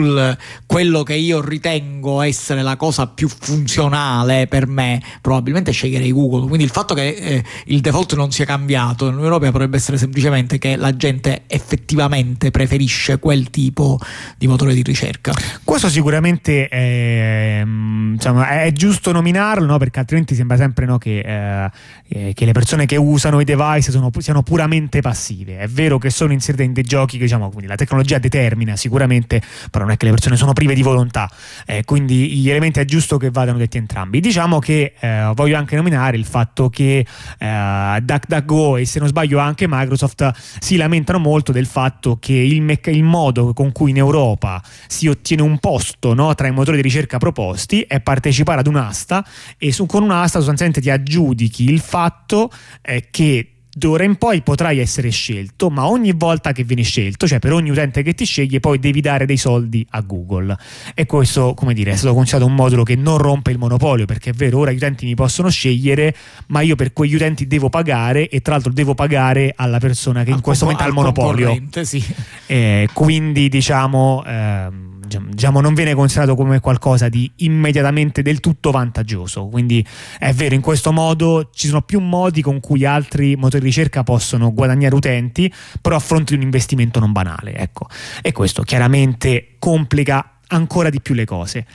quello 0.65 1.03
che 1.03 1.17
io 1.17 1.43
ritengo 1.43 2.23
essere 2.23 2.63
la 2.63 2.77
cosa 2.77 3.07
più 3.09 3.29
funzionale 3.29 4.47
per 4.47 4.67
me 4.67 5.03
probabilmente 5.21 5.71
sceglierei 5.71 6.13
Google 6.13 6.47
quindi 6.47 6.65
il 6.65 6.71
fatto 6.71 6.95
che 6.95 7.09
eh, 7.09 7.45
il 7.67 7.83
default 7.83 8.15
non 8.15 8.33
sia 8.33 8.47
cambiato 8.47 9.05
nell'Unione 9.05 9.33
Europea 9.33 9.51
potrebbe 9.53 9.77
essere 9.77 9.99
semplicemente 9.99 10.57
che 10.57 10.77
la 10.77 10.97
gente 10.97 11.43
effettivamente 11.47 12.51
preferisce 12.51 13.19
quel 13.19 13.51
tipo 13.51 13.94
di 14.37 14.47
motore 14.47 14.75
di 14.75 14.83
ricerca. 14.83 15.33
Questo 15.63 15.89
sicuramente 15.89 16.69
è, 16.69 17.63
insomma, 17.65 18.63
è 18.63 18.73
giusto 18.73 19.13
nominarlo 19.13 19.67
no? 19.67 19.79
perché 19.79 20.01
altrimenti 20.01 20.35
sembra 20.35 20.57
sempre 20.57 20.87
no, 20.87 20.99
che, 20.99 21.71
eh, 22.09 22.33
che, 22.35 22.45
le 22.45 22.53
persone 22.53 22.87
che 22.87 22.97
usano 22.97 23.41
i 23.41 23.45
device 23.45 23.91
sono, 23.91 24.11
siano 24.19 24.43
puramente 24.43 25.01
passive. 25.01 25.59
È 25.59 25.69
vero 25.69 25.99
che 25.99 26.11
sono 26.11 26.33
inserite 26.33 26.63
in 26.63 26.73
dei 26.73 26.85
giochi 26.85 27.17
che 27.17 27.25
diciamo, 27.25 27.53
la 27.63 27.77
tecnologia 27.77 28.19
determina 28.19 28.77
sicuramente, 28.77 29.41
però 29.71 29.85
non 29.85 29.93
è 29.93 29.97
che 29.97 30.07
le 30.07 30.13
persone 30.13 30.37
sono 30.37 30.53
prive 30.53 30.75
di 30.75 30.83
volontà, 30.83 31.31
eh, 31.67 31.85
quindi 31.85 32.37
gli 32.37 32.51
elementi 32.51 32.81
è 32.81 32.85
giusto 32.85 33.17
che 33.17 33.31
vadano 33.31 33.59
detti 33.59 33.79
entrambi. 33.79 34.21
Diciamo 34.21 34.59
che 34.59 34.95
eh, 34.99 35.31
voglio 35.35 35.57
anche 35.57 35.77
nominare 35.77 36.17
il 36.17 36.25
fatto 36.25 36.69
che 36.69 37.07
eh, 37.39 37.99
DuckDuckGo 38.03 38.77
e 38.77 38.87
se 38.87 38.99
non 38.99 39.09
sbaglio 39.09 39.39
anche 39.39 39.67
Microsoft 39.69 40.31
si 40.59 40.77
lamentano 40.77 41.19
molto 41.19 41.53
del 41.53 41.67
fatto 41.67 42.19
che 42.21 42.33
il, 42.33 42.63
mecc- 42.63 42.87
il 42.89 43.03
modo 43.03 43.53
con 43.53 43.73
cui 43.73 43.84
in 43.87 43.97
Europa 43.97 44.63
si 44.87 45.09
ottiene 45.09 45.43
un 45.43 45.59
posto 45.59 46.15
no, 46.15 46.35
tra 46.35 46.47
i 46.47 46.53
motori 46.53 46.77
di 46.77 46.83
ricerca 46.83 47.19
proposti 47.19 47.83
è 47.83 48.01
partecipare 48.01 48.61
ad 48.61 48.67
un'asta 48.67 49.25
e 49.59 49.73
su, 49.73 49.87
con 49.87 50.03
un'asta 50.03 50.39
sostanzialmente 50.39 50.81
ti 50.81 50.91
aggiudichi. 50.91 51.71
Il 51.71 51.81
fatto 51.81 52.51
eh, 52.83 53.09
che 53.11 53.54
d'ora 53.75 54.05
in 54.05 54.17
poi 54.17 54.43
potrai 54.43 54.79
essere 54.79 55.11
scelto, 55.11 55.69
ma 55.69 55.87
ogni 55.87 56.13
volta 56.13 56.53
che 56.53 56.65
vieni 56.65 56.83
scelto, 56.83 57.27
cioè 57.27 57.39
per 57.39 57.53
ogni 57.53 57.71
utente 57.71 58.03
che 58.03 58.15
ti 58.15 58.25
sceglie, 58.25 58.61
poi 58.61 58.79
devi 58.79 59.01
dare 59.01 59.27
dei 59.27 59.37
soldi 59.37 59.85
a 59.91 60.01
Google. 60.01 60.57
E 60.95 61.07
questo, 61.07 61.55
come 61.55 61.75
dire, 61.75 61.93
è 61.93 61.97
stato 61.97 62.15
considerato 62.15 62.49
un 62.49 62.55
modulo 62.57 62.83
che 62.83 62.97
non 62.97 63.19
rompe 63.19 63.51
il 63.51 63.59
monopolio, 63.59 64.07
perché 64.07 64.31
è 64.31 64.33
vero, 64.33 64.59
ora 64.59 64.71
gli 64.71 64.77
utenti 64.77 65.05
mi 65.05 65.15
possono 65.15 65.49
scegliere, 65.49 66.15
ma 66.49 66.61
io 66.61 66.77
per 66.77 66.93
quegli 66.93 67.15
utenti 67.15 67.47
devo 67.47 67.69
pagare 67.69 68.29
e 68.29 68.41
tra 68.41 68.55
l'altro 68.55 68.73
devo 68.73 68.95
pagare 68.95 69.53
alla 69.57 69.79
persona 69.79 70.25
che 70.25 70.31
in 70.31 70.41
questo 70.41 70.65
momento 70.65 70.85
ha 70.85 70.89
il 70.89 70.95
monopolio. 70.95 71.61
Sì. 71.83 72.03
Eh, 72.47 72.89
quindi 72.93 73.49
diciamo... 73.49 74.23
Ehm, 74.27 74.93
diciamo, 75.07 75.61
non 75.61 75.75
viene 75.75 75.95
considerato 75.95 76.35
come 76.35 76.61
qualcosa 76.61 77.09
di 77.09 77.31
immediatamente 77.37 78.23
del 78.23 78.41
tutto 78.41 78.71
vantaggioso. 78.71 79.47
Quindi 79.47 79.85
è 80.19 80.33
vero, 80.33 80.55
in 80.55 80.61
questo 80.61 80.93
modo 80.93 81.51
ci 81.53 81.67
sono 81.67 81.83
più 81.83 82.01
modi 82.01 82.43
con 82.43 82.61
cui 82.61 82.85
altri 82.85 83.37
motori 83.37 83.61
di 83.61 83.69
ricerca 83.69 84.03
possono 84.03 84.53
guadagnare 84.53 84.95
utenti, 84.95 85.53
però 85.81 85.97
a 85.97 86.01
fronte 86.01 86.33
di 86.35 86.39
un 86.39 86.45
investimento 86.45 87.01
non 87.01 87.13
banale. 87.13 87.55
Ecco. 87.55 87.87
E 88.23 88.33
questo 88.33 88.63
chiaramente 88.63 89.57
complica 89.59 90.39
ancora 90.49 90.91
di 90.91 91.01
più 91.01 91.15
le 91.15 91.25
cose. 91.25 91.67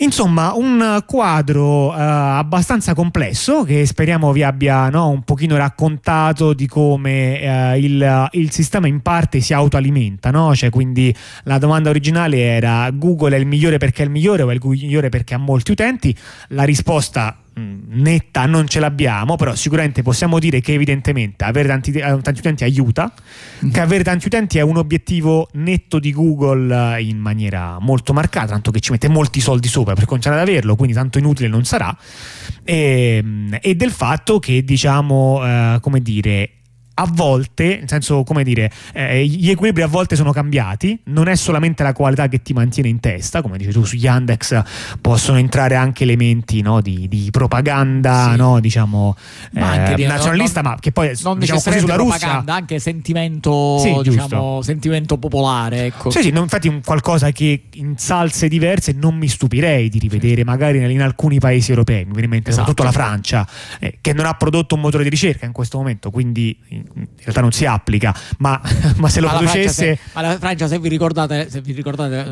Insomma, 0.00 0.54
un 0.54 1.02
quadro 1.06 1.88
uh, 1.88 1.94
abbastanza 1.96 2.94
complesso 2.94 3.64
che 3.64 3.84
speriamo 3.84 4.30
vi 4.30 4.44
abbia 4.44 4.88
no, 4.90 5.08
un 5.08 5.22
pochino 5.22 5.56
raccontato 5.56 6.52
di 6.52 6.68
come 6.68 7.72
uh, 7.74 7.76
il, 7.76 8.28
il, 8.32 8.52
sistema 8.52 8.86
in 8.86 9.00
parte 9.00 9.40
si 9.40 9.52
autoalimenta, 9.52 10.30
no? 10.30 10.54
cioè, 10.54 10.70
quindi 10.70 11.12
la 11.44 11.58
domanda 11.58 11.90
originale 11.90 12.38
era 12.38 12.88
Google 12.92 13.34
è 13.34 13.40
il 13.40 13.46
migliore 13.46 13.78
perché 13.78 14.02
è 14.02 14.04
il 14.04 14.12
migliore 14.12 14.42
o 14.42 14.50
è 14.50 14.54
il 14.54 14.60
migliore 14.62 15.08
perché 15.08 15.34
ha 15.34 15.38
molti 15.38 15.72
utenti? 15.72 16.16
La 16.50 16.62
risposta 16.62 17.36
netta 17.88 18.46
non 18.46 18.66
ce 18.66 18.80
l'abbiamo, 18.80 19.36
però 19.36 19.54
sicuramente 19.54 20.02
possiamo 20.02 20.38
dire 20.38 20.60
che 20.60 20.74
evidentemente 20.74 21.44
avere 21.44 21.68
tanti, 21.68 21.90
eh, 21.92 22.00
tanti 22.00 22.40
utenti 22.40 22.64
aiuta, 22.64 23.12
mm. 23.64 23.70
che 23.70 23.80
avere 23.80 24.04
tanti 24.04 24.26
utenti 24.26 24.58
è 24.58 24.62
un 24.62 24.76
obiettivo 24.76 25.48
netto 25.52 25.98
di 25.98 26.12
Google 26.12 27.00
in 27.00 27.18
maniera 27.18 27.78
molto 27.80 28.12
marcata, 28.12 28.48
tanto 28.48 28.70
che 28.70 28.80
ci 28.80 28.92
mette 28.92 29.08
molti 29.08 29.40
soldi 29.40 29.68
sopra 29.68 29.94
per 29.94 30.04
cominciare 30.04 30.36
ad 30.36 30.42
averlo, 30.42 30.76
quindi 30.76 30.94
tanto 30.94 31.18
inutile 31.18 31.48
non 31.48 31.64
sarà, 31.64 31.96
e, 32.64 33.20
ehm, 33.22 33.58
e 33.60 33.74
del 33.74 33.90
fatto 33.90 34.38
che 34.38 34.62
diciamo, 34.62 35.44
eh, 35.44 35.78
come 35.80 36.00
dire, 36.00 36.50
a 37.00 37.08
volte, 37.08 37.76
nel 37.78 37.88
senso, 37.88 38.24
come 38.24 38.42
dire, 38.42 38.70
eh, 38.92 39.24
gli 39.24 39.50
equilibri 39.50 39.82
a 39.82 39.86
volte 39.86 40.16
sono 40.16 40.32
cambiati, 40.32 40.98
non 41.04 41.28
è 41.28 41.36
solamente 41.36 41.84
la 41.84 41.92
qualità 41.92 42.26
che 42.26 42.42
ti 42.42 42.52
mantiene 42.52 42.88
in 42.88 42.98
testa, 42.98 43.40
come 43.40 43.56
dici 43.56 43.70
tu, 43.70 43.84
su 43.84 43.94
Yandex 43.94 44.62
possono 45.00 45.38
entrare 45.38 45.76
anche 45.76 46.02
elementi 46.02 46.60
no, 46.60 46.80
di, 46.80 47.06
di, 47.06 47.28
propaganda, 47.30 48.30
sì. 48.32 48.36
no, 48.36 48.58
diciamo, 48.58 49.16
ma 49.52 49.94
eh, 49.94 50.06
nazionalista, 50.06 50.60
non, 50.60 50.72
ma 50.72 50.78
che 50.80 50.90
poi, 50.90 51.16
non 51.22 51.38
diciamo 51.38 51.60
così 51.60 51.78
sulla 51.78 51.94
Russia... 51.94 52.42
anche 52.46 52.80
sentimento, 52.80 53.78
sì, 53.78 53.96
diciamo, 54.02 54.60
sentimento 54.62 55.18
popolare, 55.18 55.86
ecco. 55.86 56.10
Sì, 56.10 56.22
sì, 56.22 56.30
no, 56.30 56.42
infatti 56.42 56.66
un 56.66 56.80
qualcosa 56.84 57.30
che 57.30 57.66
in 57.74 57.96
salse 57.96 58.48
diverse 58.48 58.90
non 58.90 59.14
mi 59.14 59.28
stupirei 59.28 59.88
di 59.88 60.00
rivedere 60.00 60.42
magari 60.42 60.78
in 60.92 61.02
alcuni 61.02 61.38
paesi 61.38 61.70
europei, 61.70 62.04
mi 62.04 62.10
viene 62.10 62.24
in 62.24 62.30
mente 62.30 62.50
esatto. 62.50 62.70
soprattutto 62.70 62.82
la 62.82 62.92
Francia, 62.92 63.48
eh, 63.78 63.98
che 64.00 64.12
non 64.12 64.26
ha 64.26 64.34
prodotto 64.34 64.74
un 64.74 64.80
motore 64.80 65.04
di 65.04 65.10
ricerca 65.10 65.46
in 65.46 65.52
questo 65.52 65.78
momento, 65.78 66.10
quindi 66.10 66.56
in 66.94 67.06
realtà 67.18 67.40
non 67.40 67.52
si 67.52 67.64
applica, 67.64 68.14
ma, 68.38 68.60
ma 68.96 69.08
se 69.08 69.20
lo 69.20 69.28
ma 69.28 69.38
producesse... 69.38 69.98
Ma 70.12 70.20
la 70.22 70.38
Francia, 70.38 70.66
se 70.66 70.78
vi 70.78 70.88
ricordate, 70.88 71.50
se 71.50 71.60
vi 71.60 71.72
ricordate 71.72 72.28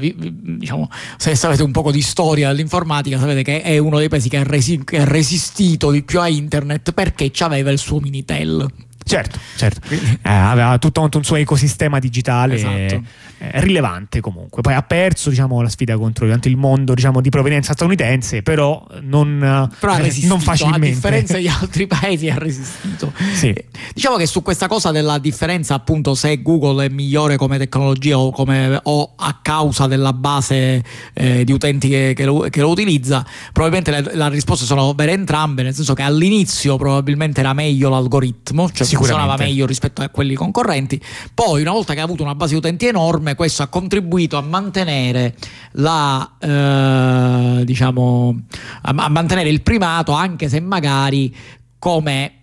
diciamo, 0.00 0.88
se 1.16 1.34
sapete 1.34 1.62
un 1.62 1.72
po' 1.72 1.90
di 1.90 2.02
storia 2.02 2.48
dell'informatica, 2.48 3.18
sapete 3.18 3.42
che 3.42 3.62
è 3.62 3.78
uno 3.78 3.98
dei 3.98 4.08
paesi 4.08 4.28
che 4.28 4.38
ha, 4.38 4.44
resi- 4.44 4.82
che 4.84 5.00
ha 5.00 5.04
resistito 5.04 5.90
di 5.90 6.02
più 6.02 6.20
a 6.20 6.28
internet 6.28 6.92
perché 6.92 7.30
aveva 7.38 7.70
il 7.70 7.78
suo 7.78 8.00
Minitel. 8.00 8.88
Certo, 9.10 9.40
certo. 9.56 9.80
Eh, 9.90 10.18
aveva 10.22 10.78
tutto 10.78 11.08
un 11.12 11.24
suo 11.24 11.34
ecosistema 11.34 11.98
digitale 11.98 12.54
esatto. 12.54 13.02
eh, 13.38 13.60
rilevante 13.60 14.20
comunque. 14.20 14.62
Poi 14.62 14.72
ha 14.72 14.82
perso 14.82 15.30
diciamo, 15.30 15.60
la 15.60 15.68
sfida 15.68 15.96
contro 15.96 16.26
il 16.26 16.56
mondo 16.56 16.94
diciamo, 16.94 17.20
di 17.20 17.28
provenienza 17.28 17.72
statunitense, 17.72 18.42
però 18.42 18.86
non, 19.00 19.68
però 19.80 19.96
non 20.22 20.40
facilmente. 20.40 20.86
A 20.86 20.90
differenza 20.90 21.38
di 21.38 21.48
altri 21.50 21.88
paesi 21.88 22.30
ha 22.30 22.38
resistito. 22.38 23.12
Sì. 23.34 23.52
Diciamo 23.92 24.14
che 24.14 24.26
su 24.26 24.42
questa 24.42 24.68
cosa 24.68 24.92
della 24.92 25.18
differenza 25.18 25.74
appunto 25.74 26.14
se 26.14 26.40
Google 26.40 26.84
è 26.84 26.88
migliore 26.88 27.36
come 27.36 27.58
tecnologia 27.58 28.16
o, 28.16 28.30
come, 28.30 28.78
o 28.80 29.14
a 29.16 29.40
causa 29.42 29.88
della 29.88 30.12
base 30.12 30.84
eh, 31.14 31.42
di 31.42 31.50
utenti 31.50 31.88
che, 31.88 32.12
che, 32.14 32.24
lo, 32.24 32.46
che, 32.48 32.60
lo, 32.60 32.68
utilizza, 32.68 33.26
probabilmente 33.52 33.90
le, 33.90 34.14
le 34.14 34.28
risposte 34.28 34.66
sono 34.66 34.92
vere 34.94 35.14
entrambe, 35.14 35.64
nel 35.64 35.74
senso 35.74 35.94
che 35.94 36.02
all'inizio 36.02 36.76
probabilmente 36.76 37.40
era 37.40 37.54
meglio 37.54 37.88
l'algoritmo, 37.88 38.70
cioè 38.70 38.86
funzionava 39.00 39.36
meglio 39.36 39.66
rispetto 39.66 40.02
a 40.02 40.08
quelli 40.08 40.34
concorrenti. 40.34 41.00
Poi, 41.32 41.62
una 41.62 41.72
volta 41.72 41.94
che 41.94 42.00
ha 42.00 42.04
avuto 42.04 42.22
una 42.22 42.34
base 42.34 42.56
utenti 42.56 42.86
enorme, 42.86 43.34
questo 43.34 43.62
ha 43.62 43.66
contribuito 43.68 44.36
a 44.36 44.42
mantenere 44.42 45.34
la 45.72 46.36
eh, 46.38 47.64
diciamo 47.64 48.40
a 48.82 49.08
mantenere 49.08 49.48
il 49.48 49.62
primato, 49.62 50.12
anche 50.12 50.48
se 50.48 50.60
magari 50.60 51.34
come 51.78 52.34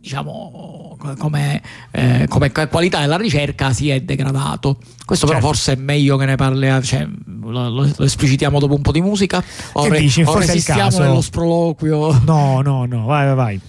diciamo 0.00 0.96
come, 1.18 1.62
eh, 1.90 2.26
come, 2.28 2.52
qualità 2.52 3.00
della 3.00 3.16
ricerca 3.16 3.72
si 3.72 3.88
è 3.88 4.00
degradato. 4.00 4.78
Questo 5.04 5.26
certo. 5.26 5.40
però 5.40 5.52
forse 5.52 5.72
è 5.72 5.76
meglio 5.76 6.16
che 6.16 6.26
ne 6.26 6.36
parli, 6.36 6.82
cioè, 6.82 7.06
lo, 7.40 7.68
lo, 7.68 8.04
esplicitiamo 8.04 8.58
dopo 8.58 8.74
un 8.74 8.82
po' 8.82 8.92
di 8.92 9.00
musica 9.00 9.42
o, 9.72 9.88
re, 9.88 9.98
dici, 9.98 10.22
o 10.22 10.38
resistiamo 10.38 10.98
nello 10.98 11.20
sproloquio? 11.20 12.20
No, 12.24 12.60
no, 12.60 12.84
no, 12.84 13.06
vai, 13.06 13.26
vai, 13.26 13.34
vai. 13.34 13.60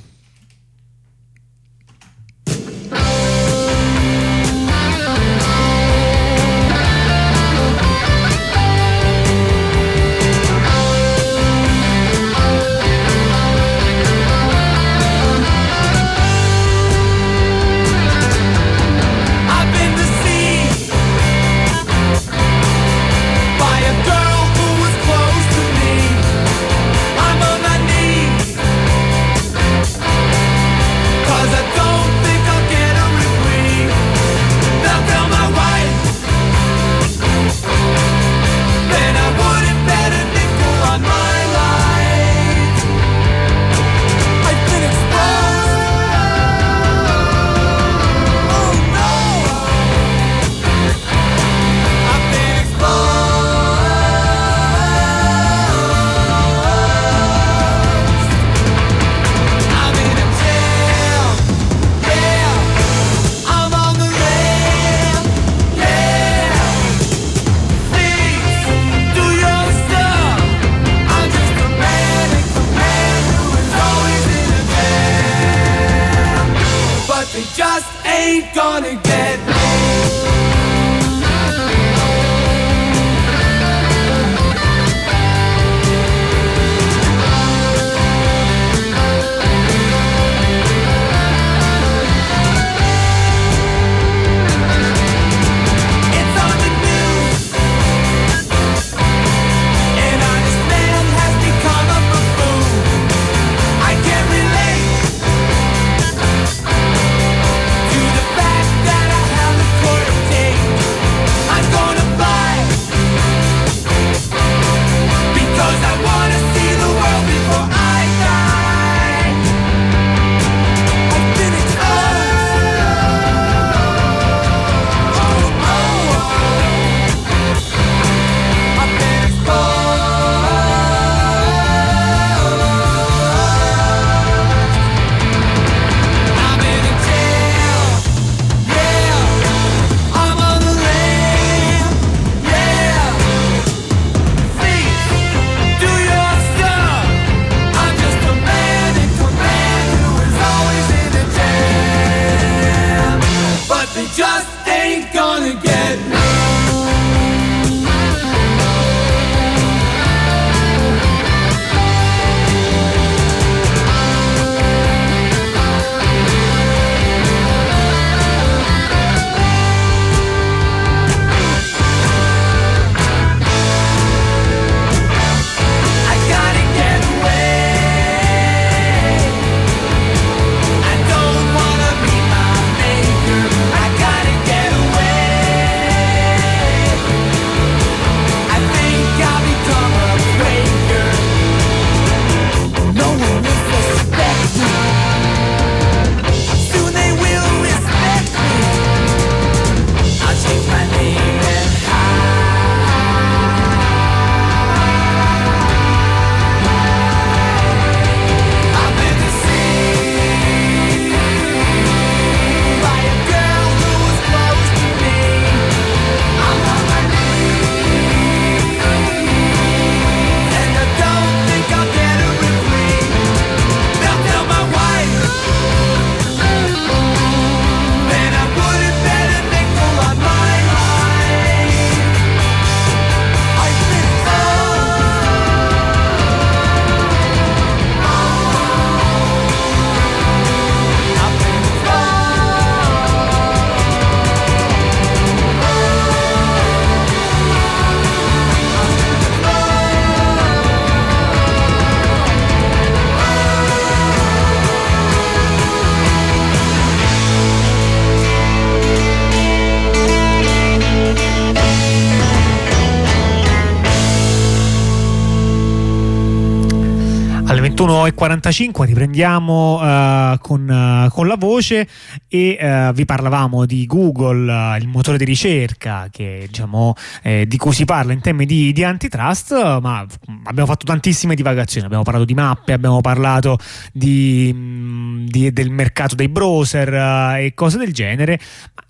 21.45 267.81 268.83
riprendiamo 268.83 269.81
uh, 269.81 270.37
con, 270.37 270.69
uh, 270.69 271.09
con, 271.09 271.25
la 271.25 271.35
voce 271.35 271.87
e 272.27 272.55
uh, 272.61 272.93
vi 272.93 273.05
parlavamo 273.05 273.65
di 273.65 273.87
Google, 273.87 274.77
il 274.79 274.87
motore 274.87 275.17
di 275.17 275.25
ricerca 275.25 276.07
che, 276.11 276.43
diciamo, 276.45 276.93
eh, 277.23 277.47
di 277.47 277.57
cui 277.57 277.73
si 277.73 277.85
parla 277.85 278.13
in 278.13 278.21
temi 278.21 278.45
di, 278.45 278.71
di, 278.71 278.83
antitrust, 278.83 279.79
ma 279.81 280.05
abbiamo 280.43 280.67
fatto 280.67 280.85
tantissime 280.85 281.33
divagazioni, 281.33 281.87
abbiamo 281.87 282.03
parlato 282.03 282.25
di 282.25 282.35
mappe, 282.35 282.73
abbiamo 282.73 283.01
parlato 283.01 283.57
di, 283.91 284.51
mm, 284.53 285.25
di, 285.25 285.51
del 285.51 285.71
mercato 285.71 286.13
dei 286.13 286.29
browser 286.29 287.39
e 287.39 287.53
cose 287.55 287.79
del 287.79 287.93
genere. 287.93 288.39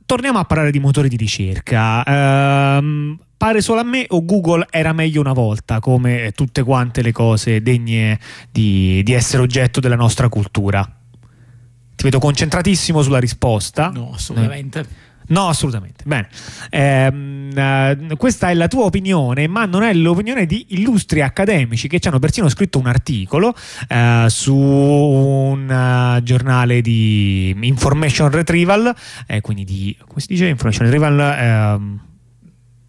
Torniamo 0.06 0.40
a 0.40 0.44
parlare 0.44 0.72
di 0.72 0.80
motori 0.80 1.08
di 1.08 1.16
ricerca. 1.16 2.80
Uh, 2.82 3.16
pare 3.42 3.62
solo 3.62 3.80
a 3.80 3.84
me 3.84 4.06
o 4.10 4.24
Google 4.24 4.68
era 4.70 4.94
meglio 4.94 5.20
una 5.20 5.34
volta, 5.34 5.80
come 5.80 6.32
tutte 6.36 6.62
quante 6.62 7.02
le 7.02 7.12
cose 7.12 7.64
degne 7.64 8.20
di, 8.52 9.02
di 9.02 9.14
essere 9.14 9.42
oggetto 9.42 9.80
della 9.80 9.96
nostra 9.96 10.30
cultura? 10.30 10.84
Ti 10.84 12.04
vedo 12.04 12.20
concentratissimo 12.20 13.02
sulla 13.02 13.18
risposta. 13.18 13.90
No, 13.90 14.12
assolutamente. 14.14 14.80
Eh. 14.82 14.86
No, 15.30 15.48
assolutamente. 15.48 16.04
Bene, 16.06 16.28
eh, 16.70 18.16
questa 18.16 18.52
è 18.52 18.54
la 18.54 18.68
tua 18.68 18.84
opinione, 18.84 19.48
ma 19.48 19.66
non 19.66 19.82
è 19.82 19.92
l'opinione 19.92 20.46
di 20.46 20.68
illustri 20.70 21.24
accademici 21.24 21.88
che 21.88 22.00
ci 22.00 22.10
hanno 22.10 22.20
persino 22.20 22.48
scritto 22.48 22.78
un 22.78 22.86
articolo 22.86 23.56
eh, 23.88 24.26
su 24.28 24.56
un 24.56 25.68
uh, 25.68 26.22
giornale 26.22 26.82
di 26.82 27.56
information 27.62 28.30
retrieval, 28.30 28.94
eh, 29.26 29.42
quindi 29.42 29.64
di 29.64 29.98
come 30.06 30.22
si 30.22 30.28
dice 30.28 30.46
information 30.46 30.86
retrieval 30.86 31.20
ehm, 31.20 32.00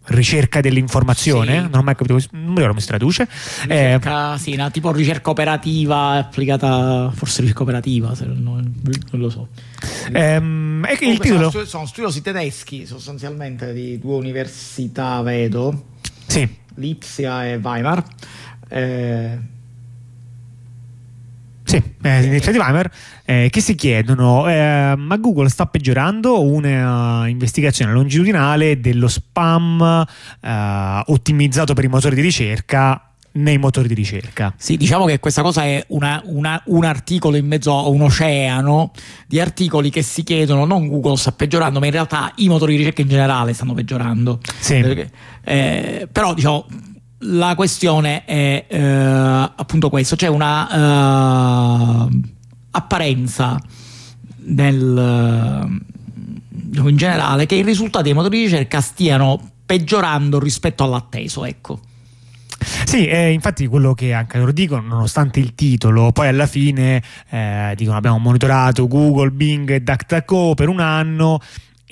ricerca 0.05 0.61
dell'informazione, 0.61 1.53
sì. 1.53 1.61
non 1.61 1.75
ho 1.75 1.83
mai 1.83 1.95
capito, 1.95 2.13
non 2.31 2.41
mi 2.41 2.47
ricordo 2.49 2.67
come 2.67 2.81
si 2.81 2.87
traduce. 2.87 3.27
Ricerca, 3.61 4.35
eh, 4.35 4.37
sì, 4.37 4.53
una 4.53 4.69
tipo 4.69 4.91
ricerca 4.91 5.29
operativa 5.29 6.11
applicata, 6.11 7.11
forse 7.13 7.41
ricerca 7.41 7.63
operativa, 7.63 8.15
se 8.15 8.25
non, 8.25 8.41
non 8.41 9.19
lo 9.21 9.29
so. 9.29 9.47
Ehm, 10.11 10.85
il 11.01 11.19
titolo... 11.19 11.49
sono, 11.49 11.65
sono 11.65 11.85
studiosi 11.85 12.21
tedeschi 12.21 12.85
sostanzialmente 12.85 13.73
di 13.73 13.99
due 13.99 14.15
università, 14.15 15.21
vedo. 15.21 15.91
Sì. 16.27 16.47
Lipsia 16.75 17.47
e 17.47 17.55
Weimar. 17.57 18.03
Eh, 18.67 19.37
sì, 21.73 21.81
eh, 22.03 22.23
iniziativa 22.23 22.65
Hammer 22.65 22.91
eh, 23.25 23.47
che 23.49 23.59
si 23.59 23.73
chiedono 23.73 24.47
eh, 24.47 24.93
ma 24.95 25.17
Google 25.17 25.49
sta 25.49 25.65
peggiorando 25.65 26.43
una 26.43 27.27
investigazione 27.27 27.91
longitudinale 27.91 28.79
dello 28.79 29.07
spam 29.07 30.05
eh, 30.41 31.03
ottimizzato 31.05 31.73
per 31.73 31.83
i 31.83 31.87
motori 31.87 32.15
di 32.15 32.21
ricerca 32.21 33.07
nei 33.35 33.57
motori 33.57 33.87
di 33.87 33.95
ricerca. 33.95 34.53
Sì, 34.57 34.77
diciamo 34.77 35.05
che 35.05 35.19
questa 35.19 35.41
cosa 35.41 35.63
è 35.63 35.83
una, 35.87 36.21
una, 36.25 36.61
un 36.65 36.83
articolo 36.83 37.35
in 37.35 37.47
mezzo 37.47 37.75
a 37.75 37.87
un 37.87 38.01
oceano 38.01 38.91
di 39.25 39.39
articoli 39.39 39.89
che 39.89 40.03
si 40.03 40.21
chiedono 40.21 40.65
non 40.65 40.87
Google 40.87 41.17
sta 41.17 41.31
peggiorando, 41.31 41.79
ma 41.79 41.87
in 41.87 41.93
realtà 41.93 42.31
i 42.35 42.47
motori 42.47 42.73
di 42.73 42.77
ricerca 42.77 43.01
in 43.01 43.07
generale 43.07 43.53
stanno 43.53 43.73
peggiorando. 43.73 44.39
Sì. 44.59 44.81
Perché, 44.81 45.09
eh, 45.43 46.07
però 46.11 46.35
diciamo 46.35 46.67
la 47.23 47.55
questione 47.55 48.25
è 48.25 48.65
eh, 48.67 48.79
appunto 48.79 49.89
questo, 49.89 50.15
c'è 50.15 50.27
una 50.27 52.05
uh, 52.05 52.21
apparenza 52.71 53.59
nel, 54.45 55.67
uh, 56.77 56.87
in 56.87 56.97
generale 56.97 57.45
che 57.45 57.55
i 57.55 57.63
risultati 57.63 58.05
dei 58.05 58.13
motori 58.13 58.37
di 58.37 58.43
ricerca 58.43 58.81
stiano 58.81 59.51
peggiorando 59.65 60.39
rispetto 60.39 60.83
all'atteso, 60.83 61.45
ecco. 61.45 61.79
Sì, 62.85 63.07
eh, 63.07 63.31
infatti 63.31 63.67
quello 63.67 63.93
che 63.93 64.13
anche 64.13 64.37
loro 64.37 64.51
dicono, 64.51 64.81
nonostante 64.81 65.39
il 65.39 65.55
titolo, 65.55 66.11
poi 66.11 66.27
alla 66.27 66.47
fine 66.47 67.01
eh, 67.29 67.73
dicono 67.75 67.97
abbiamo 67.97 68.19
monitorato 68.19 68.87
Google, 68.87 69.31
Bing 69.31 69.69
e 69.71 69.81
DuckDuckGo 69.81 70.53
per 70.53 70.69
un 70.69 70.79
anno 70.79 71.39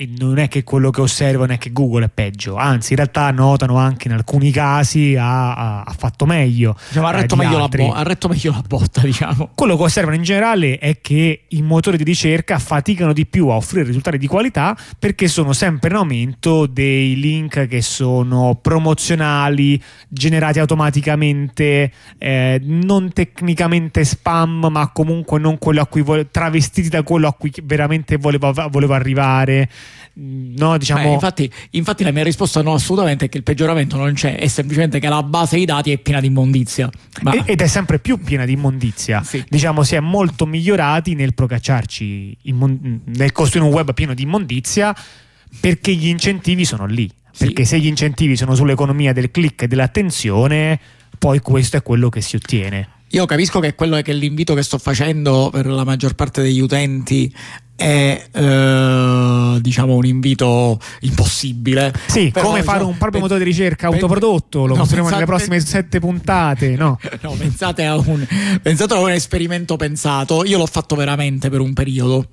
e 0.01 0.09
non 0.17 0.39
è 0.39 0.47
che 0.47 0.63
quello 0.63 0.89
che 0.89 0.99
osservano 0.99 1.53
è 1.53 1.59
che 1.59 1.71
Google 1.71 2.05
è 2.05 2.09
peggio, 2.09 2.55
anzi 2.55 2.93
in 2.93 2.97
realtà 2.97 3.29
notano 3.29 3.77
anche 3.77 4.07
in 4.07 4.15
alcuni 4.15 4.49
casi 4.49 5.15
ha, 5.15 5.53
ha, 5.53 5.81
ha 5.83 5.95
fatto 5.95 6.25
meglio. 6.25 6.75
Diciamo, 6.87 7.05
ha, 7.05 7.11
retto 7.11 7.35
eh, 7.35 7.37
meglio 7.37 7.67
bo- 7.67 7.93
ha, 7.93 8.01
retto 8.01 8.27
meglio 8.27 8.51
la 8.51 8.63
botta, 8.67 9.01
diciamo. 9.05 9.51
Quello 9.53 9.77
che 9.77 9.83
osservano 9.83 10.15
in 10.15 10.23
generale 10.23 10.79
è 10.79 11.01
che 11.01 11.43
i 11.47 11.61
motori 11.61 11.97
di 11.97 12.03
ricerca 12.03 12.57
faticano 12.57 13.13
di 13.13 13.27
più 13.27 13.49
a 13.49 13.57
offrire 13.57 13.85
risultati 13.85 14.17
di 14.17 14.25
qualità 14.25 14.75
perché 14.97 15.27
sono 15.27 15.53
sempre 15.53 15.91
in 15.91 15.97
aumento 15.97 16.65
dei 16.65 17.15
link 17.19 17.67
che 17.67 17.83
sono 17.83 18.57
promozionali, 18.59 19.79
generati 20.07 20.57
automaticamente, 20.57 21.91
eh, 22.17 22.59
non 22.63 23.13
tecnicamente 23.13 24.03
spam, 24.03 24.67
ma 24.71 24.89
comunque 24.91 25.37
non 25.37 25.59
quello 25.59 25.81
a 25.81 25.85
cui 25.85 26.01
vo- 26.01 26.25
travestiti 26.25 26.89
da 26.89 27.03
quello 27.03 27.27
a 27.27 27.33
cui 27.33 27.53
veramente 27.63 28.17
volevo, 28.17 28.51
volevo 28.71 28.93
arrivare. 28.95 29.69
No, 30.13 30.77
diciamo... 30.77 31.03
Beh, 31.03 31.13
infatti, 31.13 31.51
infatti, 31.71 32.03
la 32.03 32.11
mia 32.11 32.23
risposta 32.23 32.61
no, 32.61 32.73
assolutamente 32.73 33.25
è 33.25 33.29
che 33.29 33.37
il 33.37 33.43
peggioramento 33.43 33.97
non 33.97 34.13
c'è, 34.13 34.37
è 34.37 34.47
semplicemente 34.47 34.99
che 34.99 35.07
la 35.07 35.23
base 35.23 35.55
dei 35.55 35.65
dati 35.65 35.91
è 35.91 35.97
piena 35.97 36.19
di 36.19 36.27
immondizia. 36.27 36.89
Ma... 37.21 37.33
Ed 37.45 37.61
è 37.61 37.67
sempre 37.67 37.99
più 37.99 38.19
piena 38.19 38.45
di 38.45 38.53
immondizia. 38.53 39.23
Sì. 39.23 39.43
Diciamo, 39.47 39.83
si 39.83 39.95
è 39.95 39.99
molto 39.99 40.45
migliorati 40.45 41.15
nel 41.15 41.33
procacciarci, 41.33 42.37
immond... 42.43 43.01
nel 43.05 43.31
costruire 43.31 43.67
un 43.67 43.73
web 43.73 43.93
pieno 43.93 44.13
di 44.13 44.23
immondizia 44.23 44.95
perché 45.59 45.93
gli 45.93 46.07
incentivi 46.07 46.65
sono 46.65 46.85
lì. 46.85 47.09
Sì. 47.31 47.45
Perché 47.45 47.65
se 47.65 47.79
gli 47.79 47.87
incentivi 47.87 48.35
sono 48.35 48.55
sull'economia 48.55 49.13
del 49.13 49.31
click 49.31 49.63
e 49.63 49.67
dell'attenzione, 49.67 50.79
poi 51.17 51.39
questo 51.39 51.77
è 51.77 51.81
quello 51.81 52.09
che 52.09 52.21
si 52.21 52.35
ottiene. 52.35 52.87
Io 53.11 53.25
capisco 53.25 53.59
che 53.59 53.75
quello 53.75 53.97
è 53.97 54.03
che 54.03 54.13
l'invito 54.13 54.53
che 54.53 54.63
sto 54.63 54.77
facendo 54.77 55.49
per 55.51 55.65
la 55.67 55.83
maggior 55.83 56.13
parte 56.13 56.41
degli 56.41 56.59
utenti 56.61 57.33
è 57.75 58.27
eh, 58.31 59.57
diciamo 59.59 59.95
un 59.95 60.05
invito 60.05 60.79
impossibile. 61.01 61.91
Sì, 62.07 62.29
Però, 62.31 62.45
come 62.45 62.59
diciamo, 62.59 62.77
fare 62.77 62.89
un 62.89 62.97
proprio 62.97 63.21
motore 63.21 63.43
di 63.43 63.45
ricerca 63.45 63.89
pen- 63.89 63.95
autoprodotto, 63.99 64.65
lo 64.65 64.73
no, 64.73 64.79
mostreremo 64.79 65.09
nelle 65.09 65.25
prossime 65.25 65.57
pen- 65.57 65.65
sette 65.65 65.99
puntate. 65.99 66.75
No, 66.75 66.99
no 67.21 67.31
pensate, 67.31 67.85
a 67.85 67.97
un, 67.97 68.25
pensate 68.61 68.93
a 68.93 68.99
un 68.99 69.09
esperimento 69.09 69.75
pensato. 69.75 70.45
Io 70.45 70.57
l'ho 70.57 70.67
fatto 70.67 70.95
veramente 70.95 71.49
per 71.49 71.59
un 71.59 71.73
periodo. 71.73 72.27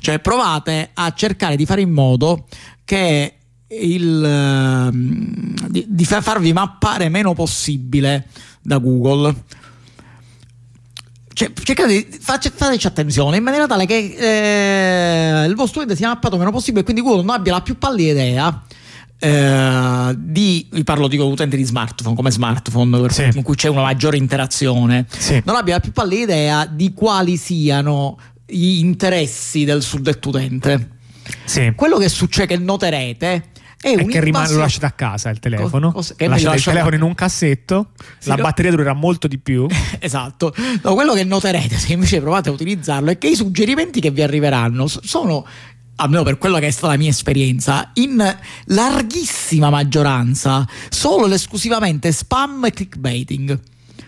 Cioè, 0.00 0.18
provate 0.18 0.90
a 0.94 1.12
cercare 1.14 1.54
di 1.54 1.66
fare 1.66 1.82
in 1.82 1.90
modo 1.90 2.46
che 2.84 3.34
il, 3.68 4.24
ehm, 4.24 5.68
di, 5.68 5.84
di 5.86 6.04
farvi 6.04 6.52
mappare 6.52 7.08
meno 7.08 7.34
possibile 7.34 8.26
da 8.62 8.78
Google 8.78 9.34
cioè, 11.34 11.52
cercate 11.52 11.88
di 11.88 12.18
fateci 12.20 12.86
attenzione 12.86 13.38
in 13.38 13.42
maniera 13.42 13.66
tale 13.66 13.86
che 13.86 14.14
eh, 14.16 15.46
il 15.46 15.54
vostro 15.56 15.82
ente 15.82 15.96
sia 15.96 16.06
mappato 16.08 16.38
meno 16.38 16.52
possibile 16.52 16.82
e 16.82 16.84
quindi 16.84 17.02
Google 17.02 17.24
non 17.24 17.34
abbia 17.34 17.52
la 17.52 17.60
più 17.60 17.76
pallida 17.76 18.22
idea 18.22 18.62
eh, 19.18 20.14
di 20.16 20.68
vi 20.70 20.84
parlo 20.84 21.08
di 21.08 21.18
utenti 21.18 21.56
di 21.56 21.64
smartphone 21.64 22.14
come 22.14 22.30
smartphone 22.30 23.08
sì. 23.10 23.30
in 23.34 23.42
cui 23.42 23.56
c'è 23.56 23.68
una 23.68 23.82
maggiore 23.82 24.16
interazione 24.16 25.06
sì. 25.08 25.42
non 25.44 25.56
abbia 25.56 25.74
la 25.74 25.80
più 25.80 25.90
pallida 25.90 26.34
idea 26.34 26.66
di 26.66 26.92
quali 26.92 27.36
siano 27.36 28.16
gli 28.46 28.78
interessi 28.78 29.64
del 29.64 29.82
suddetto 29.82 30.28
utente 30.28 30.90
sì. 31.44 31.72
quello 31.74 31.96
che 31.96 32.08
succede 32.08 32.54
che 32.54 32.58
noterete 32.58 33.50
è, 33.84 33.96
è 33.98 34.06
che 34.06 34.20
rimane, 34.20 34.50
lo 34.50 34.60
lasciate 34.60 34.86
a 34.86 34.92
casa 34.92 35.28
il 35.28 35.38
telefono. 35.38 35.92
Che 35.92 36.26
lasciate 36.26 36.56
il 36.56 36.62
telefono 36.62 36.94
in 36.94 37.02
un 37.02 37.14
cassetto, 37.14 37.90
sì, 38.18 38.30
la 38.30 38.36
no? 38.36 38.42
batteria 38.42 38.70
durerà 38.70 38.94
molto 38.94 39.28
di 39.28 39.36
più. 39.36 39.66
esatto. 40.00 40.54
No, 40.82 40.94
quello 40.94 41.12
che 41.12 41.24
noterete 41.24 41.76
se 41.76 41.92
invece 41.92 42.20
provate 42.20 42.48
a 42.48 42.52
utilizzarlo 42.52 43.10
è 43.10 43.18
che 43.18 43.28
i 43.28 43.34
suggerimenti 43.34 44.00
che 44.00 44.10
vi 44.10 44.22
arriveranno 44.22 44.86
sono 44.86 45.46
almeno 45.96 46.22
per 46.22 46.38
quello 46.38 46.58
che 46.58 46.66
è 46.66 46.70
stata 46.70 46.88
la 46.88 46.98
mia 46.98 47.10
esperienza, 47.10 47.90
in 47.94 48.36
larghissima 48.66 49.68
maggioranza 49.68 50.66
solo 50.88 51.26
ed 51.26 51.32
esclusivamente 51.32 52.10
spam 52.10 52.64
e 52.64 52.70
clickbaiting. 52.70 53.60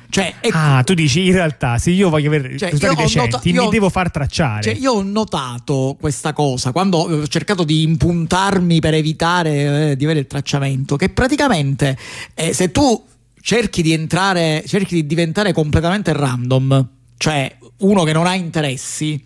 Cioè, 0.09 0.35
ah, 0.51 0.83
tu 0.85 0.95
dici 0.95 1.27
in 1.27 1.33
realtà 1.33 1.79
se 1.79 1.91
io 1.91 2.09
voglio 2.09 2.29
avere 2.29 2.57
cioè, 2.57 2.71
risultati 2.71 3.03
decenti 3.03 3.53
nota- 3.53 3.65
mi 3.65 3.71
devo 3.71 3.91
far 3.91 4.11
tracciare. 4.11 4.63
Cioè, 4.63 4.75
io 4.75 4.93
ho 4.93 5.03
notato 5.03 5.97
questa 6.01 6.33
cosa 6.33 6.73
quando 6.73 6.99
ho 6.99 7.27
cercato 7.27 7.65
di 7.65 7.83
impuntarmi 7.83 8.81
per 8.81 8.95
evitare 8.95 9.91
eh, 9.91 9.97
di 9.97 10.05
avere 10.05 10.21
il 10.21 10.27
tracciamento, 10.27 10.97
che 10.97 11.09
praticamente 11.09 11.97
eh, 12.35 12.53
se 12.53 12.71
tu 12.71 13.05
cerchi 13.41 13.83
di 13.83 13.93
entrare, 13.93 14.65
cerchi 14.67 14.95
di 14.95 15.07
diventare 15.07 15.53
completamente 15.53 16.13
random, 16.13 16.89
cioè 17.17 17.57
uno 17.79 18.03
che 18.05 18.13
non 18.13 18.27
ha 18.27 18.35
interessi, 18.35 19.23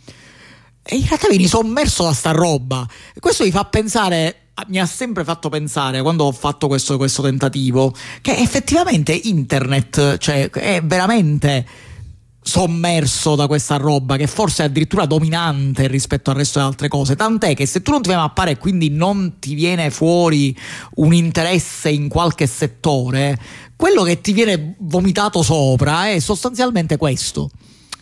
e 0.82 0.96
in 0.96 1.06
realtà 1.06 1.28
vieni 1.28 1.46
sommerso 1.46 2.04
da 2.04 2.12
sta 2.12 2.30
roba. 2.32 2.86
Questo 3.18 3.44
mi 3.44 3.50
fa 3.50 3.64
pensare 3.64 4.49
mi 4.68 4.78
ha 4.78 4.86
sempre 4.86 5.24
fatto 5.24 5.48
pensare 5.48 6.02
quando 6.02 6.24
ho 6.24 6.32
fatto 6.32 6.66
questo, 6.66 6.96
questo 6.96 7.22
tentativo 7.22 7.94
che 8.20 8.36
effettivamente 8.36 9.12
internet 9.12 10.18
cioè, 10.18 10.50
è 10.50 10.82
veramente 10.82 11.66
sommerso 12.42 13.36
da 13.36 13.46
questa 13.46 13.76
roba 13.76 14.16
che 14.16 14.26
forse 14.26 14.62
è 14.62 14.66
addirittura 14.66 15.04
dominante 15.06 15.86
rispetto 15.86 16.30
al 16.30 16.36
resto 16.36 16.58
delle 16.58 16.70
altre 16.70 16.88
cose. 16.88 17.16
Tant'è 17.16 17.54
che 17.54 17.66
se 17.66 17.82
tu 17.82 17.90
non 17.90 18.02
ti 18.02 18.08
vai 18.08 18.18
a 18.18 18.22
mappare 18.22 18.52
e 18.52 18.58
quindi 18.58 18.90
non 18.90 19.38
ti 19.38 19.54
viene 19.54 19.90
fuori 19.90 20.56
un 20.96 21.14
interesse 21.14 21.90
in 21.90 22.08
qualche 22.08 22.46
settore 22.46 23.38
quello 23.76 24.02
che 24.02 24.20
ti 24.20 24.32
viene 24.32 24.74
vomitato 24.80 25.42
sopra 25.42 26.10
è 26.10 26.18
sostanzialmente 26.18 26.98
questo 26.98 27.50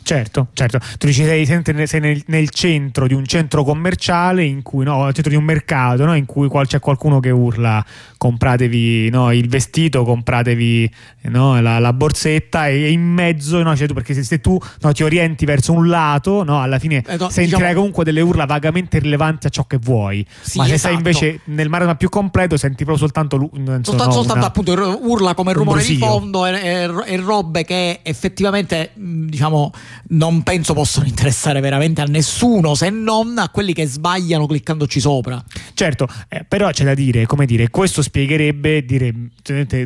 Certo, 0.08 0.46
certo. 0.54 0.78
Tu 0.96 1.06
dici 1.06 1.22
sei, 1.22 1.44
sei 1.44 2.00
nel, 2.00 2.22
nel, 2.28 2.48
centro 2.48 3.06
di 3.06 3.12
un 3.12 3.26
centro 3.26 3.62
commerciale 3.62 4.42
in 4.42 4.62
cui, 4.62 4.82
no, 4.82 5.04
nel 5.04 5.12
centro 5.12 5.30
di 5.30 5.36
un 5.36 5.44
mercato, 5.44 6.06
no, 6.06 6.16
in 6.16 6.24
cui 6.24 6.48
c'è 6.64 6.80
qualcuno 6.80 7.20
che 7.20 7.28
urla 7.28 7.84
compratevi 8.16 9.10
no, 9.10 9.30
il 9.32 9.50
vestito, 9.50 10.04
compratevi 10.04 10.90
no, 11.24 11.60
la, 11.60 11.78
la, 11.78 11.92
borsetta 11.92 12.68
e 12.68 12.90
in 12.90 13.02
mezzo, 13.02 13.62
no, 13.62 13.76
cioè 13.76 13.86
tu, 13.86 13.92
perché 13.92 14.14
se, 14.14 14.22
se 14.22 14.40
tu 14.40 14.58
no, 14.80 14.92
ti 14.92 15.02
orienti 15.02 15.44
verso 15.44 15.74
un 15.74 15.88
lato, 15.88 16.42
no, 16.42 16.62
alla 16.62 16.78
fine 16.78 17.04
eh, 17.06 17.18
no, 17.18 17.28
sentirai 17.28 17.44
diciamo... 17.44 17.74
comunque 17.74 18.04
delle 18.04 18.22
urla 18.22 18.46
vagamente 18.46 19.00
rilevanti 19.00 19.46
a 19.46 19.50
ciò 19.50 19.66
che 19.66 19.76
vuoi. 19.76 20.26
Sì, 20.40 20.56
ma 20.56 20.64
se 20.64 20.72
esatto. 20.72 20.88
sei 20.88 20.96
invece 20.96 21.40
nel 21.44 21.68
marathon 21.68 21.96
più 21.98 22.08
completo 22.08 22.56
senti 22.56 22.84
proprio 22.84 22.96
soltanto, 22.96 23.36
insomma, 23.36 23.80
soltanto, 23.82 24.12
soltanto 24.12 24.46
appunto 24.46 25.00
urla 25.02 25.34
come 25.34 25.52
rumore 25.52 25.82
di 25.82 25.96
fondo 25.96 26.46
e, 26.46 26.52
e, 26.54 26.90
e, 27.04 27.16
robe 27.18 27.64
che 27.64 28.00
effettivamente 28.02 28.92
diciamo 28.94 29.70
non 30.08 30.42
penso 30.42 30.74
possano 30.74 31.06
interessare 31.06 31.60
veramente 31.60 32.00
a 32.00 32.04
nessuno 32.04 32.74
se 32.74 32.90
non 32.90 33.38
a 33.38 33.48
quelli 33.50 33.72
che 33.72 33.86
sbagliano 33.86 34.46
cliccandoci 34.46 35.00
sopra. 35.00 35.42
Certo, 35.74 36.08
eh, 36.28 36.44
però 36.44 36.70
c'è 36.70 36.84
da 36.84 36.94
dire, 36.94 37.26
come 37.26 37.46
dire, 37.46 37.68
questo 37.70 38.02
spiegherebbe, 38.02 38.84
dire, 38.84 39.12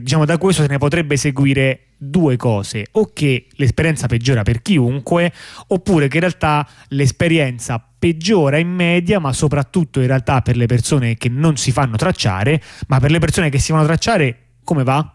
diciamo 0.00 0.24
da 0.24 0.38
questo 0.38 0.62
se 0.62 0.68
ne 0.68 0.78
potrebbe 0.78 1.16
seguire 1.16 1.86
due 1.96 2.36
cose, 2.36 2.86
o 2.92 3.12
che 3.12 3.46
l'esperienza 3.52 4.06
peggiora 4.06 4.42
per 4.42 4.60
chiunque, 4.60 5.32
oppure 5.68 6.08
che 6.08 6.16
in 6.16 6.22
realtà 6.22 6.66
l'esperienza 6.88 7.84
peggiora 7.98 8.58
in 8.58 8.68
media, 8.68 9.20
ma 9.20 9.32
soprattutto 9.32 10.00
in 10.00 10.08
realtà 10.08 10.42
per 10.42 10.56
le 10.56 10.66
persone 10.66 11.16
che 11.16 11.28
non 11.28 11.56
si 11.56 11.70
fanno 11.70 11.96
tracciare, 11.96 12.60
ma 12.88 12.98
per 12.98 13.12
le 13.12 13.20
persone 13.20 13.50
che 13.50 13.60
si 13.60 13.70
fanno 13.70 13.84
tracciare 13.84 14.38
come 14.64 14.82
va? 14.82 15.12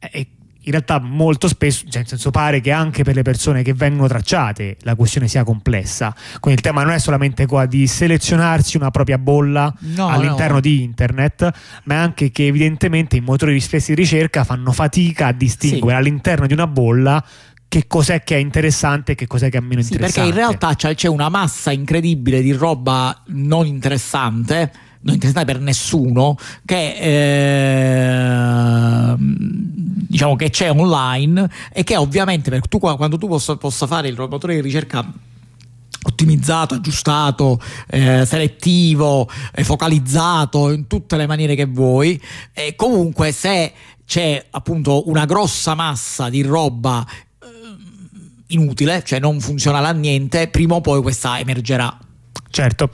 Eh, 0.00 0.26
in 0.64 0.70
realtà 0.70 1.00
molto 1.00 1.48
spesso, 1.48 1.84
cioè 1.88 1.98
nel 1.98 2.08
senso 2.08 2.30
pare 2.30 2.60
che 2.60 2.70
anche 2.70 3.02
per 3.02 3.14
le 3.14 3.22
persone 3.22 3.62
che 3.62 3.74
vengono 3.74 4.08
tracciate 4.08 4.76
la 4.80 4.94
questione 4.94 5.28
sia 5.28 5.44
complessa. 5.44 6.14
Quindi 6.40 6.60
il 6.60 6.66
tema 6.66 6.82
non 6.82 6.92
è 6.92 6.98
solamente 6.98 7.46
qua 7.46 7.66
di 7.66 7.86
selezionarsi 7.86 8.76
una 8.76 8.90
propria 8.90 9.18
bolla 9.18 9.72
no, 9.78 10.08
all'interno 10.08 10.54
no. 10.54 10.60
di 10.60 10.82
internet, 10.82 11.50
ma 11.84 11.94
è 11.94 11.98
anche 11.98 12.30
che 12.30 12.46
evidentemente 12.46 13.16
i 13.16 13.20
motori 13.20 13.54
di 13.54 13.60
stessi 13.60 13.94
di 13.94 14.00
ricerca 14.00 14.44
fanno 14.44 14.72
fatica 14.72 15.28
a 15.28 15.32
distinguere 15.32 16.00
sì. 16.00 16.08
all'interno 16.08 16.46
di 16.46 16.52
una 16.52 16.66
bolla 16.66 17.24
che 17.66 17.86
cos'è 17.86 18.22
che 18.22 18.36
è 18.36 18.38
interessante 18.38 19.12
e 19.12 19.14
che 19.14 19.26
cos'è 19.26 19.48
che 19.48 19.56
è 19.56 19.60
meno 19.60 19.80
sì, 19.80 19.92
interessante. 19.92 20.28
Perché 20.28 20.28
in 20.28 20.58
realtà 20.58 20.94
c'è 20.94 21.08
una 21.08 21.30
massa 21.30 21.72
incredibile 21.72 22.42
di 22.42 22.52
roba 22.52 23.22
non 23.28 23.66
interessante 23.66 24.70
non 25.02 25.14
interessante 25.14 25.52
per 25.52 25.60
nessuno 25.60 26.36
che 26.64 26.94
eh, 26.94 29.16
diciamo 29.94 30.36
che 30.36 30.50
c'è 30.50 30.70
online 30.70 31.48
e 31.72 31.84
che 31.84 31.96
ovviamente 31.96 32.50
per 32.50 32.66
tu, 32.68 32.78
quando 32.78 33.18
tu 33.18 33.28
possa, 33.28 33.56
possa 33.56 33.86
fare 33.86 34.08
il 34.08 34.16
motore 34.16 34.54
di 34.54 34.60
ricerca 34.60 35.06
ottimizzato, 36.04 36.74
aggiustato, 36.74 37.60
eh, 37.88 38.24
selettivo, 38.26 39.28
eh, 39.54 39.62
focalizzato 39.64 40.70
in 40.70 40.86
tutte 40.86 41.16
le 41.16 41.26
maniere 41.26 41.54
che 41.54 41.66
vuoi 41.66 42.20
e 42.52 42.74
comunque 42.74 43.32
se 43.32 43.72
c'è 44.04 44.44
appunto 44.50 45.08
una 45.08 45.24
grossa 45.24 45.74
massa 45.74 46.28
di 46.28 46.42
roba 46.42 47.06
eh, 47.08 47.46
inutile, 48.48 49.02
cioè 49.04 49.20
non 49.20 49.40
funzionale 49.40 49.86
a 49.86 49.92
niente, 49.92 50.48
prima 50.48 50.74
o 50.74 50.80
poi 50.80 51.00
questa 51.02 51.38
emergerà. 51.38 51.96
Certo, 52.52 52.90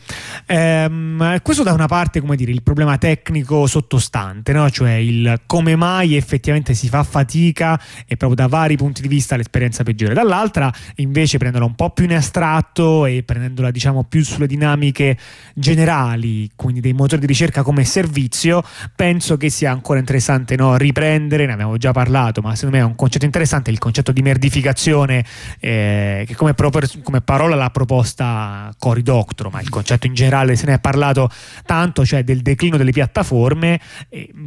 ehm, 0.47 1.41
questo 1.43 1.65
da 1.65 1.73
una 1.73 1.89
parte 1.89 2.21
come 2.21 2.37
dire 2.37 2.53
il 2.53 2.63
problema 2.63 2.97
tecnico 2.97 3.67
sottostante, 3.67 4.53
no? 4.53 4.71
cioè 4.71 4.93
il 4.93 5.41
come 5.47 5.75
mai 5.75 6.15
effettivamente 6.15 6.75
si 6.75 6.89
fa 6.89 7.03
fatica 7.03 7.77
e 8.07 8.17
proprio 8.17 8.37
da 8.37 8.47
vari 8.47 8.77
punti 8.77 9.03
di 9.03 9.09
vista 9.09 9.35
l'esperienza 9.35 9.83
peggiore, 9.83 10.15
dall'altra 10.15 10.73
invece 10.97 11.39
prendendola 11.39 11.69
un 11.69 11.75
po' 11.75 11.91
più 11.91 12.05
in 12.05 12.15
astratto 12.15 13.05
e 13.05 13.25
prendendola 13.25 13.73
diciamo 13.73 14.05
più 14.05 14.23
sulle 14.23 14.47
dinamiche 14.47 15.19
generali, 15.55 16.49
quindi 16.55 16.79
dei 16.79 16.93
motori 16.93 17.21
di 17.21 17.27
ricerca 17.27 17.65
come 17.65 17.83
servizio, 17.83 18.63
penso 18.95 19.37
che 19.37 19.51
sia 19.51 19.73
ancora 19.73 19.99
interessante 19.99 20.55
no? 20.55 20.77
riprendere, 20.77 21.47
ne 21.47 21.53
abbiamo 21.55 21.77
già 21.79 21.91
parlato, 21.91 22.43
ma 22.43 22.55
secondo 22.55 22.77
me 22.77 22.83
è 22.85 22.87
un 22.87 22.95
concetto 22.95 23.25
interessante, 23.25 23.73
il 23.73 23.79
concetto 23.79 24.13
di 24.13 24.23
merdificazione 24.23 25.25
eh, 25.59 26.23
che 26.29 26.37
come, 26.37 26.55
come 27.03 27.21
parola 27.23 27.57
l'ha 27.57 27.71
proposta 27.71 28.73
Cory 28.79 29.03
Doctorow 29.03 29.47
ma 29.51 29.61
il 29.61 29.69
concetto 29.69 30.07
in 30.07 30.15
generale 30.15 30.57
se 30.57 30.67
ne 30.67 30.75
è 30.75 30.81
parlato 30.81 31.31
tanto, 31.65 32.05
cioè 32.05 32.25
del 32.25 32.41
declino 32.43 32.77
delle 32.77 32.93
piattaforme, 32.93 33.81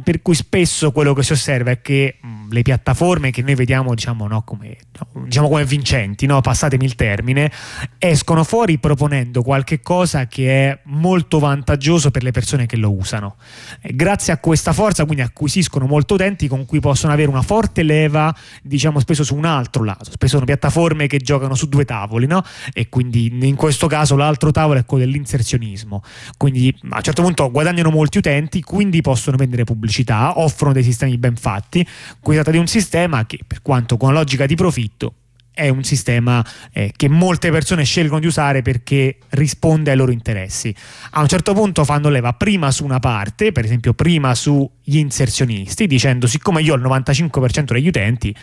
per 0.02 0.22
cui 0.22 0.34
spesso 0.34 0.92
quello 0.92 1.14
che 1.14 1.22
si 1.22 1.32
osserva 1.32 1.70
è 1.70 1.80
che 1.80 2.18
mh, 2.20 2.41
le 2.52 2.62
piattaforme 2.62 3.30
che 3.30 3.42
noi 3.42 3.54
vediamo 3.54 3.94
diciamo, 3.94 4.26
no, 4.28 4.42
come, 4.42 4.76
diciamo 5.24 5.48
come, 5.48 5.64
vincenti, 5.64 6.26
no, 6.26 6.40
passatemi 6.40 6.84
il 6.84 6.94
termine, 6.94 7.50
escono 7.98 8.44
fuori 8.44 8.78
proponendo 8.78 9.42
qualche 9.42 9.80
cosa 9.80 10.26
che 10.26 10.68
è 10.68 10.78
molto 10.84 11.38
vantaggioso 11.38 12.10
per 12.10 12.22
le 12.22 12.30
persone 12.30 12.66
che 12.66 12.76
lo 12.76 12.92
usano. 12.92 13.36
E 13.80 13.94
grazie 13.94 14.32
a 14.32 14.38
questa 14.38 14.72
forza 14.72 15.04
quindi 15.04 15.22
acquisiscono 15.22 15.86
molto 15.86 16.14
utenti 16.14 16.46
con 16.46 16.66
cui 16.66 16.80
possono 16.80 17.12
avere 17.12 17.28
una 17.28 17.42
forte 17.42 17.82
leva, 17.82 18.34
diciamo 18.62 19.00
spesso 19.00 19.24
su 19.24 19.34
un 19.34 19.44
altro 19.44 19.82
lato, 19.84 20.10
spesso 20.10 20.32
sono 20.32 20.44
piattaforme 20.44 21.06
che 21.06 21.18
giocano 21.18 21.54
su 21.54 21.68
due 21.68 21.84
tavoli, 21.84 22.26
no? 22.26 22.42
E 22.72 22.88
quindi 22.88 23.30
in 23.40 23.54
questo 23.54 23.86
caso 23.86 24.16
l'altro 24.16 24.50
tavolo 24.50 24.78
è 24.78 24.84
quello 24.84 25.04
dell'inserzionismo. 25.04 26.02
Quindi 26.36 26.74
a 26.90 26.96
un 26.96 27.02
certo 27.02 27.22
punto 27.22 27.50
guadagnano 27.50 27.90
molti 27.90 28.18
utenti, 28.18 28.62
quindi 28.62 29.00
possono 29.00 29.36
vendere 29.36 29.64
pubblicità, 29.64 30.38
offrono 30.38 30.72
dei 30.72 30.82
sistemi 30.82 31.16
ben 31.18 31.36
fatti. 31.36 31.86
Qui 32.20 32.38
tratta 32.42 32.50
di 32.50 32.58
un 32.58 32.66
sistema 32.66 33.24
che, 33.24 33.38
per 33.46 33.62
quanto 33.62 33.96
con 33.96 34.12
logica 34.12 34.46
di 34.46 34.56
profitto, 34.56 35.14
è 35.54 35.68
un 35.68 35.84
sistema 35.84 36.44
eh, 36.72 36.92
che 36.96 37.08
molte 37.08 37.50
persone 37.50 37.84
scelgono 37.84 38.20
di 38.20 38.26
usare 38.26 38.62
perché 38.62 39.18
risponde 39.30 39.90
ai 39.90 39.96
loro 39.96 40.10
interessi. 40.10 40.74
A 41.10 41.20
un 41.20 41.28
certo 41.28 41.52
punto 41.52 41.84
fanno 41.84 42.08
leva 42.08 42.32
prima 42.32 42.70
su 42.70 42.84
una 42.84 43.00
parte, 43.00 43.52
per 43.52 43.64
esempio 43.64 43.92
prima 43.92 44.34
sugli 44.34 44.96
inserzionisti, 44.96 45.86
dicendo 45.86 46.26
siccome 46.26 46.62
io 46.62 46.72
ho 46.72 46.76
il 46.76 46.82
95% 46.82 47.64
degli 47.72 47.88
utenti, 47.88 48.34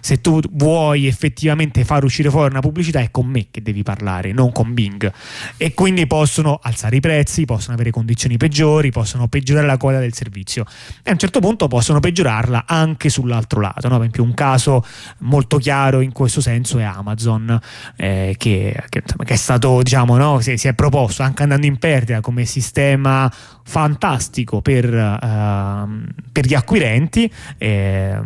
se 0.00 0.20
tu 0.20 0.40
vuoi 0.52 1.06
effettivamente 1.06 1.84
far 1.84 2.04
uscire 2.04 2.30
fuori 2.30 2.50
una 2.50 2.60
pubblicità 2.60 3.00
è 3.00 3.10
con 3.10 3.26
me 3.26 3.48
che 3.50 3.62
devi 3.62 3.82
parlare, 3.82 4.32
non 4.32 4.52
con 4.52 4.74
Bing. 4.74 5.12
E 5.56 5.74
quindi 5.74 6.06
possono 6.06 6.58
alzare 6.62 6.96
i 6.96 7.00
prezzi, 7.00 7.44
possono 7.44 7.74
avere 7.74 7.90
condizioni 7.90 8.36
peggiori, 8.36 8.90
possono 8.90 9.28
peggiorare 9.28 9.66
la 9.66 9.76
qualità 9.76 10.02
del 10.02 10.14
servizio 10.14 10.64
e 11.02 11.10
a 11.10 11.12
un 11.12 11.18
certo 11.18 11.40
punto 11.40 11.68
possono 11.68 12.00
peggiorarla 12.00 12.64
anche 12.66 13.08
sull'altro 13.08 13.60
lato. 13.60 13.88
No? 13.88 13.94
Per 13.94 14.00
esempio 14.00 14.22
un 14.22 14.34
caso 14.34 14.84
molto 15.18 15.58
chiaro 15.58 16.00
in 16.00 16.12
questo 16.12 16.40
senso 16.40 16.78
è 16.78 16.82
Amazon 16.82 17.58
eh, 17.96 18.34
che, 18.38 18.82
che, 18.88 19.02
che, 19.02 19.34
è 19.34 19.36
stato, 19.36 19.82
diciamo, 19.82 20.16
no? 20.16 20.40
si, 20.40 20.56
si, 20.56 20.68
è 20.68 20.74
proposto 20.74 21.22
anche 21.22 21.42
andando 21.42 21.66
in 21.66 21.78
perdita 21.78 22.20
come 22.20 22.44
sistema 22.44 23.32
fantastico 23.64 24.60
per, 24.60 24.86
uh, 24.86 26.04
per 26.32 26.46
gli 26.46 26.54
acquirenti. 26.54 27.30
Eh, 27.58 28.20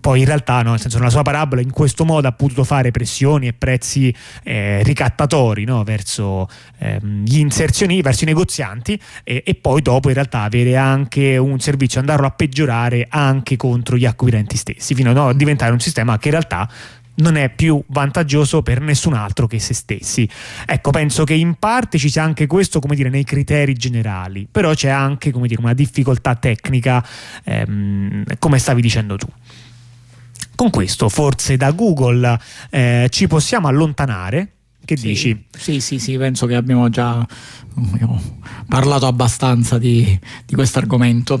poi 0.00 0.20
in 0.20 0.26
realtà 0.26 0.62
no, 0.62 0.70
nel 0.70 0.80
senso 0.80 0.98
nella 0.98 1.10
sua 1.10 1.22
parabola 1.22 1.60
in 1.60 1.70
questo 1.70 2.04
modo 2.04 2.28
ha 2.28 2.32
potuto 2.32 2.64
fare 2.64 2.90
pressioni 2.90 3.46
e 3.46 3.52
prezzi 3.52 4.14
eh, 4.42 4.82
ricattatori 4.82 5.64
no, 5.64 5.82
verso 5.84 6.48
ehm, 6.78 7.24
gli 7.24 7.38
inserzioni, 7.38 8.02
verso 8.02 8.24
i 8.24 8.26
negozianti 8.26 9.00
e, 9.24 9.42
e, 9.44 9.54
poi 9.54 9.82
dopo 9.82 10.08
in 10.08 10.14
realtà 10.14 10.42
avere 10.42 10.76
anche 10.76 11.36
un 11.36 11.58
servizio, 11.60 12.00
andarlo 12.00 12.26
a 12.26 12.30
peggiorare 12.30 13.06
anche 13.08 13.56
contro 13.56 13.96
gli 13.96 14.04
acquirenti 14.04 14.56
stessi, 14.56 14.94
fino 14.94 15.12
no, 15.12 15.28
a 15.28 15.34
diventare 15.34 15.72
un 15.72 15.80
sistema 15.80 16.18
che 16.18 16.28
in 16.28 16.34
realtà 16.34 16.68
non 17.18 17.36
è 17.36 17.50
più 17.50 17.82
vantaggioso 17.88 18.62
per 18.62 18.80
nessun 18.80 19.14
altro 19.14 19.46
che 19.46 19.58
se 19.58 19.74
stessi. 19.74 20.28
Ecco, 20.66 20.90
penso 20.90 21.24
che 21.24 21.34
in 21.34 21.54
parte 21.54 21.98
ci 21.98 22.10
sia 22.10 22.22
anche 22.22 22.46
questo, 22.46 22.80
come 22.80 22.94
dire, 22.94 23.08
nei 23.08 23.24
criteri 23.24 23.74
generali, 23.74 24.46
però 24.50 24.72
c'è 24.74 24.88
anche, 24.88 25.30
come 25.30 25.48
dire, 25.48 25.60
una 25.60 25.74
difficoltà 25.74 26.34
tecnica, 26.34 27.04
ehm, 27.44 28.24
come 28.38 28.58
stavi 28.58 28.80
dicendo 28.80 29.16
tu. 29.16 29.26
Con 30.58 30.70
questo 30.70 31.08
forse 31.08 31.56
da 31.56 31.70
Google 31.70 32.36
eh, 32.70 33.06
ci 33.10 33.28
possiamo 33.28 33.68
allontanare. 33.68 34.54
Che 34.84 34.96
sì, 34.96 35.06
dici? 35.06 35.44
Sì, 35.56 35.78
sì, 35.78 36.00
sì, 36.00 36.16
penso 36.16 36.46
che 36.46 36.56
abbiamo 36.56 36.88
già 36.88 37.24
abbiamo 37.76 38.20
parlato 38.66 39.06
abbastanza 39.06 39.78
di, 39.78 40.18
di 40.44 40.54
questo 40.54 40.80
argomento. 40.80 41.36